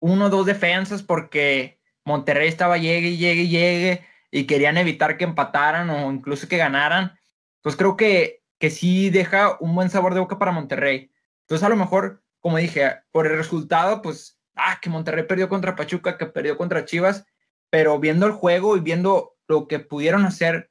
uno 0.00 0.26
o 0.26 0.30
dos 0.30 0.46
defensas 0.46 1.02
porque 1.02 1.80
Monterrey 2.04 2.48
estaba 2.48 2.78
llegue 2.78 3.16
llegue 3.16 3.48
llegue 3.48 4.06
y 4.30 4.46
querían 4.46 4.76
evitar 4.76 5.16
que 5.16 5.24
empataran 5.24 5.90
o 5.90 6.12
incluso 6.12 6.48
que 6.48 6.56
ganaran. 6.56 7.18
Pues 7.62 7.76
creo 7.76 7.96
que, 7.96 8.42
que 8.58 8.70
sí 8.70 9.10
deja 9.10 9.56
un 9.60 9.74
buen 9.74 9.90
sabor 9.90 10.14
de 10.14 10.20
boca 10.20 10.38
para 10.38 10.52
Monterrey. 10.52 11.10
Entonces, 11.50 11.66
a 11.66 11.70
lo 11.70 11.74
mejor, 11.76 12.22
como 12.38 12.58
dije, 12.58 13.00
por 13.10 13.26
el 13.26 13.36
resultado, 13.36 14.02
pues, 14.02 14.40
ah, 14.54 14.78
que 14.80 14.88
Monterrey 14.88 15.24
perdió 15.24 15.48
contra 15.48 15.74
Pachuca, 15.74 16.16
que 16.16 16.26
perdió 16.26 16.56
contra 16.56 16.84
Chivas, 16.84 17.26
pero 17.70 17.98
viendo 17.98 18.26
el 18.26 18.32
juego 18.32 18.76
y 18.76 18.80
viendo 18.80 19.36
lo 19.48 19.66
que 19.66 19.80
pudieron 19.80 20.26
hacer 20.26 20.70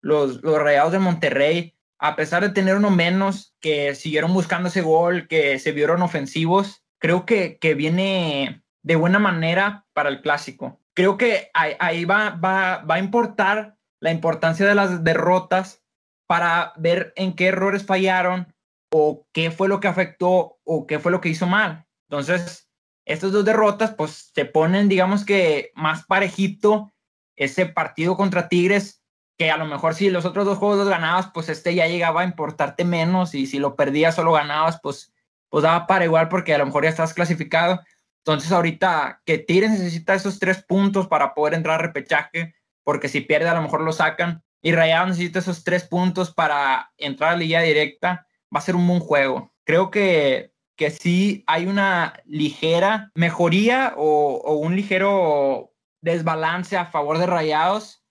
los, 0.00 0.42
los 0.42 0.58
Rayados 0.58 0.92
de 0.92 0.98
Monterrey, 0.98 1.76
a 1.98 2.16
pesar 2.16 2.42
de 2.42 2.48
tener 2.48 2.74
uno 2.76 2.90
menos, 2.90 3.54
que 3.60 3.94
siguieron 3.94 4.32
buscando 4.32 4.70
ese 4.70 4.80
gol, 4.80 5.28
que 5.28 5.58
se 5.58 5.72
vieron 5.72 6.00
ofensivos, 6.00 6.86
creo 6.96 7.26
que, 7.26 7.58
que 7.58 7.74
viene 7.74 8.64
de 8.82 8.96
buena 8.96 9.18
manera 9.18 9.84
para 9.92 10.08
el 10.08 10.22
clásico. 10.22 10.80
Creo 10.94 11.18
que 11.18 11.50
ahí, 11.52 11.74
ahí 11.80 12.06
va, 12.06 12.30
va, 12.30 12.78
va 12.78 12.94
a 12.94 12.98
importar 12.98 13.76
la 14.00 14.10
importancia 14.10 14.66
de 14.66 14.74
las 14.74 15.04
derrotas 15.04 15.84
para 16.26 16.72
ver 16.78 17.12
en 17.14 17.34
qué 17.36 17.48
errores 17.48 17.84
fallaron 17.84 18.53
o 18.96 19.26
qué 19.32 19.50
fue 19.50 19.66
lo 19.66 19.80
que 19.80 19.88
afectó 19.88 20.60
o 20.62 20.86
qué 20.86 21.00
fue 21.00 21.10
lo 21.10 21.20
que 21.20 21.28
hizo 21.28 21.48
mal. 21.48 21.84
Entonces, 22.08 22.70
estas 23.04 23.32
dos 23.32 23.44
derrotas 23.44 23.92
pues 23.92 24.30
se 24.32 24.44
ponen, 24.44 24.88
digamos 24.88 25.24
que 25.24 25.72
más 25.74 26.06
parejito 26.06 26.92
ese 27.34 27.66
partido 27.66 28.16
contra 28.16 28.48
Tigres, 28.48 29.02
que 29.36 29.50
a 29.50 29.56
lo 29.56 29.66
mejor 29.66 29.96
si 29.96 30.10
los 30.10 30.24
otros 30.24 30.44
dos 30.44 30.58
juegos 30.58 30.78
los 30.78 30.88
ganabas, 30.88 31.28
pues 31.34 31.48
este 31.48 31.74
ya 31.74 31.88
llegaba 31.88 32.20
a 32.20 32.24
importarte 32.24 32.84
menos 32.84 33.34
y 33.34 33.48
si 33.48 33.58
lo 33.58 33.74
perdías 33.74 34.16
o 34.20 34.22
lo 34.22 34.30
ganabas, 34.30 34.78
pues, 34.80 35.12
pues 35.48 35.64
daba 35.64 35.88
para 35.88 36.04
igual 36.04 36.28
porque 36.28 36.54
a 36.54 36.58
lo 36.58 36.66
mejor 36.66 36.84
ya 36.84 36.90
estás 36.90 37.14
clasificado. 37.14 37.80
Entonces 38.18 38.52
ahorita 38.52 39.22
que 39.26 39.38
Tigres 39.38 39.72
necesita 39.72 40.14
esos 40.14 40.38
tres 40.38 40.62
puntos 40.62 41.08
para 41.08 41.34
poder 41.34 41.54
entrar 41.54 41.80
a 41.80 41.82
repechaje, 41.82 42.54
porque 42.84 43.08
si 43.08 43.22
pierde 43.22 43.48
a 43.48 43.54
lo 43.54 43.62
mejor 43.62 43.80
lo 43.80 43.92
sacan, 43.92 44.44
y 44.62 44.70
Rayado 44.70 45.08
necesita 45.08 45.40
esos 45.40 45.64
tres 45.64 45.82
puntos 45.82 46.32
para 46.32 46.92
entrar 46.96 47.30
a 47.30 47.32
la 47.32 47.38
liga 47.40 47.60
directa 47.60 48.28
va 48.54 48.60
a 48.60 48.62
ser 48.62 48.76
un 48.76 48.86
buen 48.86 49.00
juego. 49.00 49.52
Creo 49.64 49.90
que, 49.90 50.52
que 50.76 50.90
sí 50.90 51.44
hay 51.46 51.66
una 51.66 52.14
ligera 52.26 53.10
mejoría 53.14 53.94
o, 53.96 54.56
un 54.56 54.76
ligero 54.76 55.72
desbalance 56.00 56.76
a 56.76 56.86
favor 56.86 57.18
de 57.18 57.26
Rayados 57.26 58.02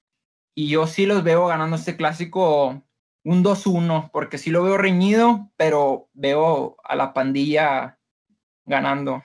y 0.56 0.70
yo 0.70 0.88
sí 0.88 1.06
los 1.06 1.24
veo 1.24 1.48
ganando 1.48 1.76
este 1.76 1.96
clásico 1.96 2.84
un 3.26 3.44
2-1, 3.44 4.12
porque 4.12 4.38
sí 4.38 4.52
lo 4.52 4.64
veo 4.64 4.78
reñido, 4.78 5.50
pero 5.56 6.10
veo 6.14 6.76
a 6.84 6.96
la 6.96 7.14
pandilla 7.14 8.00
ganando. 8.66 9.24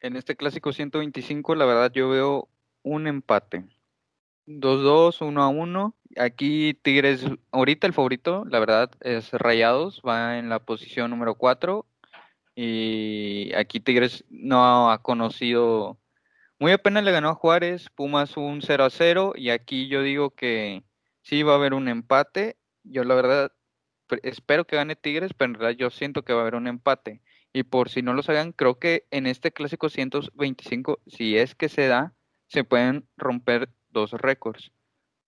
En 0.00 0.16
este 0.16 0.36
clásico 0.36 0.72
125, 0.72 1.54
la 1.54 1.66
verdad, 1.66 1.92
yo 1.92 2.08
veo 2.08 2.48
un 2.82 3.06
empate. 3.06 3.64
2-2, 4.46 5.18
1-1. 5.20 5.94
Aquí 6.18 6.74
Tigres, 6.82 7.24
ahorita 7.52 7.86
el 7.86 7.92
favorito, 7.92 8.44
la 8.46 8.58
verdad, 8.58 8.90
es 9.00 9.32
Rayados, 9.32 10.02
va 10.06 10.38
en 10.38 10.48
la 10.48 10.58
posición 10.58 11.10
número 11.10 11.34
4. 11.34 11.86
Y 12.54 13.52
aquí 13.54 13.80
Tigres 13.80 14.24
no 14.28 14.90
ha 14.90 15.02
conocido, 15.02 15.98
muy 16.58 16.72
apenas 16.72 17.04
le 17.04 17.12
ganó 17.12 17.30
a 17.30 17.34
Juárez, 17.34 17.88
Pumas 17.94 18.36
un 18.36 18.62
0 18.62 18.88
0. 18.90 19.32
Y 19.36 19.50
aquí 19.50 19.88
yo 19.88 20.02
digo 20.02 20.30
que 20.30 20.82
sí 21.22 21.42
va 21.42 21.52
a 21.52 21.56
haber 21.56 21.74
un 21.74 21.88
empate. 21.88 22.56
Yo 22.84 23.04
la 23.04 23.14
verdad 23.14 23.52
espero 24.22 24.66
que 24.66 24.76
gane 24.76 24.96
Tigres, 24.96 25.32
pero 25.34 25.52
en 25.52 25.54
realidad 25.54 25.78
yo 25.78 25.90
siento 25.90 26.22
que 26.24 26.34
va 26.34 26.40
a 26.40 26.42
haber 26.42 26.56
un 26.56 26.66
empate. 26.66 27.22
Y 27.52 27.64
por 27.64 27.88
si 27.88 28.02
no 28.02 28.14
lo 28.14 28.22
saben, 28.22 28.52
creo 28.52 28.78
que 28.78 29.06
en 29.10 29.26
este 29.26 29.52
clásico 29.52 29.88
125, 29.88 31.00
si 31.06 31.36
es 31.36 31.54
que 31.54 31.68
se 31.68 31.86
da, 31.86 32.14
se 32.48 32.64
pueden 32.64 33.06
romper 33.16 33.70
dos 33.90 34.12
récords. 34.12 34.72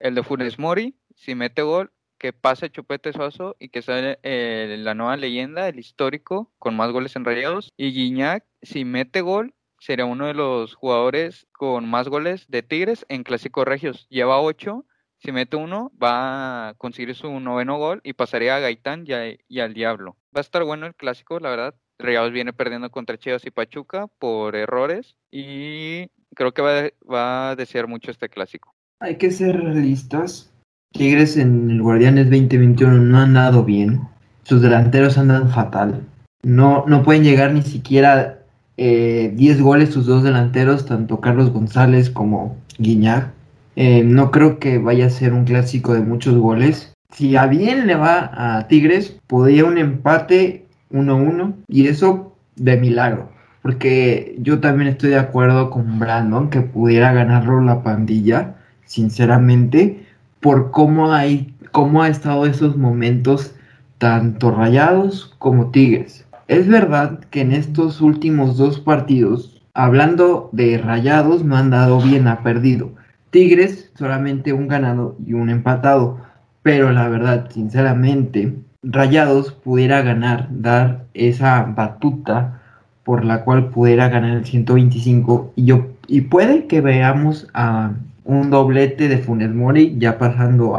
El 0.05 0.15
de 0.15 0.23
Funes 0.23 0.59
Mori, 0.59 0.95
si 1.17 1.35
mete 1.35 1.63
gol, 1.63 1.91
que 2.19 2.35
pase 2.35 2.69
Chupete 2.69 3.15
Suazo 3.15 3.57
y 3.59 3.71
que 3.71 3.81
sale 3.81 4.19
eh, 4.23 4.77
la 4.79 4.93
nueva 4.93 5.17
leyenda, 5.17 5.67
el 5.67 5.79
histórico, 5.79 6.53
con 6.59 6.77
más 6.77 6.93
goles 6.93 7.17
enrayados. 7.17 7.73
Y 7.79 7.93
Guiñac, 7.93 8.45
si 8.61 8.85
mete 8.85 9.23
gol, 9.23 9.55
sería 9.79 10.05
uno 10.05 10.27
de 10.27 10.35
los 10.35 10.75
jugadores 10.75 11.47
con 11.53 11.89
más 11.89 12.11
goles 12.11 12.45
de 12.49 12.63
Tigres 12.63 13.07
en 13.09 13.23
Clásicos 13.23 13.65
Regios. 13.65 14.07
Lleva 14.11 14.43
ocho. 14.43 14.85
Si 15.17 15.33
mete 15.33 15.57
uno, 15.57 15.91
va 16.01 16.69
a 16.69 16.75
conseguir 16.75 17.15
su 17.15 17.41
noveno 17.41 17.79
gol 17.79 18.03
y 18.05 18.13
pasaría 18.13 18.57
a 18.57 18.61
Gaitán 18.61 19.07
y, 19.49 19.61
al 19.61 19.73
Diablo. 19.73 20.19
Va 20.37 20.41
a 20.41 20.43
estar 20.43 20.65
bueno 20.65 20.85
el 20.85 20.95
clásico, 20.95 21.41
la 21.41 21.49
verdad. 21.49 21.77
Rayados 21.99 22.31
viene 22.31 22.53
perdiendo 22.53 22.91
contra 22.91 23.17
Chivas 23.17 23.47
y 23.47 23.51
Pachuca 23.51 24.09
por 24.19 24.55
errores 24.55 25.17
y 25.31 26.11
creo 26.35 26.53
que 26.53 26.61
va, 26.61 26.91
va 27.11 27.49
a 27.49 27.57
desear 27.57 27.87
mucho 27.87 28.11
este 28.11 28.29
clásico. 28.29 28.75
Hay 29.01 29.17
que 29.17 29.31
ser 29.31 29.61
realistas. 29.61 30.51
Tigres 30.93 31.37
en 31.37 31.71
el 31.71 31.83
Guardianes 31.83 32.31
2021 32.31 32.99
no 32.99 33.19
han 33.19 33.35
dado 33.35 33.65
bien. 33.65 34.03
Sus 34.45 34.63
delanteros 34.63 35.19
andan 35.19 35.51
fatal. 35.51 36.03
No, 36.43 36.85
no 36.87 37.03
pueden 37.03 37.25
llegar 37.25 37.53
ni 37.53 37.63
siquiera 37.63 38.39
eh, 38.77 39.33
10 39.35 39.61
goles 39.63 39.91
sus 39.91 40.07
dos 40.07 40.23
delanteros, 40.23 40.87
tanto 40.87 41.21
Carlos 41.21 41.53
González 41.53 42.11
como 42.11 42.57
Guiñac. 42.79 43.33
Eh, 43.77 44.05
no 44.05 44.31
creo 44.31 44.59
que 44.59 44.79
vaya 44.79 45.07
a 45.07 45.11
ser 45.11 45.33
un 45.33 45.45
clásico 45.45 45.95
de 45.95 46.01
muchos 46.01 46.37
goles. 46.37 46.93
Si 47.13 47.37
a 47.37 47.47
bien 47.47 47.87
le 47.87 47.97
va 47.97 48.31
a 48.33 48.69
Tigres, 48.69 49.19
podría 49.27 49.65
un 49.65 49.79
empate 49.79 50.67
1-1 50.93 51.55
y 51.69 51.89
eso 51.89 52.37
de 52.57 52.77
milagro 52.77 53.35
porque 53.65 54.37
yo 54.41 54.61
también 54.61 54.91
estoy 54.91 55.09
de 55.09 55.19
acuerdo 55.19 55.71
con 55.71 55.99
Brandon 55.99 56.51
que 56.51 56.61
pudiera 56.61 57.15
ganarlo 57.15 57.63
la 57.63 57.83
pandilla, 57.83 58.57
sinceramente, 58.87 60.07
por 60.41 60.71
cómo, 60.71 61.13
hay, 61.13 61.55
cómo 61.73 62.03
ha 62.03 62.09
estado 62.09 62.47
esos 62.47 62.77
momentos 62.77 63.55
tanto 63.99 64.51
rayados 64.51 65.35
como 65.39 65.71
tigres. 65.71 66.27
Es 66.49 66.69
verdad 66.69 67.21
que 67.31 67.41
en 67.41 67.53
estos 67.53 68.01
últimos 68.01 68.57
dos 68.57 68.81
partidos, 68.81 69.63
hablando 69.73 70.51
de 70.53 70.79
rayados, 70.79 71.45
no 71.45 71.57
han 71.57 71.71
dado 71.71 72.01
bien, 72.01 72.29
ha 72.29 72.43
perdido. 72.43 72.93
Tigres 73.31 73.91
solamente 73.97 74.53
un 74.53 74.69
ganado 74.69 75.17
y 75.27 75.33
un 75.33 75.51
empatado, 75.51 76.19
pero 76.63 76.93
la 76.93 77.09
verdad, 77.09 77.51
sinceramente, 77.51 78.55
Rayados 78.87 79.53
pudiera 79.53 80.03
ganar, 80.03 80.49
dar 80.51 81.07
esa 81.15 81.63
batuta 81.63 82.61
por 83.03 83.25
la 83.25 83.43
cual 83.43 83.71
pudiera 83.71 84.11
ganar 84.11 84.37
el 84.37 84.45
125 84.45 85.55
y 85.57 85.65
yo 85.65 85.87
y 86.07 86.23
puede 86.23 86.67
que 86.67 86.83
veamos 86.83 87.49
a 87.55 87.93
un 88.25 88.51
doblete 88.51 89.09
de 89.09 89.19
Funes 89.19 89.55
Mori 89.55 89.97
ya 89.99 90.19
pasando 90.19 90.79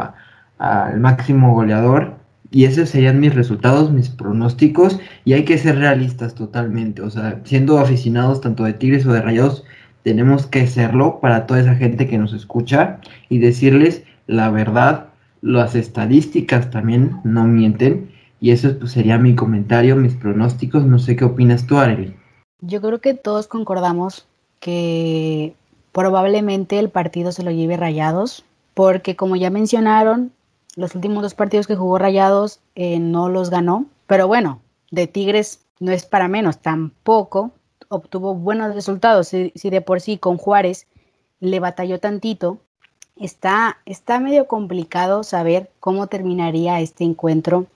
al 0.58 1.00
máximo 1.00 1.54
goleador 1.54 2.14
y 2.50 2.64
esos 2.64 2.90
serían 2.90 3.20
mis 3.20 3.34
resultados, 3.34 3.90
mis 3.90 4.08
pronósticos 4.08 4.98
y 5.24 5.32
hay 5.32 5.44
que 5.44 5.58
ser 5.58 5.78
realistas 5.78 6.34
totalmente, 6.34 7.02
o 7.02 7.10
sea, 7.10 7.40
siendo 7.44 7.78
aficionados 7.78 8.40
tanto 8.40 8.64
de 8.64 8.72
Tigres 8.72 9.06
o 9.06 9.12
de 9.12 9.22
Rayados 9.22 9.64
tenemos 10.02 10.46
que 10.46 10.66
serlo 10.66 11.18
para 11.20 11.46
toda 11.46 11.60
esa 11.60 11.74
gente 11.74 12.06
que 12.06 12.18
nos 12.18 12.32
escucha 12.32 13.00
y 13.28 13.38
decirles 13.38 14.04
la 14.26 14.50
verdad, 14.50 15.08
las 15.40 15.74
estadísticas 15.74 16.70
también 16.70 17.20
no 17.24 17.44
mienten 17.44 18.10
y 18.40 18.50
eso 18.50 18.78
pues, 18.78 18.92
sería 18.92 19.18
mi 19.18 19.34
comentario, 19.34 19.96
mis 19.96 20.14
pronósticos. 20.14 20.84
No 20.84 20.98
sé 20.98 21.16
qué 21.16 21.24
opinas 21.24 21.66
tú, 21.66 21.78
Arely. 21.78 22.14
Yo 22.60 22.80
creo 22.80 23.00
que 23.00 23.14
todos 23.14 23.48
concordamos 23.48 24.26
que 24.60 25.54
probablemente 25.96 26.78
el 26.78 26.90
partido 26.90 27.32
se 27.32 27.42
lo 27.42 27.50
lleve 27.50 27.78
Rayados, 27.78 28.44
porque 28.74 29.16
como 29.16 29.34
ya 29.34 29.48
mencionaron, 29.48 30.30
los 30.74 30.94
últimos 30.94 31.22
dos 31.22 31.32
partidos 31.32 31.66
que 31.66 31.74
jugó 31.74 31.96
Rayados 31.96 32.60
eh, 32.74 32.98
no 32.98 33.30
los 33.30 33.48
ganó, 33.48 33.86
pero 34.06 34.26
bueno, 34.26 34.60
de 34.90 35.06
Tigres 35.06 35.60
no 35.80 35.92
es 35.92 36.04
para 36.04 36.28
menos, 36.28 36.58
tampoco 36.58 37.52
obtuvo 37.88 38.34
buenos 38.34 38.74
resultados, 38.74 39.28
si, 39.28 39.50
de 39.54 39.80
por 39.80 40.02
sí 40.02 40.18
con 40.18 40.36
Juárez 40.36 40.86
le 41.40 41.60
batalló 41.60 41.98
tantito, 41.98 42.58
está, 43.18 43.78
está 43.86 44.20
medio 44.20 44.46
complicado 44.48 45.22
saber 45.22 45.70
cómo 45.80 46.08
terminaría 46.08 46.78
este 46.78 47.04
encuentro. 47.04 47.68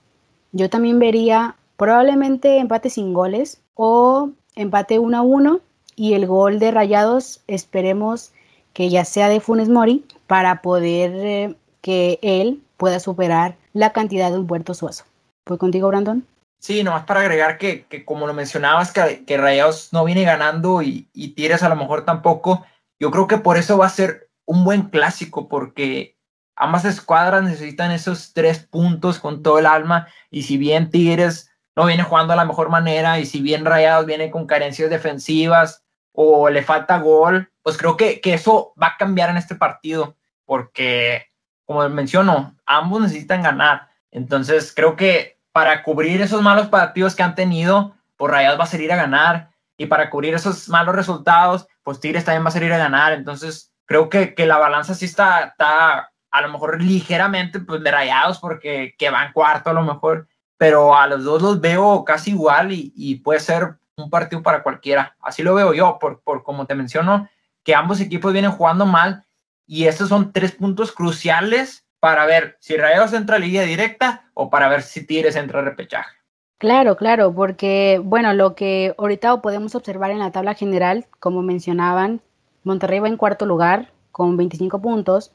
Yo 0.51 0.69
también 0.69 0.99
vería 0.99 1.55
probablemente 1.75 2.59
empate 2.59 2.91
sin 2.91 3.15
goles 3.15 3.61
o 3.73 4.29
empate 4.55 4.99
1 4.99 5.17
a 5.17 5.21
1 5.23 5.59
y 6.01 6.15
el 6.15 6.25
gol 6.25 6.57
de 6.57 6.71
Rayados 6.71 7.41
esperemos 7.45 8.31
que 8.73 8.89
ya 8.89 9.05
sea 9.05 9.29
de 9.29 9.39
Funes 9.39 9.69
Mori 9.69 10.03
para 10.25 10.63
poder 10.63 11.11
eh, 11.15 11.55
que 11.81 12.17
él 12.23 12.59
pueda 12.77 12.99
superar 12.99 13.55
la 13.73 13.93
cantidad 13.93 14.31
de 14.31 14.39
Humberto 14.39 14.73
Suazo. 14.73 15.03
¿Fue 15.45 15.59
contigo, 15.59 15.89
Brandon? 15.89 16.25
Sí, 16.59 16.83
nomás 16.83 17.05
para 17.05 17.19
agregar 17.19 17.59
que, 17.59 17.85
como 18.03 18.25
lo 18.25 18.33
mencionabas, 18.33 18.91
que, 18.91 19.23
que, 19.25 19.37
Rayados 19.37 19.93
no 19.93 20.03
viene 20.03 20.23
ganando 20.23 20.81
y, 20.81 21.07
y 21.13 21.35
Tigres 21.35 21.61
a 21.61 21.69
lo 21.69 21.75
mejor 21.75 22.03
tampoco, 22.03 22.65
yo 22.99 23.11
creo 23.11 23.27
que 23.27 23.37
por 23.37 23.57
eso 23.57 23.77
va 23.77 23.85
a 23.85 23.89
ser 23.89 24.27
un 24.47 24.63
buen 24.63 24.89
clásico, 24.89 25.47
porque 25.47 26.17
ambas 26.55 26.83
escuadras 26.83 27.43
necesitan 27.43 27.91
esos 27.91 28.33
tres 28.33 28.57
puntos 28.57 29.19
con 29.19 29.43
todo 29.43 29.59
el 29.59 29.67
alma, 29.67 30.07
y 30.31 30.41
si 30.41 30.57
bien 30.57 30.89
Tigres 30.89 31.51
no 31.75 31.85
viene 31.85 32.01
jugando 32.01 32.33
a 32.33 32.37
la 32.37 32.45
mejor 32.45 32.69
manera, 32.69 33.19
y 33.19 33.27
si 33.27 33.39
bien 33.39 33.65
Rayados 33.65 34.07
viene 34.07 34.31
con 34.31 34.47
carencias 34.47 34.89
defensivas 34.89 35.83
o 36.13 36.49
le 36.49 36.63
falta 36.63 36.99
gol, 36.99 37.51
pues 37.63 37.77
creo 37.77 37.97
que, 37.97 38.21
que 38.21 38.33
eso 38.33 38.73
va 38.81 38.87
a 38.87 38.97
cambiar 38.97 39.29
en 39.29 39.37
este 39.37 39.55
partido, 39.55 40.15
porque, 40.45 41.27
como 41.65 41.87
menciono, 41.89 42.55
ambos 42.65 43.01
necesitan 43.01 43.43
ganar. 43.43 43.89
Entonces, 44.11 44.73
creo 44.75 44.95
que 44.95 45.39
para 45.51 45.83
cubrir 45.83 46.21
esos 46.21 46.41
malos 46.41 46.67
partidos 46.67 47.15
que 47.15 47.23
han 47.23 47.35
tenido, 47.35 47.95
pues 48.17 48.31
Rayados 48.31 48.59
va 48.59 48.63
a 48.65 48.67
salir 48.67 48.91
a 48.91 48.97
ganar. 48.97 49.51
Y 49.77 49.87
para 49.87 50.09
cubrir 50.09 50.33
esos 50.33 50.69
malos 50.69 50.95
resultados, 50.95 51.67
pues 51.83 51.99
Tigres 51.99 52.25
también 52.25 52.43
va 52.43 52.49
a 52.49 52.51
salir 52.51 52.71
a 52.73 52.77
ganar. 52.77 53.13
Entonces, 53.13 53.71
creo 53.85 54.09
que, 54.09 54.35
que 54.35 54.45
la 54.45 54.57
balanza 54.57 54.93
sí 54.93 55.05
está, 55.05 55.45
está 55.45 56.11
a 56.29 56.41
lo 56.41 56.49
mejor 56.49 56.81
ligeramente 56.81 57.59
pues, 57.59 57.83
de 57.83 57.91
Rayados 57.91 58.39
porque 58.39 58.95
que 58.97 59.09
van 59.09 59.33
cuarto 59.33 59.69
a 59.69 59.73
lo 59.73 59.83
mejor. 59.83 60.27
Pero 60.57 60.95
a 60.95 61.07
los 61.07 61.23
dos 61.23 61.41
los 61.41 61.59
veo 61.59 62.05
casi 62.05 62.31
igual 62.31 62.71
y, 62.71 62.93
y 62.95 63.15
puede 63.15 63.39
ser 63.39 63.79
un 63.97 64.09
partido 64.09 64.41
para 64.41 64.63
cualquiera. 64.63 65.15
Así 65.21 65.43
lo 65.43 65.55
veo 65.55 65.73
yo, 65.73 65.97
por, 65.99 66.21
por 66.21 66.43
como 66.43 66.65
te 66.65 66.75
menciono, 66.75 67.29
que 67.63 67.75
ambos 67.75 67.99
equipos 67.99 68.33
vienen 68.33 68.51
jugando 68.51 68.85
mal 68.85 69.25
y 69.65 69.85
estos 69.85 70.09
son 70.09 70.33
tres 70.33 70.53
puntos 70.53 70.91
cruciales 70.91 71.85
para 71.99 72.25
ver 72.25 72.57
si 72.59 72.75
Rayados 72.75 73.13
entra 73.13 73.35
a 73.35 73.39
línea 73.39 73.61
directa 73.61 74.29
o 74.33 74.49
para 74.49 74.67
ver 74.67 74.81
si 74.81 75.05
Tigres 75.05 75.35
entra 75.35 75.59
a 75.59 75.63
repechaje. 75.63 76.15
Claro, 76.57 76.95
claro, 76.95 77.33
porque 77.33 78.01
bueno, 78.03 78.33
lo 78.33 78.55
que 78.55 78.93
ahorita 78.97 79.41
podemos 79.41 79.73
observar 79.75 80.11
en 80.11 80.19
la 80.19 80.31
tabla 80.31 80.53
general, 80.53 81.05
como 81.19 81.41
mencionaban, 81.41 82.21
Monterrey 82.63 82.99
va 82.99 83.07
en 83.07 83.17
cuarto 83.17 83.45
lugar 83.45 83.91
con 84.11 84.37
25 84.37 84.79
puntos 84.79 85.31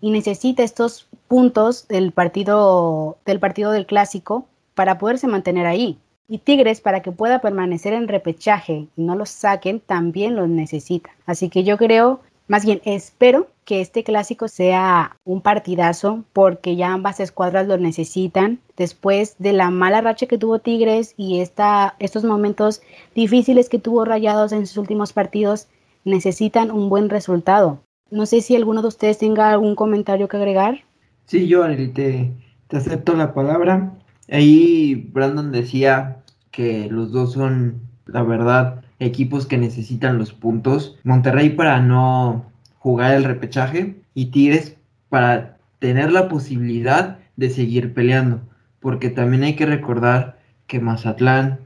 y 0.00 0.10
necesita 0.10 0.62
estos 0.62 1.08
puntos 1.28 1.86
del 1.88 2.12
partido 2.12 3.18
del 3.26 3.38
partido 3.38 3.70
del 3.70 3.86
clásico 3.86 4.46
para 4.74 4.98
poderse 4.98 5.26
mantener 5.26 5.66
ahí. 5.66 5.98
Y 6.28 6.38
Tigres 6.38 6.80
para 6.80 7.02
que 7.02 7.12
pueda 7.12 7.40
permanecer 7.40 7.92
en 7.92 8.08
repechaje 8.08 8.88
y 8.96 9.02
no 9.02 9.16
los 9.16 9.30
saquen 9.30 9.80
también 9.80 10.36
los 10.36 10.48
necesita. 10.48 11.10
Así 11.26 11.48
que 11.48 11.64
yo 11.64 11.76
creo 11.76 12.20
más 12.48 12.66
bien, 12.66 12.82
espero 12.84 13.48
que 13.64 13.80
este 13.80 14.04
clásico 14.04 14.48
sea 14.48 15.16
un 15.24 15.40
partidazo 15.40 16.24
porque 16.34 16.76
ya 16.76 16.92
ambas 16.92 17.20
escuadras 17.20 17.66
lo 17.66 17.78
necesitan. 17.78 18.58
Después 18.76 19.36
de 19.38 19.52
la 19.54 19.70
mala 19.70 20.00
racha 20.00 20.26
que 20.26 20.36
tuvo 20.36 20.58
Tigres 20.58 21.14
y 21.16 21.40
esta, 21.40 21.94
estos 21.98 22.24
momentos 22.24 22.82
difíciles 23.14 23.68
que 23.68 23.78
tuvo 23.78 24.04
Rayados 24.04 24.52
en 24.52 24.66
sus 24.66 24.76
últimos 24.76 25.14
partidos, 25.14 25.68
necesitan 26.04 26.70
un 26.70 26.88
buen 26.88 27.08
resultado. 27.08 27.80
No 28.10 28.26
sé 28.26 28.42
si 28.42 28.56
alguno 28.56 28.82
de 28.82 28.88
ustedes 28.88 29.16
tenga 29.16 29.50
algún 29.50 29.74
comentario 29.74 30.28
que 30.28 30.36
agregar. 30.36 30.84
Sí, 31.24 31.46
yo, 31.46 31.64
te, 31.94 32.30
te 32.68 32.76
acepto 32.76 33.14
la 33.14 33.32
palabra. 33.32 33.94
Ahí 34.30 35.10
Brandon 35.12 35.52
decía 35.52 36.18
que 36.50 36.88
los 36.90 37.12
dos 37.12 37.32
son, 37.32 37.80
la 38.06 38.22
verdad, 38.22 38.82
equipos 38.98 39.46
que 39.46 39.58
necesitan 39.58 40.18
los 40.18 40.32
puntos. 40.32 40.98
Monterrey 41.04 41.50
para 41.50 41.80
no 41.80 42.46
jugar 42.78 43.14
el 43.14 43.24
repechaje 43.24 43.96
y 44.14 44.26
Tigres 44.26 44.76
para 45.08 45.56
tener 45.78 46.12
la 46.12 46.28
posibilidad 46.28 47.18
de 47.36 47.50
seguir 47.50 47.94
peleando. 47.94 48.40
Porque 48.80 49.10
también 49.10 49.42
hay 49.42 49.56
que 49.56 49.66
recordar 49.66 50.38
que 50.66 50.80
Mazatlán, 50.80 51.60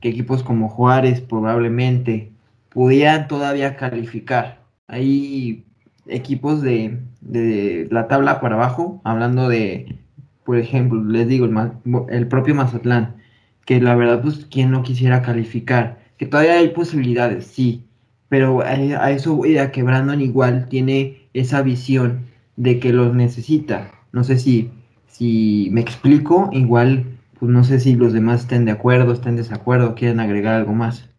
que 0.00 0.08
equipos 0.10 0.42
como 0.42 0.68
Juárez 0.68 1.20
probablemente 1.20 2.32
pudieran 2.68 3.28
todavía 3.28 3.76
calificar. 3.76 4.60
Hay 4.86 5.64
equipos 6.06 6.62
de, 6.62 7.00
de 7.20 7.88
la 7.90 8.06
tabla 8.06 8.40
para 8.40 8.54
abajo, 8.54 9.00
hablando 9.04 9.48
de, 9.48 9.96
por 10.46 10.56
ejemplo, 10.58 11.02
les 11.04 11.28
digo, 11.28 11.46
el, 12.08 12.28
propio 12.28 12.54
Mazatlán, 12.54 13.16
que 13.66 13.80
la 13.80 13.94
verdad, 13.96 14.22
pues, 14.22 14.46
¿quién 14.50 14.70
no 14.70 14.82
quisiera 14.82 15.20
calificar? 15.22 16.06
que 16.16 16.26
todavía 16.26 16.54
hay 16.54 16.68
posibilidades, 16.68 17.46
sí, 17.46 17.84
pero 18.28 18.60
a, 18.62 19.10
eso 19.10 19.36
voy 19.36 19.58
a 19.58 19.70
que 19.70 19.82
Brandon 19.82 20.20
igual 20.20 20.68
tiene 20.68 21.28
esa 21.34 21.62
visión 21.62 22.26
de 22.56 22.80
que 22.80 22.92
los 22.92 23.14
necesita. 23.14 23.90
No 24.12 24.24
sé 24.24 24.38
si, 24.38 24.70
si 25.06 25.68
me 25.72 25.80
explico, 25.80 26.48
igual, 26.52 27.18
pues 27.38 27.50
no 27.50 27.64
sé 27.64 27.80
si 27.80 27.94
los 27.94 28.12
demás 28.12 28.42
estén 28.42 28.64
de 28.64 28.72
acuerdo, 28.72 29.12
estén 29.12 29.36
desacuerdo, 29.36 29.94
quieren 29.94 30.20
agregar 30.20 30.54
algo 30.54 30.72
más. 30.72 31.10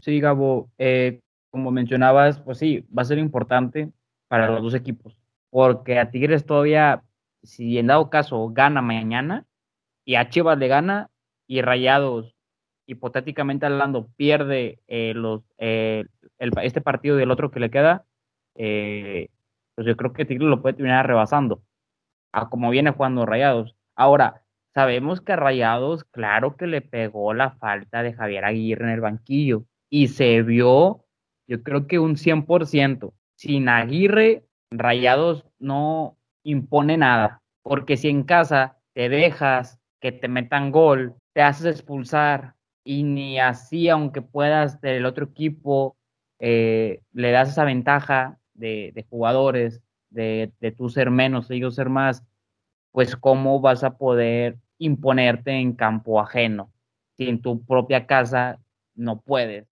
Sí, 0.00 0.18
Gabo, 0.20 0.68
eh, 0.78 1.20
como 1.50 1.70
mencionabas, 1.70 2.40
pues 2.40 2.58
sí, 2.58 2.86
va 2.96 3.02
a 3.02 3.06
ser 3.06 3.18
importante 3.18 3.90
para 4.28 4.50
los 4.50 4.62
dos 4.62 4.74
equipos, 4.74 5.16
porque 5.50 5.98
a 5.98 6.10
Tigres 6.10 6.44
todavía, 6.44 7.02
si 7.42 7.78
en 7.78 7.88
dado 7.88 8.10
caso 8.10 8.48
gana 8.50 8.82
mañana, 8.82 9.46
y 10.04 10.16
a 10.16 10.28
Chivas 10.28 10.58
le 10.58 10.68
gana, 10.68 11.10
y 11.46 11.62
Rayados 11.62 12.34
hipotéticamente 12.90 13.66
hablando, 13.66 14.08
pierde 14.16 14.80
eh, 14.88 15.14
los, 15.14 15.42
eh, 15.58 16.06
este 16.38 16.80
partido 16.80 17.18
y 17.18 17.22
el 17.22 17.30
otro 17.30 17.50
que 17.50 17.60
le 17.60 17.70
queda, 17.70 18.04
eh, 18.56 19.28
pues 19.76 19.86
yo 19.86 19.96
creo 19.96 20.12
que 20.12 20.24
Tigre 20.24 20.46
lo 20.46 20.60
puede 20.60 20.74
terminar 20.74 21.06
rebasando, 21.06 21.62
a 22.32 22.48
como 22.50 22.70
viene 22.70 22.90
jugando 22.90 23.26
Rayados. 23.26 23.76
Ahora, 23.94 24.42
sabemos 24.74 25.20
que 25.20 25.32
a 25.32 25.36
Rayados, 25.36 26.04
claro 26.04 26.56
que 26.56 26.66
le 26.66 26.80
pegó 26.80 27.32
la 27.32 27.52
falta 27.52 28.02
de 28.02 28.12
Javier 28.12 28.44
Aguirre 28.44 28.84
en 28.84 28.90
el 28.90 29.00
banquillo 29.00 29.64
y 29.88 30.08
se 30.08 30.42
vio, 30.42 31.04
yo 31.46 31.62
creo 31.62 31.86
que 31.86 31.98
un 31.98 32.16
100%. 32.16 33.12
Sin 33.36 33.68
Aguirre, 33.68 34.44
Rayados 34.70 35.46
no 35.58 36.16
impone 36.42 36.96
nada, 36.96 37.42
porque 37.62 37.96
si 37.96 38.08
en 38.08 38.22
casa 38.22 38.78
te 38.94 39.08
dejas 39.08 39.78
que 40.00 40.12
te 40.12 40.28
metan 40.28 40.70
gol, 40.70 41.14
te 41.32 41.42
haces 41.42 41.66
expulsar, 41.66 42.54
y 42.84 43.02
ni 43.02 43.38
así, 43.38 43.88
aunque 43.88 44.22
puedas 44.22 44.80
del 44.80 45.06
otro 45.06 45.26
equipo, 45.26 45.96
eh, 46.38 47.02
le 47.12 47.30
das 47.30 47.50
esa 47.50 47.64
ventaja 47.64 48.38
de, 48.54 49.06
jugadores, 49.10 49.82
de, 50.10 50.52
de 50.60 50.72
tú 50.72 50.88
ser 50.88 51.10
menos, 51.10 51.50
ellos 51.50 51.74
ser 51.74 51.88
más, 51.88 52.24
pues 52.92 53.16
cómo 53.16 53.60
vas 53.60 53.84
a 53.84 53.96
poder 53.98 54.58
imponerte 54.78 55.52
en 55.52 55.74
campo 55.74 56.20
ajeno, 56.20 56.72
si 57.16 57.28
en 57.28 57.42
tu 57.42 57.64
propia 57.64 58.06
casa 58.06 58.58
no 58.94 59.20
puedes. 59.20 59.66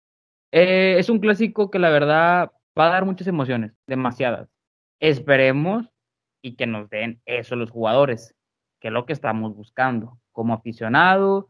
Eh, 0.52 0.98
es 1.00 1.10
un 1.10 1.20
clásico 1.20 1.70
que 1.70 1.80
la 1.80 1.90
verdad 1.90 2.52
va 2.78 2.88
a 2.88 2.92
dar 2.92 3.06
muchas 3.06 3.28
emociones, 3.28 3.74
demasiadas. 3.88 4.50
Esperemos 5.00 5.90
y 6.46 6.56
que 6.56 6.68
nos 6.68 6.90
den 6.90 7.22
eso 7.26 7.56
los 7.56 7.72
jugadores, 7.72 8.36
que 8.80 8.90
es 8.90 8.94
lo 8.94 9.06
que 9.06 9.14
estamos 9.14 9.56
buscando 9.56 10.20
como 10.32 10.54
aficionado 10.54 11.50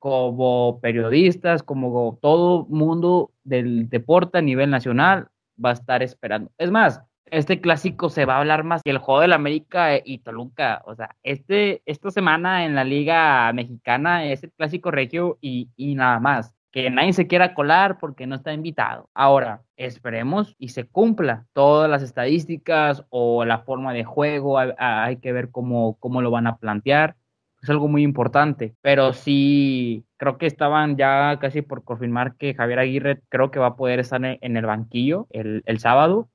como 0.00 0.80
periodistas, 0.80 1.62
como 1.62 2.18
todo 2.22 2.66
mundo 2.66 3.32
del 3.44 3.88
deporte 3.90 4.38
a 4.38 4.42
nivel 4.42 4.70
nacional 4.70 5.28
va 5.62 5.70
a 5.70 5.74
estar 5.74 6.02
esperando. 6.02 6.50
Es 6.56 6.70
más, 6.70 7.02
este 7.26 7.60
clásico 7.60 8.08
se 8.08 8.24
va 8.24 8.36
a 8.36 8.38
hablar 8.38 8.64
más 8.64 8.82
que 8.82 8.90
el 8.90 8.98
juego 8.98 9.20
del 9.20 9.34
América 9.34 9.98
y 10.02 10.18
Toluca. 10.18 10.82
O 10.86 10.94
sea, 10.94 11.16
este, 11.22 11.82
esta 11.84 12.10
semana 12.10 12.64
en 12.64 12.74
la 12.74 12.84
Liga 12.84 13.52
Mexicana 13.52 14.24
es 14.24 14.42
el 14.42 14.52
clásico 14.52 14.90
regio 14.90 15.38
y, 15.42 15.68
y 15.76 15.94
nada 15.94 16.18
más. 16.18 16.54
Que 16.72 16.88
nadie 16.90 17.12
se 17.12 17.26
quiera 17.26 17.54
colar 17.54 17.98
porque 17.98 18.26
no 18.26 18.36
está 18.36 18.52
invitado. 18.52 19.10
Ahora, 19.14 19.62
esperemos 19.76 20.54
y 20.58 20.68
se 20.68 20.86
cumpla 20.86 21.46
todas 21.52 21.90
las 21.90 22.02
estadísticas 22.02 23.04
o 23.10 23.44
la 23.44 23.58
forma 23.60 23.92
de 23.92 24.04
juego. 24.04 24.58
Hay, 24.58 25.16
que 25.16 25.32
ver 25.32 25.50
cómo, 25.50 25.96
cómo 25.98 26.22
lo 26.22 26.30
van 26.30 26.46
a 26.46 26.58
plantear 26.58 27.16
es 27.62 27.68
algo 27.68 27.88
muy 27.88 28.02
importante, 28.02 28.74
pero 28.80 29.12
sí 29.12 30.04
creo 30.16 30.38
que 30.38 30.46
estaban 30.46 30.96
ya 30.96 31.38
casi 31.40 31.62
por 31.62 31.84
confirmar 31.84 32.36
que 32.36 32.54
Javier 32.54 32.78
Aguirre 32.78 33.20
creo 33.28 33.50
que 33.50 33.58
va 33.58 33.68
a 33.68 33.76
poder 33.76 34.00
estar 34.00 34.24
en 34.24 34.56
el 34.56 34.66
banquillo 34.66 35.26
el, 35.30 35.62
el 35.66 35.78
sábado 35.78 36.30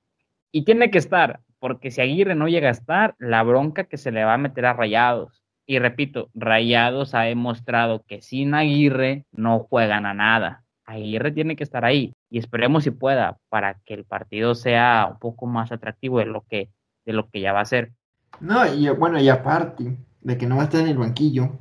y 0.52 0.66
tiene 0.66 0.92
que 0.92 1.00
estar, 1.00 1.42
porque 1.60 1.92
si 1.92 2.02
Aguirre 2.02 2.36
no 2.36 2.48
llega 2.48 2.70
a 2.70 2.72
estar, 2.72 3.16
la 3.20 3.44
bronca 3.44 3.86
que 3.86 3.98
se 3.98 4.12
le 4.12 4.24
va 4.24 4.36
a 4.36 4.38
meter 4.38 4.66
a 4.66 4.74
Rayados. 4.74 5.45
Y 5.68 5.80
repito, 5.80 6.30
Rayados 6.36 7.16
ha 7.16 7.22
demostrado 7.22 8.03
que 8.07 8.22
sin 8.22 8.53
Aguirre 8.53 9.26
no 9.32 9.59
juegan 9.59 10.05
a 10.05 10.13
nada. 10.13 10.63
Aguirre 10.86 11.32
tiene 11.32 11.55
que 11.55 11.63
estar 11.63 11.84
ahí 11.84 12.13
y 12.30 12.38
esperemos 12.38 12.84
si 12.84 12.91
pueda 12.91 13.38
para 13.49 13.80
que 13.86 13.95
el 13.95 14.05
partido 14.05 14.53
sea 14.53 15.07
un 15.11 15.18
poco 15.18 15.47
más 15.47 15.72
atractivo 15.72 16.20
de 16.20 16.26
lo 16.26 16.41
que, 16.47 16.70
de 17.05 17.13
lo 17.13 17.28
que 17.30 17.41
ya 17.41 17.53
va 17.53 17.61
a 17.61 17.66
ser. 17.66 17.91
No, 18.39 18.72
y 18.72 18.88
bueno, 18.89 19.20
y 19.20 19.30
aparte 19.30 19.97
de 20.22 20.38
que 20.38 20.45
no 20.45 20.57
va 20.57 20.63
a 20.63 20.66
estar 20.66 20.82
en 20.82 20.89
el 20.89 20.97
banquillo, 20.97 21.51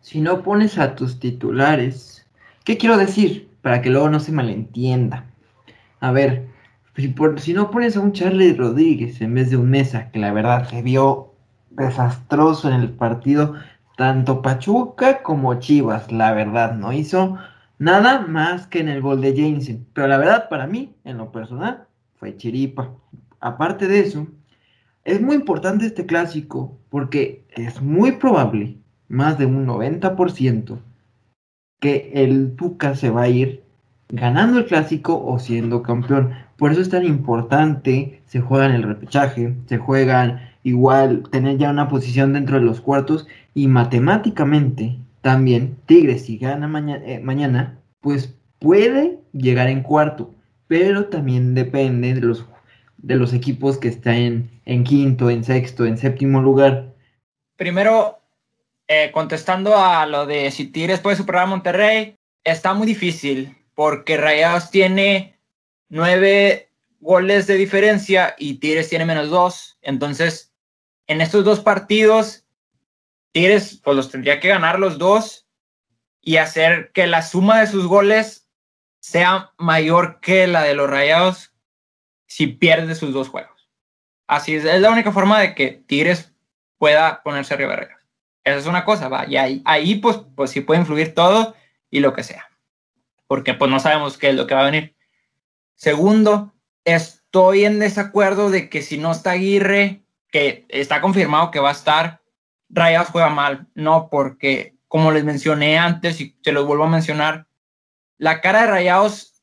si 0.00 0.20
no 0.20 0.42
pones 0.42 0.78
a 0.78 0.96
tus 0.96 1.20
titulares, 1.20 2.26
¿qué 2.64 2.76
quiero 2.76 2.96
decir? 2.96 3.50
Para 3.62 3.82
que 3.82 3.90
luego 3.90 4.08
no 4.08 4.18
se 4.18 4.32
malentienda. 4.32 5.26
A 6.00 6.10
ver, 6.10 6.48
si, 6.96 7.14
si 7.38 7.52
no 7.52 7.70
pones 7.70 7.96
a 7.96 8.00
un 8.00 8.12
Charlie 8.12 8.54
Rodríguez 8.54 9.20
en 9.20 9.34
vez 9.34 9.50
de 9.50 9.56
un 9.56 9.70
Mesa, 9.70 10.10
que 10.10 10.18
la 10.18 10.32
verdad 10.32 10.68
se 10.68 10.82
vio 10.82 11.25
desastroso 11.76 12.68
en 12.68 12.80
el 12.80 12.90
partido, 12.90 13.54
tanto 13.96 14.42
Pachuca 14.42 15.22
como 15.22 15.54
Chivas, 15.58 16.10
la 16.12 16.32
verdad, 16.32 16.74
no 16.74 16.92
hizo 16.92 17.38
nada 17.78 18.20
más 18.26 18.66
que 18.66 18.80
en 18.80 18.88
el 18.88 19.00
gol 19.00 19.20
de 19.20 19.34
Jensen. 19.34 19.86
Pero 19.92 20.08
la 20.08 20.18
verdad, 20.18 20.48
para 20.48 20.66
mí, 20.66 20.94
en 21.04 21.18
lo 21.18 21.32
personal, 21.32 21.86
fue 22.16 22.36
chiripa. 22.36 22.90
Aparte 23.40 23.86
de 23.86 24.00
eso, 24.00 24.26
es 25.04 25.20
muy 25.20 25.36
importante 25.36 25.86
este 25.86 26.06
clásico 26.06 26.78
porque 26.90 27.44
es 27.50 27.80
muy 27.80 28.12
probable, 28.12 28.78
más 29.08 29.38
de 29.38 29.46
un 29.46 29.66
90%, 29.66 30.78
que 31.80 32.10
el 32.14 32.56
Tuca 32.56 32.94
se 32.94 33.10
va 33.10 33.22
a 33.22 33.28
ir 33.28 33.62
ganando 34.08 34.58
el 34.58 34.66
clásico 34.66 35.22
o 35.24 35.38
siendo 35.38 35.82
campeón. 35.82 36.32
Por 36.56 36.72
eso 36.72 36.80
es 36.80 36.90
tan 36.90 37.04
importante, 37.04 38.22
se 38.26 38.40
juega 38.40 38.66
en 38.66 38.72
el 38.72 38.82
repechaje, 38.82 39.54
se 39.66 39.78
juegan 39.78 40.40
igual, 40.66 41.22
tener 41.30 41.58
ya 41.58 41.70
una 41.70 41.88
posición 41.88 42.32
dentro 42.32 42.58
de 42.58 42.64
los 42.64 42.80
cuartos 42.80 43.28
y 43.54 43.68
matemáticamente 43.68 44.98
también 45.20 45.76
Tigres 45.86 46.26
si 46.26 46.38
gana 46.38 46.66
eh, 47.06 47.20
mañana, 47.20 47.78
pues 48.00 48.34
puede 48.58 49.20
llegar 49.32 49.68
en 49.68 49.84
cuarto, 49.84 50.34
pero 50.66 51.06
también 51.06 51.54
depende 51.54 52.14
de 52.14 52.20
los 52.20 52.44
de 52.98 53.14
los 53.14 53.32
equipos 53.32 53.78
que 53.78 53.86
están 53.86 54.50
en, 54.64 54.82
quinto, 54.82 55.30
en 55.30 55.44
sexto, 55.44 55.86
en 55.86 55.98
séptimo 55.98 56.42
lugar. 56.42 56.92
Primero, 57.56 58.18
eh, 58.88 59.12
contestando 59.12 59.76
a 59.76 60.04
lo 60.06 60.26
de 60.26 60.50
si 60.50 60.66
Tigres 60.66 60.98
puede 60.98 61.14
superar 61.14 61.44
a 61.44 61.46
Monterrey, 61.46 62.16
está 62.42 62.74
muy 62.74 62.88
difícil 62.88 63.56
porque 63.74 64.16
Rayados 64.16 64.70
tiene 64.72 65.38
nueve 65.88 66.70
goles 66.98 67.46
de 67.46 67.54
diferencia 67.54 68.34
y 68.36 68.54
Tigres 68.54 68.88
tiene 68.88 69.04
menos 69.04 69.30
dos. 69.30 69.78
Entonces, 69.82 70.52
en 71.06 71.20
estos 71.20 71.44
dos 71.44 71.60
partidos, 71.60 72.44
Tigres 73.32 73.80
pues 73.82 73.96
los 73.96 74.10
tendría 74.10 74.40
que 74.40 74.48
ganar 74.48 74.78
los 74.78 74.98
dos 74.98 75.46
y 76.20 76.38
hacer 76.38 76.90
que 76.92 77.06
la 77.06 77.22
suma 77.22 77.60
de 77.60 77.66
sus 77.66 77.86
goles 77.86 78.48
sea 78.98 79.52
mayor 79.58 80.20
que 80.20 80.46
la 80.46 80.62
de 80.62 80.74
los 80.74 80.90
Rayados 80.90 81.52
si 82.26 82.48
pierde 82.48 82.94
sus 82.94 83.12
dos 83.12 83.28
juegos. 83.28 83.70
Así 84.26 84.56
es, 84.56 84.64
es 84.64 84.80
la 84.80 84.90
única 84.90 85.12
forma 85.12 85.40
de 85.40 85.54
que 85.54 85.70
Tigres 85.86 86.32
pueda 86.78 87.22
ponerse 87.22 87.54
arriba 87.54 87.76
de 87.76 87.88
Esa 88.44 88.58
es 88.58 88.66
una 88.66 88.84
cosa, 88.84 89.08
va, 89.08 89.26
y 89.26 89.36
ahí, 89.36 89.62
ahí 89.64 89.96
pues, 89.96 90.18
pues 90.34 90.50
sí 90.50 90.60
puede 90.60 90.80
influir 90.80 91.14
todo 91.14 91.54
y 91.90 92.00
lo 92.00 92.12
que 92.12 92.24
sea, 92.24 92.48
porque 93.26 93.54
pues 93.54 93.70
no 93.70 93.78
sabemos 93.78 94.18
qué 94.18 94.30
es 94.30 94.34
lo 94.34 94.46
que 94.46 94.54
va 94.54 94.62
a 94.62 94.70
venir. 94.70 94.96
Segundo, 95.74 96.54
estoy 96.84 97.64
en 97.64 97.78
desacuerdo 97.78 98.50
de 98.50 98.68
que 98.68 98.82
si 98.82 98.98
no 98.98 99.12
está 99.12 99.32
Aguirre, 99.32 100.05
que 100.30 100.66
está 100.68 101.00
confirmado 101.00 101.50
que 101.50 101.60
va 101.60 101.70
a 101.70 101.72
estar, 101.72 102.20
Rayas 102.68 103.10
juega 103.10 103.28
mal, 103.28 103.66
no, 103.74 104.08
porque 104.10 104.76
como 104.88 105.12
les 105.12 105.24
mencioné 105.24 105.78
antes 105.78 106.20
y 106.20 106.30
te 106.42 106.52
lo 106.52 106.66
vuelvo 106.66 106.84
a 106.84 106.88
mencionar, 106.88 107.46
la 108.18 108.40
cara 108.40 108.62
de 108.62 108.66
Rayados, 108.68 109.42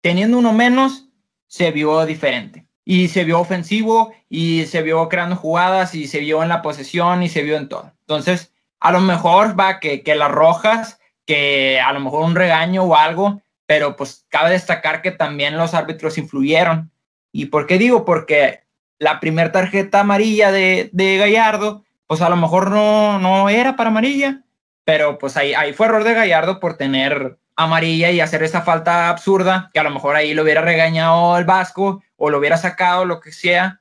teniendo 0.00 0.38
uno 0.38 0.52
menos, 0.52 1.08
se 1.46 1.70
vio 1.70 2.04
diferente. 2.06 2.66
Y 2.84 3.08
se 3.08 3.24
vio 3.24 3.38
ofensivo 3.38 4.12
y 4.28 4.66
se 4.66 4.82
vio 4.82 5.08
creando 5.08 5.36
jugadas 5.36 5.94
y 5.94 6.08
se 6.08 6.18
vio 6.18 6.42
en 6.42 6.48
la 6.48 6.62
posesión 6.62 7.22
y 7.22 7.28
se 7.28 7.42
vio 7.42 7.56
en 7.56 7.68
todo. 7.68 7.92
Entonces, 8.00 8.52
a 8.80 8.90
lo 8.90 9.00
mejor 9.00 9.58
va 9.58 9.78
que, 9.78 10.02
que 10.02 10.16
las 10.16 10.32
rojas, 10.32 10.98
que 11.24 11.80
a 11.80 11.92
lo 11.92 12.00
mejor 12.00 12.24
un 12.24 12.34
regaño 12.34 12.82
o 12.82 12.96
algo, 12.96 13.40
pero 13.66 13.94
pues 13.94 14.26
cabe 14.28 14.50
destacar 14.50 15.00
que 15.00 15.12
también 15.12 15.56
los 15.56 15.74
árbitros 15.74 16.18
influyeron. 16.18 16.90
¿Y 17.30 17.46
por 17.46 17.66
qué 17.66 17.78
digo? 17.78 18.04
Porque 18.04 18.61
la 19.02 19.18
primera 19.18 19.50
tarjeta 19.50 20.00
amarilla 20.00 20.52
de, 20.52 20.88
de, 20.92 21.18
Gallardo, 21.18 21.82
pues 22.06 22.20
a 22.20 22.28
lo 22.28 22.36
mejor 22.36 22.70
no, 22.70 23.18
no 23.18 23.48
era 23.48 23.74
para 23.74 23.90
amarilla, 23.90 24.44
pero 24.84 25.18
pues 25.18 25.36
ahí, 25.36 25.54
ahí 25.54 25.72
fue 25.72 25.86
error 25.86 26.04
de 26.04 26.14
Gallardo 26.14 26.60
por 26.60 26.76
tener 26.76 27.36
amarilla 27.56 28.12
y 28.12 28.20
hacer 28.20 28.44
esa 28.44 28.62
falta 28.62 29.08
absurda, 29.08 29.70
que 29.74 29.80
a 29.80 29.82
lo 29.82 29.90
mejor 29.90 30.14
ahí 30.14 30.34
lo 30.34 30.44
hubiera 30.44 30.60
regañado 30.60 31.36
el 31.36 31.44
Vasco 31.44 32.00
o 32.16 32.30
lo 32.30 32.38
hubiera 32.38 32.56
sacado, 32.56 33.04
lo 33.04 33.18
que 33.18 33.32
sea. 33.32 33.80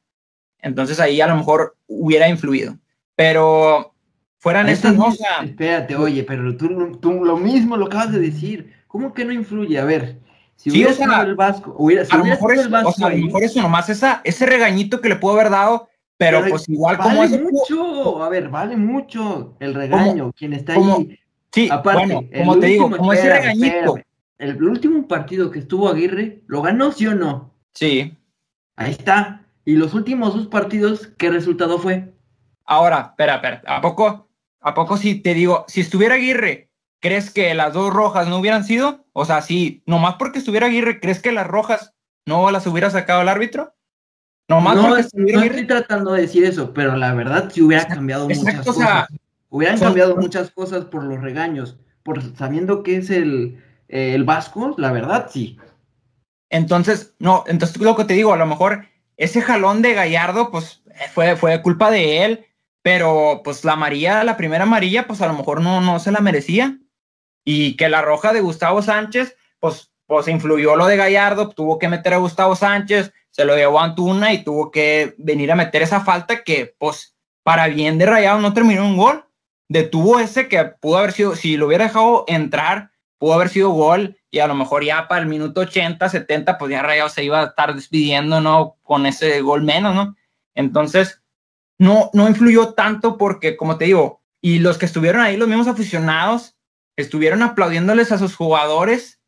Entonces 0.58 1.00
ahí 1.00 1.22
a 1.22 1.28
lo 1.28 1.36
mejor 1.36 1.78
hubiera 1.86 2.28
influido. 2.28 2.80
Pero 3.16 3.94
fueran 4.40 4.70
estas 4.70 4.96
no. 4.96 5.14
Espérate, 5.44 5.96
oye, 5.96 6.24
pero 6.24 6.58
tú, 6.58 6.98
tú, 7.00 7.24
lo 7.24 7.38
mismo 7.38 7.78
lo 7.78 7.86
acabas 7.86 8.12
de 8.12 8.20
decir. 8.20 8.74
¿Cómo 8.88 9.14
que 9.14 9.24
no 9.24 9.34
influye? 9.34 9.78
A 9.78 9.86
ver, 9.86 10.18
si 10.62 10.70
hubiera 10.70 10.94
sido 10.94 11.22
el 11.24 11.34
Vasco, 11.34 11.76
hubiera, 11.76 12.04
a, 12.08 12.18
lo 12.18 12.26
mejor 12.26 12.54
es, 12.54 12.66
a 12.68 13.10
lo 13.10 13.18
mejor 13.18 13.44
eso 13.44 13.62
nomás, 13.64 13.90
esa, 13.90 14.22
ese 14.24 14.46
regañito 14.46 15.02
que 15.02 15.10
le 15.10 15.16
pudo 15.16 15.34
haber 15.34 15.50
dado, 15.50 15.90
pero, 16.18 16.46
pues 16.48 16.70
igual 16.70 16.98
vale 16.98 17.10
como 17.10 17.24
es 17.24 17.42
mucho, 17.42 18.24
a 18.24 18.30
ver, 18.30 18.50
vale 18.50 18.78
mucho 18.78 19.56
el 19.60 19.74
regaño, 19.74 20.32
quien 20.34 20.54
está 20.54 20.74
ahí 20.74 21.18
Sí, 21.52 21.68
Aparte, 21.70 22.30
como 22.38 22.60
te 22.60 22.68
digo, 22.68 22.92
como 22.96 23.12
ese 23.12 23.34
regañito. 23.34 23.96
el 24.38 24.64
último 24.64 25.08
partido 25.08 25.50
que 25.50 25.60
estuvo 25.60 25.90
Aguirre, 25.90 26.44
¿lo 26.46 26.62
ganó, 26.62 26.92
sí 26.92 27.08
o 27.08 27.16
no? 27.16 27.56
Sí. 27.74 28.16
Ahí 28.76 28.92
está. 28.92 29.46
Y 29.66 29.74
los 29.74 29.96
últimos 29.96 30.36
dos 30.36 30.48
partidos, 30.48 31.08
¿qué 31.18 31.32
resultado 31.32 31.80
fue? 31.80 32.14
Ahora, 32.66 33.08
espera, 33.10 33.36
espera. 33.36 33.62
¿A 33.66 33.82
poco, 33.82 34.30
a 34.62 34.74
poco 34.74 34.96
si 34.96 35.16
te 35.16 35.34
digo, 35.34 35.66
si 35.68 35.82
estuviera 35.82 36.16
Aguirre, 36.16 36.71
¿crees 37.02 37.32
que 37.32 37.54
las 37.54 37.74
dos 37.74 37.94
rojas 37.94 38.28
no 38.28 38.38
hubieran 38.38 38.64
sido? 38.64 39.06
O 39.12 39.26
sea, 39.26 39.42
si 39.42 39.84
nomás 39.86 40.16
porque 40.16 40.40
estuviera 40.40 40.68
Aguirre, 40.68 41.02
¿crees 41.02 41.22
que 41.22 41.34
las 41.34 41.48
rojas 41.48 41.94
no 42.26 42.50
las 42.52 42.66
hubiera 42.68 42.90
sacado 42.90 43.22
el 43.22 43.30
árbitro? 43.30 43.74
Nomás 44.48 44.76
no, 44.76 44.90
porque 44.90 45.08
no 45.14 45.42
estoy 45.44 45.68
tratando 45.68 46.14
de 46.14 46.22
decir 46.22 46.44
eso, 46.44 46.74
pero 46.74 46.96
la 46.96 47.14
verdad 47.14 47.50
sí 47.52 47.62
hubiera 47.62 47.88
cambiado 47.88 48.30
muchas 48.30 48.66
cosas. 48.66 49.08
Hubieran 49.50 49.80
cambiado 49.80 50.16
muchas 50.16 50.52
cosas 50.52 50.86
por 50.86 51.04
los 51.04 51.20
regaños, 51.20 51.78
por 52.04 52.22
sabiendo 52.38 52.84
que 52.84 52.98
es 52.98 53.10
el, 53.10 53.62
el 53.88 54.24
Vasco, 54.24 54.76
la 54.78 54.92
verdad, 54.92 55.28
sí. 55.30 55.58
Entonces, 56.50 57.16
no, 57.20 57.44
entonces 57.48 57.82
lo 57.82 57.96
que 57.96 58.06
te 58.06 58.14
digo, 58.14 58.34
a 58.34 58.38
lo 58.38 58.46
mejor 58.46 58.86
ese 59.18 59.42
jalón 59.42 59.82
de 59.82 59.94
Gallardo, 59.94 60.52
pues 60.52 60.84
fue, 61.14 61.36
fue 61.36 61.62
culpa 61.62 61.90
de 61.92 62.26
él, 62.26 62.46
pero 62.82 63.42
pues 63.44 63.64
la 63.64 63.74
amarilla, 63.74 64.24
la 64.24 64.38
primera 64.38 64.64
amarilla, 64.64 65.08
pues 65.08 65.22
a 65.22 65.28
lo 65.28 65.34
mejor 65.34 65.62
no, 65.62 65.82
no 65.82 66.00
se 66.00 66.12
la 66.12 66.20
merecía. 66.20 66.78
Y 67.44 67.76
que 67.78 67.90
la 67.90 68.02
roja 68.02 68.34
de 68.34 68.42
Gustavo 68.42 68.82
Sánchez, 68.82 69.36
pues, 69.60 69.92
pues 70.06 70.28
influyó 70.28 70.76
lo 70.76 70.86
de 70.86 70.98
Gallardo, 70.98 71.50
tuvo 71.50 71.80
que 71.80 71.90
meter 71.90 72.14
a 72.14 72.18
Gustavo 72.18 72.56
Sánchez, 72.56 73.14
se 73.30 73.46
lo 73.46 73.56
llevó 73.56 73.80
a 73.80 73.86
Antuna 73.86 74.34
y 74.34 74.44
tuvo 74.44 74.72
que 74.72 75.16
venir 75.18 75.52
a 75.52 75.56
meter 75.56 75.82
esa 75.82 76.02
falta 76.02 76.44
que, 76.44 76.76
pues, 76.78 77.16
para 77.44 77.68
bien 77.68 77.98
de 77.98 78.06
Rayado 78.06 78.40
no 78.40 78.54
terminó 78.54 78.86
un 78.86 78.98
gol 78.98 79.26
detuvo 79.72 80.20
ese 80.20 80.50
que 80.50 80.66
pudo 80.66 80.98
haber 80.98 81.14
sido, 81.14 81.36
si 81.38 81.56
lo 81.56 81.68
hubiera 81.68 81.86
dejado 81.86 82.26
entrar, 82.28 82.92
pudo 83.18 83.34
haber 83.34 83.48
sido 83.48 83.70
gol 83.70 84.18
y 84.30 84.40
a 84.40 84.48
lo 84.48 84.54
mejor 84.54 84.84
ya 84.84 85.08
para 85.08 85.22
el 85.22 85.28
minuto 85.28 85.62
80, 85.62 86.10
70, 86.10 86.58
pues 86.58 86.72
ya 86.72 86.82
Rayados 86.82 87.14
se 87.14 87.24
iba 87.24 87.40
a 87.40 87.46
estar 87.46 87.74
despidiendo, 87.74 88.42
¿no? 88.42 88.76
Con 88.84 89.06
ese 89.06 89.40
gol 89.40 89.64
menos, 89.64 89.96
¿no? 89.96 90.18
Entonces, 90.56 91.22
no, 91.78 92.10
no 92.12 92.28
influyó 92.28 92.74
tanto 92.74 93.18
porque, 93.18 93.56
como 93.56 93.78
te 93.78 93.86
digo, 93.86 94.22
y 94.42 94.60
los 94.60 94.78
que 94.78 94.88
estuvieron 94.88 95.22
ahí, 95.22 95.38
los 95.38 95.48
mismos 95.48 95.68
aficionados, 95.68 96.58
estuvieron 96.96 97.42
aplaudiéndoles 97.44 98.12
a 98.12 98.18
sus 98.18 98.36
jugadores 98.36 99.22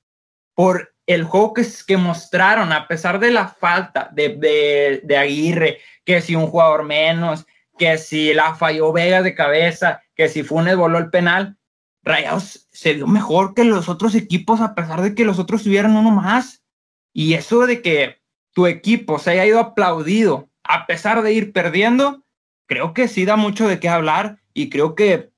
por 0.53 0.93
el 1.05 1.23
juego 1.23 1.53
que, 1.53 1.65
que 1.85 1.97
mostraron, 1.97 2.71
a 2.71 2.87
pesar 2.87 3.19
de 3.19 3.31
la 3.31 3.47
falta 3.47 4.09
de, 4.13 4.29
de, 4.29 5.01
de 5.03 5.17
Aguirre, 5.17 5.79
que 6.05 6.21
si 6.21 6.35
un 6.35 6.47
jugador 6.47 6.83
menos, 6.83 7.45
que 7.77 7.97
si 7.97 8.33
la 8.33 8.55
falló 8.55 8.93
Vega 8.93 9.21
de 9.21 9.35
cabeza, 9.35 10.01
que 10.15 10.29
si 10.29 10.43
Funes 10.43 10.77
voló 10.77 10.97
el 10.97 11.09
penal, 11.09 11.57
Rayados 12.03 12.67
se 12.71 12.95
dio 12.95 13.07
mejor 13.07 13.53
que 13.53 13.63
los 13.63 13.87
otros 13.87 14.13
equipos 14.15 14.59
a 14.59 14.75
pesar 14.75 15.01
de 15.01 15.15
que 15.15 15.25
los 15.25 15.39
otros 15.39 15.63
tuvieran 15.63 15.95
uno 15.95 16.11
más. 16.11 16.63
Y 17.13 17.33
eso 17.33 17.65
de 17.65 17.81
que 17.81 18.21
tu 18.51 18.67
equipo 18.67 19.19
se 19.19 19.31
haya 19.31 19.45
ido 19.45 19.59
aplaudido 19.59 20.49
a 20.63 20.85
pesar 20.85 21.21
de 21.21 21.33
ir 21.33 21.53
perdiendo, 21.53 22.23
creo 22.67 22.93
que 22.93 23.07
sí 23.07 23.25
da 23.25 23.35
mucho 23.35 23.67
de 23.67 23.79
qué 23.79 23.89
hablar 23.89 24.39
y 24.53 24.69
creo 24.69 24.95
que 24.95 25.32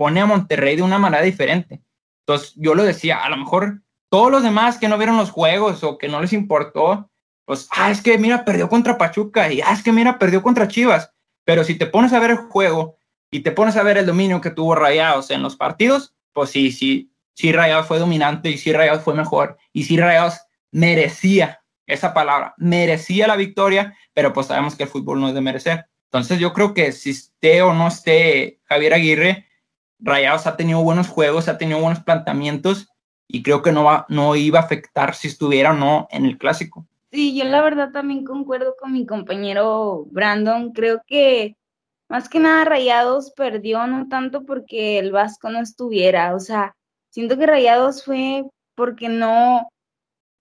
pone 0.00 0.18
a 0.18 0.24
Monterrey 0.24 0.76
de 0.76 0.82
una 0.82 0.96
manera 0.96 1.22
diferente. 1.22 1.82
Entonces, 2.20 2.54
yo 2.56 2.74
lo 2.74 2.84
decía, 2.84 3.22
a 3.22 3.28
lo 3.28 3.36
mejor 3.36 3.82
todos 4.08 4.30
los 4.30 4.42
demás 4.42 4.78
que 4.78 4.88
no 4.88 4.96
vieron 4.96 5.18
los 5.18 5.30
juegos 5.30 5.84
o 5.84 5.98
que 5.98 6.08
no 6.08 6.22
les 6.22 6.32
importó, 6.32 7.10
pues, 7.44 7.68
ah, 7.72 7.90
es 7.90 8.00
que 8.00 8.16
mira, 8.16 8.46
perdió 8.46 8.70
contra 8.70 8.96
Pachuca 8.96 9.52
y 9.52 9.60
ah, 9.60 9.74
es 9.74 9.82
que 9.82 9.92
mira, 9.92 10.18
perdió 10.18 10.42
contra 10.42 10.68
Chivas. 10.68 11.12
Pero 11.44 11.64
si 11.64 11.74
te 11.74 11.84
pones 11.84 12.14
a 12.14 12.18
ver 12.18 12.30
el 12.30 12.38
juego 12.38 12.96
y 13.30 13.40
te 13.40 13.52
pones 13.52 13.76
a 13.76 13.82
ver 13.82 13.98
el 13.98 14.06
dominio 14.06 14.40
que 14.40 14.48
tuvo 14.48 14.74
Rayados 14.74 15.30
en 15.30 15.42
los 15.42 15.54
partidos, 15.54 16.14
pues 16.32 16.48
sí, 16.48 16.72
sí, 16.72 17.12
sí 17.34 17.52
Rayados 17.52 17.86
fue 17.86 17.98
dominante 17.98 18.48
y 18.48 18.56
sí 18.56 18.72
Rayados 18.72 19.02
fue 19.02 19.12
mejor 19.12 19.58
y 19.74 19.84
sí 19.84 19.98
Rayados 19.98 20.40
merecía 20.70 21.60
esa 21.86 22.14
palabra, 22.14 22.54
merecía 22.56 23.26
la 23.26 23.36
victoria, 23.36 23.94
pero 24.14 24.32
pues 24.32 24.46
sabemos 24.46 24.76
que 24.76 24.84
el 24.84 24.88
fútbol 24.88 25.20
no 25.20 25.28
es 25.28 25.34
de 25.34 25.42
merecer. 25.42 25.84
Entonces 26.04 26.38
yo 26.38 26.54
creo 26.54 26.72
que 26.72 26.90
si 26.92 27.10
esté 27.10 27.60
o 27.60 27.74
no 27.74 27.88
esté 27.88 28.60
Javier 28.64 28.94
Aguirre, 28.94 29.49
Rayados 30.00 30.46
ha 30.46 30.56
tenido 30.56 30.82
buenos 30.82 31.08
juegos, 31.08 31.48
ha 31.48 31.58
tenido 31.58 31.80
buenos 31.80 32.02
planteamientos 32.02 32.88
y 33.28 33.42
creo 33.42 33.62
que 33.62 33.72
no, 33.72 33.84
va, 33.84 34.06
no 34.08 34.34
iba 34.36 34.58
a 34.58 34.62
afectar 34.62 35.14
si 35.14 35.28
estuviera 35.28 35.72
o 35.72 35.74
no 35.74 36.08
en 36.10 36.24
el 36.24 36.38
clásico. 36.38 36.86
Sí, 37.12 37.36
yo 37.36 37.44
la 37.44 37.60
verdad 37.60 37.90
también 37.92 38.24
concuerdo 38.24 38.76
con 38.78 38.92
mi 38.92 39.04
compañero 39.04 40.06
Brandon. 40.10 40.72
Creo 40.72 41.02
que 41.06 41.56
más 42.08 42.28
que 42.28 42.38
nada 42.38 42.64
Rayados 42.64 43.32
perdió, 43.32 43.86
no 43.86 44.08
tanto 44.08 44.44
porque 44.44 44.98
el 44.98 45.12
Vasco 45.12 45.50
no 45.50 45.60
estuviera. 45.60 46.34
O 46.34 46.40
sea, 46.40 46.76
siento 47.10 47.36
que 47.36 47.46
Rayados 47.46 48.04
fue 48.04 48.44
porque 48.74 49.08
no, 49.08 49.68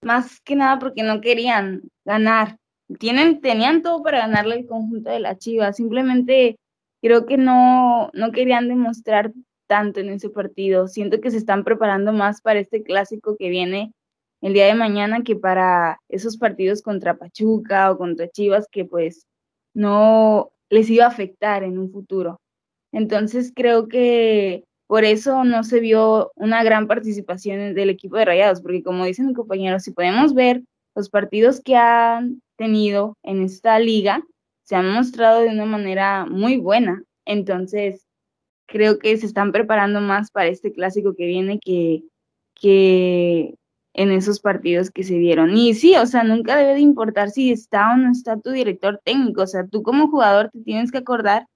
más 0.01 0.39
que 0.41 0.55
nada 0.55 0.79
porque 0.79 1.03
no 1.03 1.21
querían 1.21 1.83
ganar. 2.05 2.57
Tienen, 2.99 3.41
tenían 3.41 3.81
todo 3.83 4.01
para 4.01 4.19
ganarle 4.19 4.55
el 4.55 4.67
conjunto 4.67 5.09
de 5.09 5.19
la 5.19 5.37
Chivas. 5.37 5.75
Simplemente 5.77 6.57
creo 7.01 7.25
que 7.25 7.37
no, 7.37 8.09
no 8.13 8.31
querían 8.31 8.67
demostrar 8.67 9.31
tanto 9.69 9.99
en 9.99 10.09
ese 10.09 10.29
partido. 10.29 10.87
Siento 10.87 11.21
que 11.21 11.31
se 11.31 11.37
están 11.37 11.63
preparando 11.63 12.11
más 12.11 12.41
para 12.41 12.59
este 12.59 12.83
clásico 12.83 13.37
que 13.37 13.49
viene 13.49 13.93
el 14.41 14.53
día 14.53 14.65
de 14.65 14.73
mañana 14.73 15.21
que 15.23 15.35
para 15.35 15.99
esos 16.09 16.37
partidos 16.37 16.81
contra 16.81 17.17
Pachuca 17.17 17.91
o 17.91 17.97
contra 17.97 18.29
Chivas 18.29 18.67
que 18.71 18.85
pues 18.85 19.27
no 19.75 20.49
les 20.69 20.89
iba 20.89 21.05
a 21.05 21.09
afectar 21.09 21.63
en 21.63 21.77
un 21.77 21.91
futuro. 21.91 22.39
Entonces 22.91 23.51
creo 23.55 23.87
que 23.87 24.63
por 24.87 25.03
eso 25.03 25.43
no 25.43 25.63
se 25.63 25.79
vio 25.79 26.31
una 26.35 26.63
gran 26.63 26.87
participación 26.87 27.75
del 27.75 27.91
equipo 27.91 28.17
de 28.17 28.25
Rayados, 28.25 28.61
porque 28.61 28.81
como 28.81 29.05
dicen 29.05 29.27
mis 29.27 29.35
compañeros, 29.35 29.83
si 29.83 29.91
podemos 29.91 30.33
ver 30.33 30.63
los 30.95 31.11
partidos 31.11 31.61
que 31.61 31.75
han 31.75 32.41
tenido 32.57 33.13
en 33.21 33.43
esta 33.43 33.77
liga, 33.77 34.23
se 34.63 34.75
han 34.75 34.91
mostrado 34.91 35.41
de 35.41 35.49
una 35.49 35.65
manera 35.65 36.25
muy 36.25 36.57
buena. 36.57 37.03
Entonces, 37.25 38.08
creo 38.69 38.99
que 38.99 39.17
se 39.17 39.25
están 39.25 39.51
preparando 39.51 40.01
más 40.01 40.31
para 40.31 40.47
este 40.49 40.71
clásico 40.71 41.15
que 41.15 41.25
viene 41.25 41.59
que, 41.59 42.03
que 42.55 43.55
en 43.93 44.11
esos 44.11 44.39
partidos 44.39 44.91
que 44.91 45.03
se 45.03 45.15
dieron. 45.15 45.57
Y 45.57 45.73
sí, 45.73 45.95
o 45.95 46.05
sea, 46.05 46.23
nunca 46.23 46.55
debe 46.55 46.75
de 46.75 46.79
importar 46.81 47.31
si 47.31 47.51
está 47.51 47.93
o 47.93 47.97
no 47.97 48.11
está 48.11 48.37
tu 48.37 48.51
director 48.51 49.01
técnico. 49.03 49.41
O 49.43 49.47
sea, 49.47 49.67
tú 49.67 49.83
como 49.83 50.09
jugador 50.09 50.49
te 50.51 50.59
tienes 50.61 50.91
que 50.91 50.99
acordar 50.99 51.47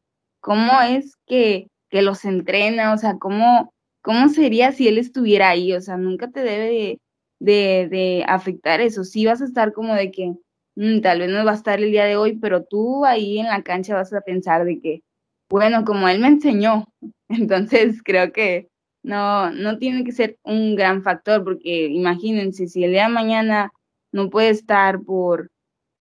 cómo 0.41 0.81
es 0.81 1.15
que, 1.25 1.67
que 1.89 2.01
los 2.01 2.25
entrena, 2.25 2.93
o 2.93 2.97
sea, 2.97 3.17
cómo, 3.17 3.71
cómo 4.01 4.29
sería 4.29 4.71
si 4.71 4.87
él 4.87 4.97
estuviera 4.97 5.49
ahí. 5.49 5.73
O 5.73 5.81
sea, 5.81 5.97
nunca 5.97 6.29
te 6.31 6.41
debe 6.41 6.99
de, 7.39 8.25
afectar 8.27 8.81
eso. 8.81 9.03
Sí 9.03 9.25
vas 9.25 9.41
a 9.41 9.45
estar 9.45 9.73
como 9.73 9.93
de 9.95 10.11
que 10.11 10.33
mm, 10.75 11.01
tal 11.01 11.19
vez 11.19 11.29
no 11.31 11.45
va 11.45 11.51
a 11.51 11.55
estar 11.55 11.79
el 11.79 11.91
día 11.91 12.05
de 12.05 12.17
hoy, 12.17 12.37
pero 12.37 12.63
tú 12.63 13.05
ahí 13.05 13.39
en 13.39 13.47
la 13.47 13.63
cancha 13.63 13.95
vas 13.95 14.13
a 14.13 14.21
pensar 14.21 14.65
de 14.65 14.79
que, 14.81 15.03
bueno, 15.49 15.85
como 15.85 16.07
él 16.09 16.19
me 16.19 16.27
enseñó, 16.27 16.85
entonces 17.29 18.01
creo 18.03 18.31
que 18.31 18.69
no, 19.03 19.51
no 19.51 19.77
tiene 19.77 20.03
que 20.03 20.11
ser 20.11 20.37
un 20.43 20.75
gran 20.75 21.03
factor, 21.03 21.43
porque 21.43 21.87
imagínense, 21.87 22.67
si 22.67 22.83
el 22.83 22.91
día 22.91 23.07
de 23.07 23.13
mañana 23.13 23.71
no 24.11 24.29
puede 24.29 24.49
estar 24.49 25.01
por 25.01 25.51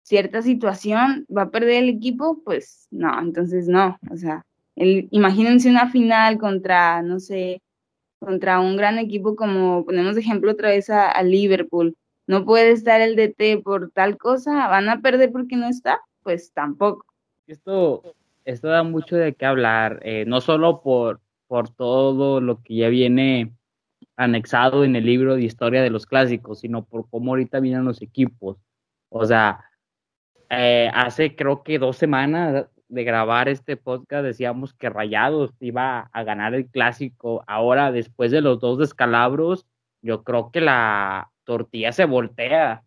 cierta 0.02 0.40
situación, 0.40 1.26
va 1.34 1.42
a 1.42 1.50
perder 1.50 1.82
el 1.84 1.90
equipo, 1.90 2.40
pues 2.42 2.88
no, 2.90 3.20
entonces 3.20 3.68
no, 3.68 3.98
o 4.10 4.16
sea, 4.16 4.46
el, 4.74 5.08
imagínense 5.10 5.68
una 5.68 5.90
final 5.90 6.38
contra, 6.38 7.02
no 7.02 7.20
sé, 7.20 7.60
contra 8.18 8.60
un 8.60 8.76
gran 8.76 8.98
equipo 8.98 9.36
como, 9.36 9.84
ponemos 9.84 10.14
de 10.14 10.22
ejemplo 10.22 10.52
otra 10.52 10.70
vez 10.70 10.88
a, 10.88 11.22
Liverpool, 11.22 11.94
no 12.26 12.44
puede 12.44 12.70
estar 12.70 13.00
el 13.00 13.16
DT 13.16 13.62
por 13.62 13.90
tal 13.90 14.16
cosa, 14.16 14.68
van 14.68 14.88
a 14.88 15.00
perder 15.00 15.30
porque 15.30 15.56
no 15.56 15.68
está, 15.68 16.00
pues 16.22 16.52
tampoco. 16.52 17.04
Esto, 17.46 18.02
esto 18.48 18.68
da 18.68 18.82
mucho 18.82 19.16
de 19.16 19.34
qué 19.34 19.44
hablar, 19.44 20.00
eh, 20.02 20.24
no 20.26 20.40
solo 20.40 20.80
por, 20.80 21.20
por 21.48 21.68
todo 21.68 22.40
lo 22.40 22.62
que 22.62 22.76
ya 22.76 22.88
viene 22.88 23.52
anexado 24.16 24.84
en 24.84 24.96
el 24.96 25.04
libro 25.04 25.34
de 25.36 25.42
historia 25.42 25.82
de 25.82 25.90
los 25.90 26.06
clásicos, 26.06 26.60
sino 26.60 26.86
por 26.86 27.10
cómo 27.10 27.32
ahorita 27.32 27.60
vienen 27.60 27.84
los 27.84 28.00
equipos. 28.00 28.56
O 29.10 29.26
sea, 29.26 29.64
eh, 30.48 30.90
hace 30.94 31.36
creo 31.36 31.62
que 31.62 31.78
dos 31.78 31.98
semanas 31.98 32.68
de 32.88 33.04
grabar 33.04 33.50
este 33.50 33.76
podcast 33.76 34.24
decíamos 34.24 34.72
que 34.72 34.88
Rayados 34.88 35.52
iba 35.60 36.08
a 36.10 36.22
ganar 36.24 36.54
el 36.54 36.68
clásico. 36.68 37.44
Ahora, 37.46 37.92
después 37.92 38.30
de 38.30 38.40
los 38.40 38.60
dos 38.60 38.78
descalabros, 38.78 39.66
yo 40.00 40.24
creo 40.24 40.50
que 40.50 40.62
la 40.62 41.30
tortilla 41.44 41.92
se 41.92 42.06
voltea 42.06 42.82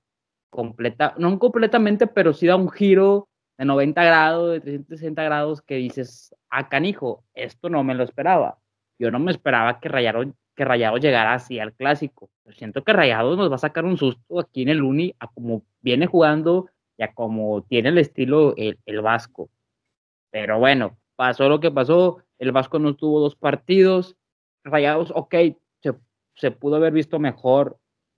completa, 0.49 1.14
no 1.20 1.38
completamente, 1.38 2.07
pero 2.07 2.34
sí 2.34 2.47
da 2.47 2.55
un 2.55 2.70
giro 2.72 3.30
de 3.62 3.66
90 3.66 4.03
grados, 4.03 4.53
de 4.53 4.59
360 4.59 5.24
grados, 5.24 5.62
que 5.62 5.76
dices, 5.76 6.36
ah, 6.49 6.68
canijo, 6.68 7.24
esto 7.36 7.70
no 7.70 7.84
me 7.84 7.93
lo 7.93 8.03
esperaba. 8.03 8.57
Yo 8.97 9.12
no 9.12 9.20
me 9.20 9.32
esperaba 9.32 9.80
que 9.80 9.88
Rayados, 9.88 10.30
que 10.55 10.66
llegara 10.99 11.36
así 11.36 11.59
al 11.59 11.72
clásico. 11.74 12.32
siento 12.57 12.84
que 12.84 12.91
Rayados 12.91 13.38
nos 13.38 13.51
va 13.51 13.55
a 13.57 13.59
sacar 13.59 13.86
un 13.86 13.99
susto 13.99 14.39
aquí 14.39 14.64
en 14.64 14.70
el 14.70 14.82
Uni, 14.82 15.14
a 15.20 15.28
como 15.28 15.62
viene 15.80 16.07
jugando 16.07 16.70
y 16.97 17.03
a 17.03 17.14
como 17.14 17.62
tiene 17.62 17.89
el 17.89 17.99
estilo 17.99 18.55
el, 18.57 19.01
Vasco. 19.01 19.51
Pero 20.32 20.57
bueno, 20.57 20.97
pasó 21.16 21.47
lo 21.47 21.59
que 21.59 21.70
pasó. 21.70 22.24
El 22.39 22.51
Vasco 22.51 22.80
no 22.80 22.95
tuvo 22.95 23.20
dos 23.20 23.36
partidos. 23.36 24.18
Rayados, 24.64 25.12
ok, 25.14 25.36
se, 25.84 25.93
se 26.34 26.49
pudo 26.49 26.78
haber 26.78 26.93
visto 26.93 27.20
mejor 27.20 27.78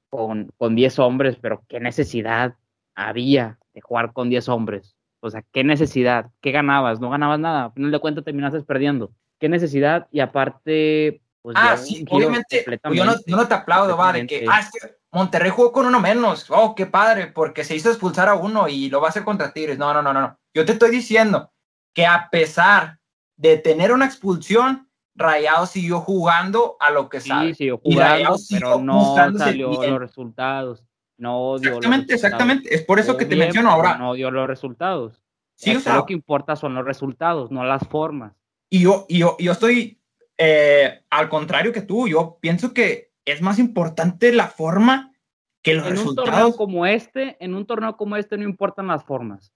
con, 0.10 0.54
con 0.56 0.74
10 0.74 1.00
hombres, 1.00 1.36
pero 1.36 1.66
qué 1.68 1.82
necesidad 1.82 2.56
había 2.96 3.60
de 3.74 3.82
jugar 3.82 4.14
con 4.14 4.30
10 4.30 4.48
hombres. 4.48 4.96
O 5.24 5.30
sea, 5.30 5.41
¿qué 5.53 5.63
necesidad? 5.63 6.32
¿Qué 6.41 6.51
ganabas? 6.51 6.99
No 6.99 7.09
ganabas 7.09 7.39
nada. 7.39 7.65
Al 7.65 7.71
final 7.71 7.91
de 7.91 7.99
cuentas 7.99 8.26
terminaste 8.26 8.59
perdiendo. 8.63 9.13
¿Qué 9.39 9.47
necesidad? 9.47 10.05
Y 10.11 10.19
aparte, 10.19 11.21
pues. 11.41 11.55
Ah, 11.57 11.78
sí, 11.78 12.05
obviamente. 12.09 12.65
Yo 12.91 13.05
no, 13.05 13.15
no, 13.28 13.47
te 13.47 13.53
aplaudo, 13.53 13.95
va, 13.95 14.11
de 14.11 14.28
que, 14.28 14.45
ah, 14.49 14.59
es 14.59 14.69
que 14.69 14.95
Monterrey 15.13 15.49
jugó 15.49 15.71
con 15.71 15.86
uno 15.86 16.01
menos. 16.01 16.47
Oh, 16.49 16.76
qué 16.76 16.88
padre, 16.88 17.28
porque 17.28 17.63
se 17.63 17.74
hizo 17.74 17.89
expulsar 17.89 18.28
a 18.28 18.36
uno 18.36 18.67
y 18.67 18.89
lo 18.89 18.99
va 18.99 19.07
a 19.07 19.09
hacer 19.11 19.24
contra 19.24 19.53
Tigres. 19.53 19.78
No, 19.78 19.93
no, 19.93 20.01
no, 20.01 20.11
no. 20.11 20.38
Yo 20.53 20.65
te 20.65 20.74
estoy 20.74 20.91
diciendo 20.91 21.53
que 21.93 22.05
a 22.05 22.28
pesar 22.30 22.99
de 23.38 23.55
tener 23.55 23.93
una 23.93 24.05
expulsión, 24.05 24.89
Rayado 25.15 25.67
siguió 25.67 26.01
jugando 26.01 26.76
a 26.82 26.89
lo 26.89 27.07
que 27.07 27.21
sabe. 27.21 27.49
Sí, 27.49 27.55
siguió 27.55 27.78
jugando, 27.78 28.36
pero 28.49 28.80
no 28.82 29.15
salió 29.38 29.71
los 29.71 29.99
resultados 29.99 30.84
no 31.18 31.57
dio 31.59 31.70
Exactamente, 31.70 32.14
exactamente. 32.14 32.76
Es 32.76 32.82
por 32.84 32.99
eso 32.99 33.18
que 33.18 33.26
te 33.26 33.36
menciono 33.36 33.70
ahora. 33.70 33.97
No 33.97 34.14
dio 34.14 34.32
los 34.32 34.47
resultados. 34.47 35.24
Sí, 35.55 35.78
lo 35.86 36.05
que 36.05 36.14
importa 36.14 36.55
son 36.55 36.74
los 36.74 36.86
resultados, 36.86 37.51
no 37.51 37.64
las 37.64 37.88
formas. 37.88 38.34
Y 38.70 38.82
yo, 38.82 39.05
y 39.07 39.20
yo, 39.20 39.38
yo 39.39 39.51
estoy 39.51 40.01
eh, 40.38 41.03
al 41.09 41.30
contrario 41.30 41.72
que 41.72 41.82
tú. 41.82 42.07
Yo 42.07 42.38
pienso 42.41 42.74
que 42.74 43.11
es 43.26 43.41
más 43.41 43.59
importante 43.59 44.34
la 44.34 44.47
forma 44.47 45.14
que 45.61 45.76
los 45.76 45.88
resultados. 45.88 46.28
En 46.28 46.34
un 46.36 46.41
torneo 46.41 46.57
como 46.57 46.86
este, 46.86 47.38
en 47.39 47.53
un 47.55 47.66
torneo 47.66 47.97
como 47.97 48.18
este 48.18 48.38
no 48.38 48.43
importan 48.43 48.88
las 48.88 49.03
formas. 49.03 49.53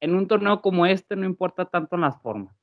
En 0.00 0.14
un 0.14 0.28
torneo 0.28 0.60
como 0.60 0.86
este 0.86 1.16
no 1.16 1.26
importa 1.26 1.64
tanto 1.64 1.96
las 1.96 2.20
formas. 2.20 2.54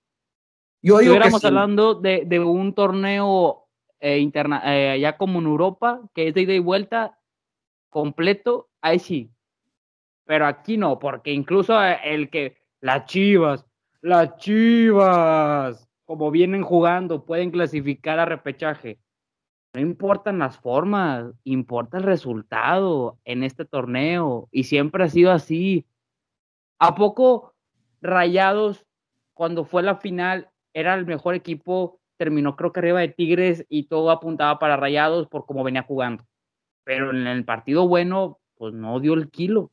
Yo 0.82 1.00
digo 1.00 1.14
Estuviéramos 1.14 1.44
hablando 1.44 1.96
de, 1.96 2.24
de, 2.26 2.40
un 2.40 2.74
torneo 2.74 3.68
eh, 4.00 4.20
interna, 4.20 4.62
eh, 4.66 5.00
ya 5.00 5.18
como 5.18 5.40
en 5.40 5.46
Europa, 5.46 6.02
que 6.14 6.30
es 6.30 6.34
de 6.34 6.42
ida 6.42 6.54
y 6.54 6.60
vuelta, 6.60 7.19
completo, 7.90 8.70
ahí 8.82 9.00
sí. 9.00 9.32
Pero 10.26 10.46
aquí 10.46 10.78
no, 10.78 11.00
porque 11.00 11.32
incluso 11.32 11.84
eh, 11.84 12.00
el 12.04 12.30
que 12.30 12.58
las 12.82 13.06
chivas, 13.06 13.66
las 14.02 14.38
chivas, 14.38 15.90
como 16.06 16.32
vienen 16.32 16.64
jugando, 16.64 17.26
pueden 17.26 17.52
clasificar 17.52 18.20
a 18.20 18.26
repechaje. 18.26 19.00
No 19.74 19.82
importan 19.82 20.40
las 20.40 20.58
formas, 20.58 21.34
importa 21.44 21.98
el 21.98 22.04
resultado 22.04 23.20
en 23.24 23.44
este 23.44 23.66
torneo 23.66 24.48
y 24.52 24.64
siempre 24.64 25.04
ha 25.04 25.10
sido 25.10 25.32
así. 25.32 25.86
¿A 26.80 26.96
poco 26.96 27.54
Rayados, 28.02 28.86
cuando 29.34 29.66
fue 29.66 29.84
la 29.84 29.98
final, 29.98 30.50
era 30.74 30.96
el 30.96 31.06
mejor 31.06 31.36
equipo? 31.36 32.00
Terminó 32.18 32.56
creo 32.56 32.72
que 32.72 32.80
arriba 32.80 33.00
de 33.00 33.10
Tigres 33.10 33.66
y 33.70 33.84
todo 33.84 34.12
apuntaba 34.12 34.60
para 34.60 34.78
Rayados 34.78 35.28
por 35.28 35.46
cómo 35.46 35.64
venía 35.64 35.84
jugando 35.84 36.26
pero 36.90 37.12
en 37.12 37.28
el 37.28 37.46
partido 37.46 37.88
bueno, 37.88 38.40
pues 38.56 38.74
no 38.74 39.00
dio 39.00 39.14
el 39.14 39.30
kilo. 39.30 39.70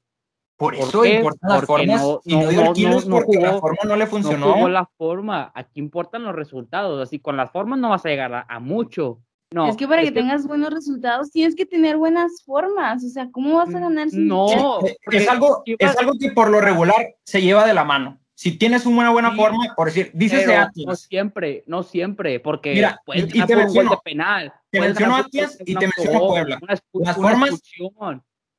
Por 0.58 0.74
eso 0.74 1.02
importan 1.02 1.50
las 1.50 1.64
formas 1.64 2.02
y 2.24 2.36
no, 2.36 2.48
dio 2.48 2.60
el 2.60 2.72
kilos 2.74 3.06
porque 3.06 3.40
la 3.40 3.58
forma 3.58 3.84
no 3.86 3.96
le 3.96 4.06
funcionó. 4.06 4.48
No 4.48 4.52
jugó 4.52 4.68
la 4.68 4.84
forma, 4.98 5.50
aquí 5.54 5.80
importan 5.80 6.24
los 6.24 6.34
resultados, 6.34 7.00
así 7.00 7.18
con 7.18 7.38
las 7.38 7.50
formas 7.50 7.78
no 7.78 7.88
vas 7.88 8.04
a 8.04 8.10
llegar 8.10 8.44
a, 8.46 8.60
mucho. 8.60 9.22
No, 9.50 9.66
es 9.66 9.78
que 9.78 9.88
para 9.88 10.02
que, 10.02 10.12
tengas 10.12 10.46
buenos 10.46 10.68
resultados 10.74 11.30
tienes 11.30 11.56
que 11.56 11.64
tener 11.64 11.96
buenas 11.96 12.42
formas, 12.44 13.02
o 13.02 13.08
sea, 13.08 13.30
¿cómo 13.32 13.56
vas 13.56 13.74
a 13.74 13.80
ganar 13.80 14.10
sin 14.10 14.28
No, 14.28 14.80
es, 15.10 15.26
algo, 15.26 15.62
es 15.64 15.96
algo 15.96 16.12
que 16.20 16.32
por 16.32 16.50
lo 16.50 16.60
regular 16.60 17.14
se 17.24 17.40
lleva 17.40 17.66
de 17.66 17.72
la 17.72 17.84
mano. 17.84 18.20
Si 18.38 18.58
tienes 18.58 18.84
una 18.84 19.08
buena 19.08 19.34
forma, 19.34 19.74
por 19.74 19.86
decir, 19.86 20.10
dices 20.12 20.46
de 20.46 20.54
Atlas. 20.54 20.86
No 20.86 20.94
siempre, 20.94 21.64
no 21.66 21.82
siempre, 21.82 22.38
porque 22.38 22.74
Mira, 22.74 23.00
puedes 23.06 23.34
y, 23.34 23.42
te 23.42 23.56
menciono, 23.56 23.92
de 23.92 23.96
penal. 24.04 24.52
Te 24.70 24.78
menciono 24.78 25.16
Atlas 25.16 25.56
y 25.64 25.74
te 25.74 25.86
menciono 25.86 26.26
Puebla. 26.28 26.58
las 26.92 27.16
formas, 27.16 27.62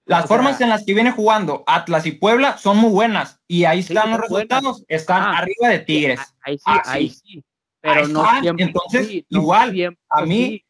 las 0.05 0.25
formas 0.25 0.59
en 0.61 0.69
las 0.69 0.83
que 0.83 0.95
viene 0.95 1.11
jugando 1.11 1.63
Atlas 1.67 2.07
y 2.07 2.13
Puebla 2.13 2.57
son 2.57 2.77
muy 2.77 2.89
buenas 2.89 3.39
y 3.47 3.65
ahí 3.65 3.79
están 3.79 4.09
los 4.09 4.21
resultados, 4.21 4.83
están 4.87 5.21
ah, 5.21 5.37
arriba 5.37 5.69
de 5.69 5.79
Tigres. 5.79 6.21
Ahí 6.41 6.57
sí, 6.57 6.71
ahí 6.85 7.09
sí. 7.09 7.43
Pero 7.79 8.07
no 8.07 8.25
siempre. 8.41 8.65
Entonces, 8.65 9.25
igual, 9.29 9.95
a 10.09 10.25
mí, 10.25 10.65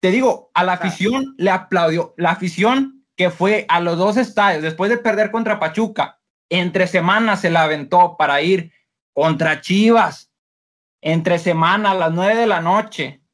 te 0.00 0.10
digo, 0.10 0.50
a 0.52 0.64
la 0.64 0.74
afición 0.74 1.34
le 1.38 1.50
aplaudió. 1.50 2.12
La 2.18 2.32
afición 2.32 3.06
que 3.16 3.30
fue 3.30 3.64
a 3.70 3.80
los 3.80 3.96
dos 3.96 4.18
estadios 4.18 4.62
después 4.62 4.90
de 4.90 4.98
perder 4.98 5.30
contra 5.30 5.58
Pachuca, 5.58 6.20
entre 6.48 6.86
semanas 6.86 7.40
se 7.40 7.50
la 7.50 7.64
aventó 7.64 8.16
para 8.18 8.40
ir 8.42 8.72
contra 9.12 9.60
Chivas, 9.60 10.30
entre 11.00 11.38
semana 11.38 11.92
a 11.92 11.94
las 11.94 12.12
nueve 12.12 12.36
de 12.36 12.46
la 12.46 12.60
noche, 12.60 13.24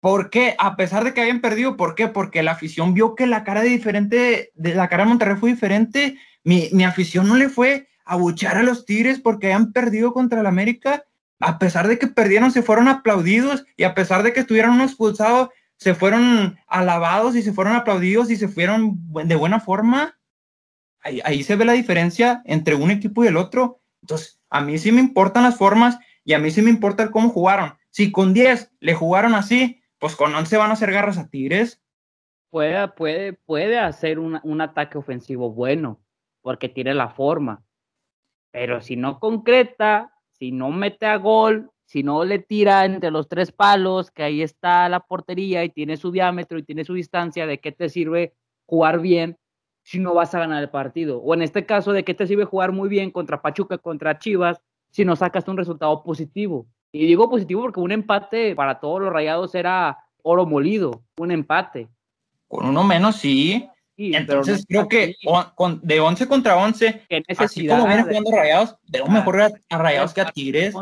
¿Por 0.00 0.30
qué? 0.30 0.54
A 0.58 0.76
pesar 0.76 1.02
de 1.02 1.12
que 1.12 1.20
habían 1.20 1.40
perdido, 1.40 1.76
¿por 1.76 1.94
qué? 1.94 2.06
Porque 2.06 2.42
la 2.42 2.52
afición 2.52 2.94
vio 2.94 3.14
que 3.16 3.26
la 3.26 3.42
cara 3.42 3.62
de 3.62 3.68
diferente, 3.68 4.52
de 4.54 4.74
la 4.74 4.88
cara 4.88 5.02
de 5.02 5.08
Monterrey 5.08 5.36
fue 5.36 5.50
diferente. 5.50 6.18
Mi, 6.44 6.68
mi 6.72 6.84
afición 6.84 7.26
no 7.26 7.34
le 7.34 7.48
fue 7.48 7.88
a 8.04 8.16
buchar 8.16 8.56
a 8.56 8.62
los 8.62 8.86
Tigres 8.86 9.18
porque 9.18 9.46
habían 9.48 9.72
perdido 9.72 10.12
contra 10.12 10.40
el 10.40 10.46
América. 10.46 11.04
A 11.40 11.58
pesar 11.58 11.88
de 11.88 11.98
que 11.98 12.06
perdieron, 12.06 12.52
se 12.52 12.62
fueron 12.62 12.88
aplaudidos 12.88 13.64
y 13.76 13.84
a 13.84 13.94
pesar 13.94 14.22
de 14.22 14.32
que 14.32 14.40
estuvieron 14.40 14.72
uno 14.72 14.84
expulsado, 14.84 15.52
se 15.76 15.94
fueron 15.94 16.58
alabados 16.68 17.34
y 17.34 17.42
se 17.42 17.52
fueron 17.52 17.74
aplaudidos 17.74 18.30
y 18.30 18.36
se 18.36 18.48
fueron 18.48 18.98
de 19.24 19.34
buena 19.34 19.58
forma. 19.58 20.17
Ahí, 21.24 21.42
se 21.42 21.56
ve 21.56 21.64
la 21.64 21.72
diferencia 21.72 22.42
entre 22.44 22.74
un 22.74 22.90
equipo 22.90 23.24
y 23.24 23.28
el 23.28 23.36
otro. 23.36 23.80
Entonces, 24.02 24.40
a 24.50 24.60
mí 24.60 24.78
sí 24.78 24.92
me 24.92 25.00
importan 25.00 25.42
las 25.42 25.56
formas 25.56 25.98
y 26.24 26.34
a 26.34 26.38
mí 26.38 26.50
sí 26.50 26.62
me 26.62 26.70
importa 26.70 27.10
cómo 27.10 27.30
jugaron. 27.30 27.74
Si 27.90 28.12
con 28.12 28.34
10 28.34 28.72
le 28.80 28.94
jugaron 28.94 29.34
así, 29.34 29.80
pues 29.98 30.14
con 30.16 30.34
11 30.34 30.56
van 30.56 30.70
a 30.70 30.74
hacer 30.74 30.92
garras 30.92 31.18
a 31.18 31.28
Tigres. 31.28 31.82
Puede, 32.50 32.88
puede, 32.88 33.32
puede 33.32 33.78
hacer 33.78 34.18
un 34.18 34.60
ataque 34.60 34.96
ofensivo 34.98 35.50
bueno, 35.52 36.00
porque 36.40 36.68
tiene 36.68 36.94
la 36.94 37.10
forma. 37.10 37.64
Pero 38.50 38.80
si 38.80 38.96
no 38.96 39.20
concreta, 39.20 40.14
si 40.30 40.52
no 40.52 40.70
mete 40.70 41.06
a 41.06 41.16
gol, 41.16 41.70
si 41.84 42.02
no 42.02 42.24
le 42.24 42.38
tira 42.38 42.84
entre 42.84 43.10
los 43.10 43.28
tres 43.28 43.50
palos, 43.50 44.10
que 44.10 44.22
ahí 44.22 44.42
está 44.42 44.88
la 44.88 45.00
portería 45.00 45.64
y 45.64 45.70
tiene 45.70 45.96
su 45.96 46.10
diámetro 46.10 46.58
y 46.58 46.62
tiene 46.62 46.84
su 46.84 46.94
distancia, 46.94 47.46
¿de 47.46 47.60
qué 47.60 47.72
te 47.72 47.88
sirve 47.88 48.34
jugar 48.66 49.00
bien 49.00 49.38
si 49.88 49.98
no 49.98 50.12
vas 50.12 50.34
a 50.34 50.40
ganar 50.40 50.62
el 50.62 50.68
partido? 50.68 51.18
O 51.18 51.32
en 51.32 51.40
este 51.40 51.64
caso, 51.64 51.94
¿de 51.94 52.04
qué 52.04 52.12
te 52.12 52.26
sirve 52.26 52.44
jugar 52.44 52.72
muy 52.72 52.90
bien 52.90 53.10
contra 53.10 53.40
Pachuca, 53.40 53.78
contra 53.78 54.18
Chivas, 54.18 54.60
si 54.90 55.02
no 55.02 55.16
sacas 55.16 55.48
un 55.48 55.56
resultado 55.56 56.02
positivo? 56.02 56.66
Y 56.92 57.06
digo 57.06 57.30
positivo 57.30 57.62
porque 57.62 57.80
un 57.80 57.92
empate 57.92 58.54
para 58.54 58.80
todos 58.80 59.00
los 59.00 59.10
rayados 59.10 59.54
era 59.54 59.96
oro 60.22 60.44
molido, 60.44 61.04
un 61.16 61.30
empate. 61.30 61.88
Con 62.48 62.66
uno 62.66 62.84
menos, 62.84 63.16
sí. 63.16 63.66
Entonces 63.96 64.66
creo 64.68 64.88
que 64.88 65.14
de 65.80 66.00
11 66.00 66.28
contra 66.28 66.58
11, 66.58 67.06
así 67.38 67.66
como 67.66 67.86
vienen 67.86 68.04
jugando 68.04 68.30
rayados, 68.30 68.76
debo 68.82 69.08
mejor 69.08 69.40
a 69.40 69.78
rayados 69.78 70.12
que 70.12 70.20
a 70.20 70.30
Tigres. 70.30 70.74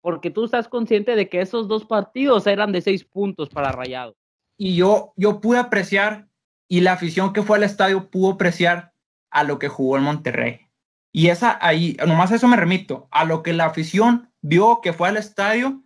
Porque 0.00 0.30
tú 0.30 0.46
estás 0.46 0.68
consciente 0.68 1.16
de 1.16 1.28
que 1.28 1.42
esos 1.42 1.68
dos 1.68 1.84
partidos 1.84 2.46
eran 2.46 2.72
de 2.72 2.80
seis 2.80 3.04
puntos 3.04 3.50
para 3.50 3.72
rayados. 3.72 4.16
Y 4.56 4.74
yo, 4.74 5.12
yo 5.16 5.38
pude 5.38 5.58
apreciar, 5.58 6.27
y 6.68 6.80
la 6.80 6.92
afición 6.92 7.32
que 7.32 7.42
fue 7.42 7.56
al 7.56 7.64
estadio 7.64 8.10
pudo 8.10 8.32
apreciar 8.32 8.92
a 9.30 9.42
lo 9.44 9.58
que 9.58 9.68
jugó 9.68 9.96
el 9.96 10.02
Monterrey. 10.02 10.68
Y 11.12 11.28
esa 11.28 11.58
ahí, 11.60 11.96
nomás 12.06 12.30
a 12.30 12.36
eso 12.36 12.48
me 12.48 12.56
remito, 12.56 13.08
a 13.10 13.24
lo 13.24 13.42
que 13.42 13.52
la 13.52 13.64
afición 13.64 14.30
vio 14.42 14.80
que 14.82 14.92
fue 14.92 15.08
al 15.08 15.16
estadio, 15.16 15.82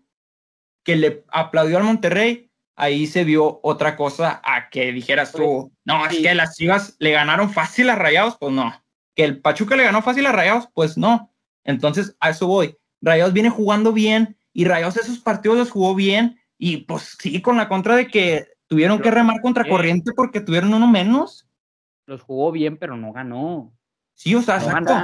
que 0.84 0.96
le 0.96 1.24
aplaudió 1.28 1.78
al 1.78 1.84
Monterrey, 1.84 2.50
ahí 2.74 3.06
se 3.06 3.24
vio 3.24 3.60
otra 3.62 3.96
cosa 3.96 4.40
a 4.44 4.68
que 4.68 4.92
dijeras 4.92 5.32
tú, 5.32 5.72
no, 5.84 6.06
es 6.06 6.18
que 6.18 6.34
las 6.34 6.56
Chivas 6.56 6.96
le 6.98 7.12
ganaron 7.12 7.50
fácil 7.52 7.88
a 7.90 7.94
Rayados, 7.94 8.36
pues 8.38 8.52
no. 8.52 8.82
Que 9.14 9.24
el 9.24 9.40
Pachuca 9.40 9.76
le 9.76 9.84
ganó 9.84 10.02
fácil 10.02 10.26
a 10.26 10.32
Rayados, 10.32 10.68
pues 10.74 10.96
no. 10.96 11.32
Entonces, 11.64 12.16
a 12.18 12.30
eso 12.30 12.46
voy. 12.46 12.76
Rayados 13.00 13.32
viene 13.32 13.50
jugando 13.50 13.92
bien 13.92 14.36
y 14.52 14.64
Rayados 14.64 14.96
esos 14.96 15.18
partidos 15.18 15.58
los 15.58 15.70
jugó 15.70 15.94
bien 15.94 16.40
y 16.58 16.78
pues 16.78 17.16
sí, 17.18 17.40
con 17.42 17.56
la 17.56 17.68
contra 17.68 17.96
de 17.96 18.06
que 18.08 18.48
tuvieron 18.72 19.00
que 19.00 19.10
remar 19.10 19.42
contra 19.42 19.68
corriente 19.68 20.12
porque 20.16 20.40
tuvieron 20.40 20.72
uno 20.72 20.90
menos. 20.90 21.46
Los 22.06 22.22
jugó 22.22 22.50
bien, 22.50 22.78
pero 22.78 22.96
no 22.96 23.12
ganó. 23.12 23.70
Sí, 24.14 24.34
o 24.34 24.40
sea, 24.40 24.56
exacto. 24.56 24.94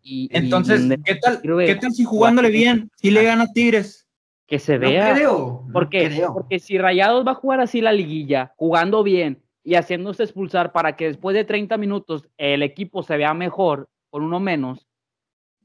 Y, 0.00 0.28
Entonces, 0.30 0.96
¿qué, 1.04 1.16
tal, 1.16 1.42
¿qué 1.42 1.74
tal 1.74 1.90
si 1.90 2.04
jugándole 2.04 2.50
bien, 2.50 2.88
si 2.94 3.10
le 3.10 3.24
gana 3.24 3.52
Tigres? 3.52 4.06
Que 4.46 4.60
se 4.60 4.78
vea. 4.78 5.08
No 5.08 5.14
creo. 5.16 5.68
porque, 5.72 6.24
porque 6.32 6.60
si 6.60 6.78
Rayados 6.78 7.26
va 7.26 7.32
a 7.32 7.34
jugar 7.34 7.58
así 7.58 7.80
la 7.80 7.90
liguilla, 7.90 8.52
jugando 8.54 9.02
bien 9.02 9.42
y 9.64 9.74
haciéndose 9.74 10.22
expulsar 10.22 10.70
para 10.70 10.94
que 10.94 11.08
después 11.08 11.34
de 11.34 11.42
30 11.42 11.76
minutos 11.78 12.28
el 12.36 12.62
equipo 12.62 13.02
se 13.02 13.16
vea 13.16 13.34
mejor 13.34 13.88
con 14.08 14.22
uno 14.22 14.38
menos, 14.38 14.86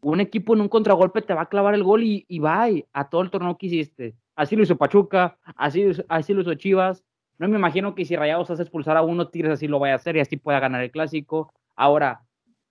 un 0.02 0.20
equipo 0.20 0.56
en 0.56 0.62
un 0.62 0.70
contragolpe 0.70 1.22
te 1.22 1.36
va 1.36 1.44
a 1.44 1.50
clavar 1.50 1.76
el 1.76 1.84
gol 1.84 2.02
y, 2.02 2.26
y 2.28 2.40
va 2.40 2.66
a 2.92 3.10
todo 3.10 3.22
el 3.22 3.30
torneo 3.30 3.56
que 3.56 3.68
hiciste. 3.68 4.16
Así 4.36 4.56
lo 4.56 4.64
hizo 4.64 4.78
Pachuca, 4.78 5.38
así, 5.56 5.92
así 6.08 6.34
lo 6.34 6.42
hizo 6.42 6.56
Chivas. 6.56 7.06
No 7.40 7.48
me 7.48 7.58
imagino 7.58 7.96
que 7.96 8.04
si 8.04 8.18
Rayados 8.18 8.52
hace 8.52 8.64
expulsar 8.64 8.98
a 8.98 9.02
uno, 9.02 9.30
Tigres 9.30 9.54
así 9.54 9.68
lo 9.68 9.80
vaya 9.80 9.94
a 9.94 9.96
hacer 9.96 10.18
y 10.18 10.20
así 10.20 10.36
pueda 10.36 10.60
ganar 10.60 10.84
el 10.84 10.92
clásico. 10.92 11.54
Ahora, 11.76 12.26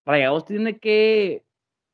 Rayados 0.04 0.44
tiene 0.44 0.78
que 0.78 1.42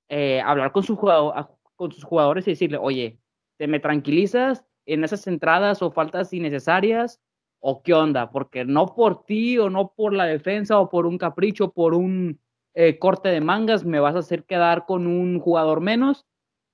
eh, 0.09 0.41
hablar 0.41 0.73
con, 0.73 0.83
su 0.83 0.97
con 0.97 1.93
sus 1.93 2.03
jugadores 2.03 2.49
y 2.49 2.51
decirle, 2.51 2.79
oye, 2.79 3.21
¿te 3.59 3.69
me 3.69 3.79
tranquilizas 3.79 4.67
en 4.87 5.05
esas 5.05 5.27
entradas 5.29 5.83
o 5.83 5.93
faltas 5.93 6.33
innecesarias? 6.33 7.21
¿O 7.61 7.81
qué 7.83 7.95
onda? 7.95 8.31
Porque 8.33 8.65
no 8.65 8.87
por 8.93 9.25
ti 9.25 9.57
o 9.59 9.71
no 9.71 9.93
por 9.95 10.13
la 10.13 10.27
defensa 10.27 10.81
o 10.81 10.91
por 10.91 11.07
un 11.07 11.17
capricho, 11.17 11.73
por 11.73 11.95
un 11.95 12.41
eh, 12.75 12.99
corte 12.99 13.29
de 13.29 13.41
mangas, 13.41 13.85
me 13.85 14.01
vas 14.01 14.17
a 14.17 14.19
hacer 14.19 14.45
quedar 14.45 14.85
con 14.85 15.07
un 15.07 15.39
jugador 15.39 15.81
menos, 15.81 16.27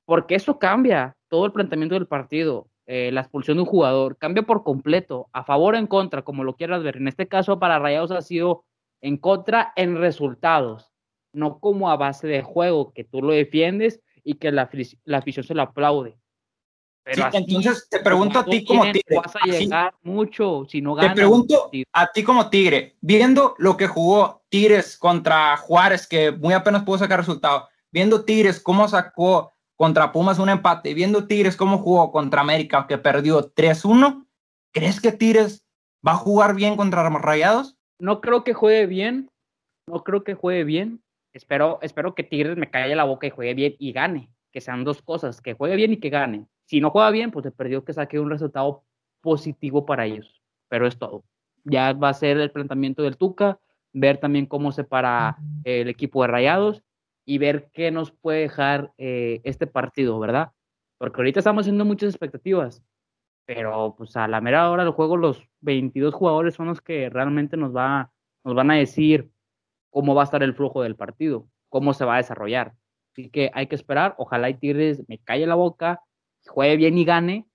porque 0.06 0.34
eso 0.34 0.58
cambia 0.58 1.18
todo 1.28 1.44
el 1.44 1.52
planteamiento 1.52 1.94
del 1.94 2.06
partido. 2.06 2.69
Eh, 2.92 3.12
la 3.12 3.20
expulsión 3.20 3.56
de 3.56 3.62
un 3.62 3.68
jugador 3.68 4.18
cambia 4.18 4.42
por 4.42 4.64
completo, 4.64 5.28
a 5.32 5.44
favor 5.44 5.74
o 5.74 5.78
en 5.78 5.86
contra, 5.86 6.22
como 6.22 6.42
lo 6.42 6.56
quieras 6.56 6.82
ver. 6.82 6.96
En 6.96 7.06
este 7.06 7.28
caso, 7.28 7.60
para 7.60 7.78
Rayados 7.78 8.10
ha 8.10 8.20
sido 8.20 8.64
en 9.00 9.16
contra 9.16 9.72
en 9.76 9.96
resultados 9.96 10.90
no 11.32 11.60
como 11.60 11.88
a 11.88 11.96
base 11.96 12.26
de 12.26 12.42
juego, 12.42 12.92
que 12.92 13.04
tú 13.04 13.22
lo 13.22 13.32
defiendes 13.32 14.00
y 14.24 14.34
que 14.34 14.50
la, 14.50 14.68
la 15.04 15.18
afición 15.18 15.46
se 15.46 15.54
lo 15.54 15.62
aplaude. 15.62 16.18
Pero 17.04 17.28
entonces 17.32 17.86
te 17.88 18.00
pregunto 18.00 18.40
a 18.40 18.44
ti 18.44 18.64
como 18.64 18.82
tigre. 18.82 19.16
Vas 19.16 19.36
a 19.40 19.46
llegar 19.46 19.94
mucho 20.02 20.66
si 20.68 20.82
no 20.82 20.96
ganas. 20.96 21.14
Te 21.14 21.20
pregunto 21.20 21.70
a 21.92 22.10
ti 22.10 22.24
como 22.24 22.50
tigre, 22.50 22.96
viendo 23.00 23.54
lo 23.58 23.76
que 23.76 23.86
jugó 23.86 24.42
Tigres 24.48 24.96
contra 24.96 25.56
Juárez, 25.58 26.08
que 26.08 26.32
muy 26.32 26.54
apenas 26.54 26.82
pudo 26.82 26.98
sacar 26.98 27.20
resultado, 27.20 27.68
viendo 27.92 28.24
Tigres 28.24 28.58
cómo 28.58 28.88
sacó 28.88 29.52
contra 29.80 30.12
Pumas 30.12 30.38
un 30.38 30.50
empate, 30.50 30.92
viendo 30.92 31.26
Tigres 31.26 31.56
cómo 31.56 31.78
jugó 31.78 32.12
contra 32.12 32.42
América, 32.42 32.86
que 32.86 32.98
perdió 32.98 33.50
3-1, 33.54 34.26
¿crees 34.74 35.00
que 35.00 35.10
Tigres 35.10 35.64
va 36.06 36.12
a 36.12 36.16
jugar 36.16 36.54
bien 36.54 36.76
contra 36.76 37.08
Rayados? 37.08 37.78
No 37.98 38.20
creo 38.20 38.44
que 38.44 38.52
juegue 38.52 38.84
bien, 38.84 39.30
no 39.86 40.04
creo 40.04 40.22
que 40.22 40.34
juegue 40.34 40.64
bien, 40.64 41.02
espero, 41.32 41.78
espero 41.80 42.14
que 42.14 42.24
Tigres 42.24 42.58
me 42.58 42.68
calle 42.68 42.94
la 42.94 43.04
boca 43.04 43.26
y 43.26 43.30
juegue 43.30 43.54
bien 43.54 43.76
y 43.78 43.92
gane, 43.92 44.28
que 44.52 44.60
sean 44.60 44.84
dos 44.84 45.00
cosas, 45.00 45.40
que 45.40 45.54
juegue 45.54 45.76
bien 45.76 45.94
y 45.94 45.96
que 45.96 46.10
gane. 46.10 46.46
Si 46.66 46.82
no 46.82 46.90
juega 46.90 47.10
bien, 47.10 47.30
pues 47.30 47.44
se 47.44 47.50
perdió 47.50 47.82
que 47.82 47.94
saque 47.94 48.20
un 48.20 48.28
resultado 48.28 48.84
positivo 49.22 49.86
para 49.86 50.04
ellos, 50.04 50.42
pero 50.68 50.86
es 50.86 50.98
todo. 50.98 51.24
Ya 51.64 51.94
va 51.94 52.10
a 52.10 52.14
ser 52.14 52.36
el 52.36 52.50
planteamiento 52.50 53.02
del 53.02 53.16
Tuca, 53.16 53.58
ver 53.94 54.18
también 54.18 54.44
cómo 54.44 54.72
se 54.72 54.84
para 54.84 55.38
el 55.64 55.88
equipo 55.88 56.20
de 56.20 56.28
Rayados 56.28 56.82
y 57.24 57.38
ver 57.38 57.70
qué 57.72 57.90
nos 57.90 58.12
puede 58.12 58.40
dejar 58.40 58.92
eh, 58.98 59.40
este 59.44 59.66
partido, 59.66 60.18
¿verdad? 60.18 60.52
Porque 60.98 61.20
ahorita 61.20 61.40
estamos 61.40 61.62
haciendo 61.62 61.84
muchas 61.84 62.10
expectativas, 62.10 62.82
pero 63.46 63.94
pues 63.96 64.16
a 64.16 64.28
la 64.28 64.40
mera 64.40 64.70
hora 64.70 64.84
del 64.84 64.92
juego 64.92 65.16
los 65.16 65.42
22 65.60 66.14
jugadores 66.14 66.54
son 66.54 66.66
los 66.66 66.80
que 66.80 67.08
realmente 67.10 67.56
nos, 67.56 67.74
va, 67.74 68.12
nos 68.44 68.54
van 68.54 68.70
a 68.70 68.76
decir 68.76 69.30
cómo 69.90 70.14
va 70.14 70.22
a 70.22 70.24
estar 70.24 70.42
el 70.42 70.54
flujo 70.54 70.82
del 70.82 70.96
partido, 70.96 71.46
cómo 71.68 71.94
se 71.94 72.04
va 72.04 72.14
a 72.14 72.18
desarrollar. 72.18 72.74
Así 73.12 73.28
que 73.28 73.50
hay 73.54 73.66
que 73.66 73.74
esperar, 73.74 74.14
ojalá 74.18 74.50
y 74.50 74.54
Tigres 74.54 75.02
me 75.08 75.18
calle 75.18 75.46
la 75.46 75.56
boca, 75.56 76.02
juegue 76.46 76.76
bien 76.76 76.96
y 76.96 77.04
gane, 77.04 77.46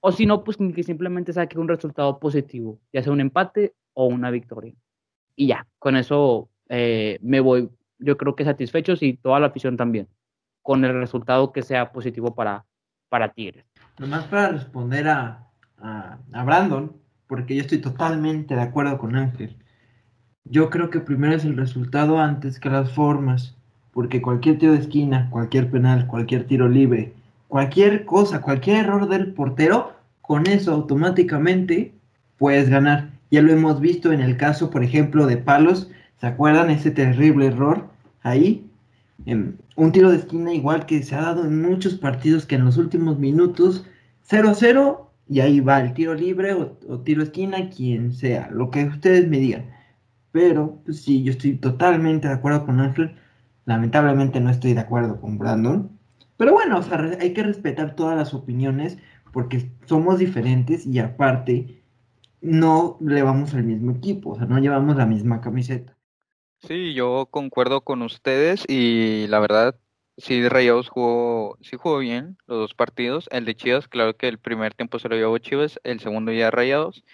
o 0.00 0.12
si 0.12 0.26
no, 0.26 0.44
pues 0.44 0.56
que 0.56 0.82
simplemente 0.82 1.32
saque 1.32 1.58
un 1.58 1.68
resultado 1.68 2.18
positivo, 2.18 2.78
ya 2.92 3.02
sea 3.02 3.12
un 3.12 3.20
empate 3.20 3.74
o 3.94 4.06
una 4.06 4.30
victoria. 4.30 4.74
Y 5.34 5.48
ya, 5.48 5.66
con 5.78 5.96
eso 5.96 6.48
eh, 6.68 7.18
me 7.22 7.40
voy 7.40 7.68
yo 7.98 8.16
creo 8.16 8.36
que 8.36 8.44
satisfechos 8.44 9.02
y 9.02 9.14
toda 9.14 9.40
la 9.40 9.48
afición 9.48 9.76
también, 9.76 10.08
con 10.62 10.84
el 10.84 10.94
resultado 10.94 11.52
que 11.52 11.62
sea 11.62 11.92
positivo 11.92 12.34
para, 12.34 12.64
para 13.08 13.32
Tigres. 13.32 13.64
Nomás 13.98 14.24
para 14.24 14.48
responder 14.48 15.08
a, 15.08 15.48
a, 15.78 16.18
a 16.32 16.44
Brandon, 16.44 16.92
porque 17.26 17.56
yo 17.56 17.62
estoy 17.62 17.78
totalmente 17.78 18.54
de 18.54 18.62
acuerdo 18.62 18.98
con 18.98 19.16
Ángel. 19.16 19.56
Yo 20.44 20.70
creo 20.70 20.90
que 20.90 21.00
primero 21.00 21.34
es 21.34 21.44
el 21.44 21.56
resultado 21.56 22.18
antes 22.18 22.60
que 22.60 22.70
las 22.70 22.92
formas, 22.92 23.56
porque 23.92 24.22
cualquier 24.22 24.58
tiro 24.58 24.72
de 24.72 24.78
esquina, 24.78 25.28
cualquier 25.30 25.70
penal, 25.70 26.06
cualquier 26.06 26.46
tiro 26.46 26.68
libre, 26.68 27.14
cualquier 27.48 28.04
cosa, 28.04 28.40
cualquier 28.40 28.84
error 28.84 29.08
del 29.08 29.32
portero, 29.32 29.94
con 30.20 30.46
eso 30.46 30.72
automáticamente 30.72 31.94
puedes 32.36 32.68
ganar. 32.68 33.10
Ya 33.30 33.42
lo 33.42 33.52
hemos 33.52 33.80
visto 33.80 34.12
en 34.12 34.20
el 34.20 34.36
caso, 34.36 34.70
por 34.70 34.84
ejemplo, 34.84 35.26
de 35.26 35.36
Palos. 35.36 35.90
¿Se 36.20 36.26
acuerdan 36.26 36.70
ese 36.70 36.90
terrible 36.90 37.46
error 37.46 37.88
ahí? 38.22 38.70
En 39.24 39.58
un 39.76 39.92
tiro 39.92 40.10
de 40.10 40.18
esquina 40.18 40.52
igual 40.52 40.86
que 40.86 41.02
se 41.02 41.14
ha 41.14 41.22
dado 41.22 41.44
en 41.44 41.62
muchos 41.62 41.94
partidos 41.94 42.46
que 42.46 42.54
en 42.54 42.64
los 42.64 42.76
últimos 42.76 43.18
minutos 43.18 43.86
0-0 44.28 45.00
y 45.28 45.40
ahí 45.40 45.60
va 45.60 45.80
el 45.80 45.94
tiro 45.94 46.14
libre 46.14 46.52
o, 46.54 46.78
o, 46.88 47.00
tiro 47.00 47.22
esquina, 47.22 47.68
quien 47.70 48.12
sea, 48.12 48.48
lo 48.50 48.70
que 48.70 48.84
ustedes 48.84 49.28
me 49.28 49.38
digan. 49.38 49.66
Pero 50.32 50.80
pues 50.84 51.02
sí, 51.02 51.22
yo 51.22 51.32
estoy 51.32 51.56
totalmente 51.56 52.28
de 52.28 52.34
acuerdo 52.34 52.66
con 52.66 52.80
Ángel. 52.80 53.16
Lamentablemente 53.64 54.40
no 54.40 54.50
estoy 54.50 54.74
de 54.74 54.80
acuerdo 54.80 55.20
con 55.20 55.38
Brandon. 55.38 55.90
Pero 56.36 56.52
bueno, 56.52 56.78
o 56.78 56.82
sea, 56.82 57.00
hay 57.20 57.32
que 57.32 57.42
respetar 57.42 57.96
todas 57.96 58.16
las 58.16 58.34
opiniones 58.34 58.98
porque 59.32 59.70
somos 59.86 60.18
diferentes 60.18 60.86
y 60.86 60.98
aparte 60.98 61.82
no 62.40 62.96
le 63.00 63.22
vamos 63.22 63.54
al 63.54 63.64
mismo 63.64 63.92
equipo, 63.92 64.30
o 64.30 64.36
sea, 64.36 64.46
no 64.46 64.58
llevamos 64.58 64.96
la 64.96 65.06
misma 65.06 65.40
camiseta. 65.40 65.95
Sí, 66.66 66.94
yo 66.94 67.28
concuerdo 67.30 67.82
con 67.82 68.02
ustedes 68.02 68.64
y 68.66 69.28
la 69.28 69.38
verdad, 69.38 69.78
sí, 70.16 70.48
Rayados 70.48 70.88
jugó, 70.88 71.56
sí 71.60 71.76
jugó 71.76 71.98
bien 71.98 72.38
los 72.46 72.58
dos 72.58 72.74
partidos. 72.74 73.28
El 73.30 73.44
de 73.44 73.54
Chivas, 73.54 73.86
claro 73.86 74.16
que 74.16 74.26
el 74.26 74.38
primer 74.40 74.74
tiempo 74.74 74.98
se 74.98 75.08
lo 75.08 75.14
llevó 75.14 75.38
Chivas, 75.38 75.78
el 75.84 76.00
segundo 76.00 76.32
ya 76.32 76.50
Rayados. 76.50 77.04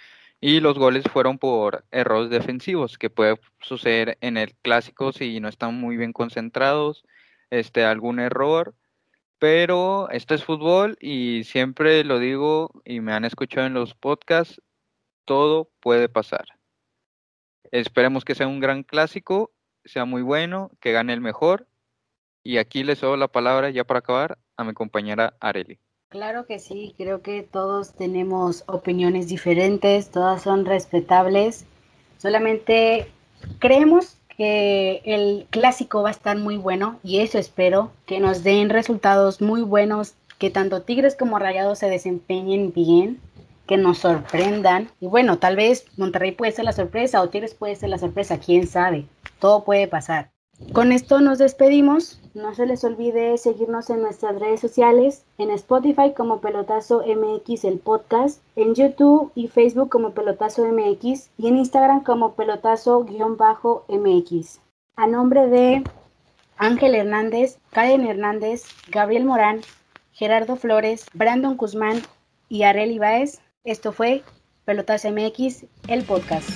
Y 0.40 0.60
los 0.60 0.78
goles 0.78 1.04
fueron 1.12 1.38
por 1.38 1.84
errores 1.90 2.30
defensivos, 2.30 2.96
que 2.96 3.10
puede 3.10 3.38
suceder 3.60 4.16
en 4.22 4.38
el 4.38 4.54
clásico 4.56 5.12
si 5.12 5.38
no 5.40 5.48
están 5.48 5.78
muy 5.78 5.98
bien 5.98 6.14
concentrados, 6.14 7.04
este, 7.50 7.84
algún 7.84 8.20
error. 8.20 8.74
Pero 9.38 10.08
esto 10.10 10.34
es 10.34 10.44
fútbol 10.44 10.96
y 11.00 11.44
siempre 11.44 12.04
lo 12.04 12.18
digo 12.18 12.82
y 12.86 13.00
me 13.00 13.12
han 13.12 13.26
escuchado 13.26 13.66
en 13.66 13.74
los 13.74 13.94
podcasts, 13.94 14.62
todo 15.26 15.70
puede 15.80 16.08
pasar. 16.08 16.46
Esperemos 17.72 18.26
que 18.26 18.34
sea 18.34 18.46
un 18.46 18.60
gran 18.60 18.82
clásico, 18.82 19.50
sea 19.86 20.04
muy 20.04 20.20
bueno, 20.20 20.70
que 20.78 20.92
gane 20.92 21.14
el 21.14 21.22
mejor. 21.22 21.66
Y 22.44 22.58
aquí 22.58 22.84
les 22.84 23.00
doy 23.00 23.18
la 23.18 23.28
palabra 23.28 23.70
ya 23.70 23.84
para 23.84 24.00
acabar 24.00 24.38
a 24.58 24.64
mi 24.64 24.74
compañera 24.74 25.34
Areli. 25.40 25.78
Claro 26.10 26.44
que 26.44 26.58
sí, 26.58 26.94
creo 26.98 27.22
que 27.22 27.42
todos 27.42 27.94
tenemos 27.94 28.64
opiniones 28.66 29.28
diferentes, 29.28 30.10
todas 30.10 30.42
son 30.42 30.66
respetables. 30.66 31.64
Solamente 32.18 33.10
creemos 33.58 34.18
que 34.36 35.00
el 35.06 35.46
clásico 35.48 36.02
va 36.02 36.10
a 36.10 36.12
estar 36.12 36.36
muy 36.36 36.58
bueno 36.58 37.00
y 37.02 37.20
eso 37.20 37.38
espero, 37.38 37.90
que 38.04 38.20
nos 38.20 38.44
den 38.44 38.68
resultados 38.68 39.40
muy 39.40 39.62
buenos, 39.62 40.14
que 40.38 40.50
tanto 40.50 40.82
Tigres 40.82 41.16
como 41.16 41.38
Rayados 41.38 41.78
se 41.78 41.88
desempeñen 41.88 42.74
bien 42.74 43.18
que 43.66 43.76
nos 43.76 43.98
sorprendan. 43.98 44.90
Y 45.00 45.06
bueno, 45.06 45.38
tal 45.38 45.56
vez 45.56 45.86
Monterrey 45.96 46.32
puede 46.32 46.52
ser 46.52 46.64
la 46.64 46.72
sorpresa 46.72 47.22
o 47.22 47.28
Tigres 47.28 47.54
puede 47.54 47.76
ser 47.76 47.90
la 47.90 47.98
sorpresa, 47.98 48.38
quién 48.38 48.66
sabe. 48.66 49.06
Todo 49.38 49.64
puede 49.64 49.88
pasar. 49.88 50.30
Con 50.72 50.92
esto 50.92 51.20
nos 51.20 51.38
despedimos. 51.38 52.20
No 52.32 52.54
se 52.54 52.64
les 52.64 52.82
olvide 52.84 53.36
seguirnos 53.36 53.90
en 53.90 54.00
nuestras 54.00 54.40
redes 54.40 54.60
sociales, 54.60 55.26
en 55.36 55.50
Spotify 55.50 56.14
como 56.16 56.40
Pelotazo 56.40 57.02
MX 57.04 57.64
el 57.64 57.78
podcast, 57.78 58.40
en 58.56 58.74
YouTube 58.74 59.32
y 59.34 59.48
Facebook 59.48 59.90
como 59.90 60.12
Pelotazo 60.12 60.64
MX 60.64 61.28
y 61.36 61.48
en 61.48 61.58
Instagram 61.58 62.04
como 62.04 62.34
Pelotazo-MX. 62.34 64.60
A 64.96 65.06
nombre 65.06 65.46
de 65.48 65.84
Ángel 66.56 66.94
Hernández, 66.94 67.58
Karen 67.70 68.06
Hernández, 68.06 68.64
Gabriel 68.88 69.26
Morán, 69.26 69.60
Gerardo 70.12 70.56
Flores, 70.56 71.06
Brandon 71.12 71.56
Guzmán 71.56 72.00
y 72.48 72.62
Areli 72.62 72.98
Baez, 72.98 73.42
esto 73.64 73.92
fue 73.92 74.22
Pelotas 74.64 75.04
MX, 75.04 75.64
el 75.88 76.04
podcast. 76.04 76.48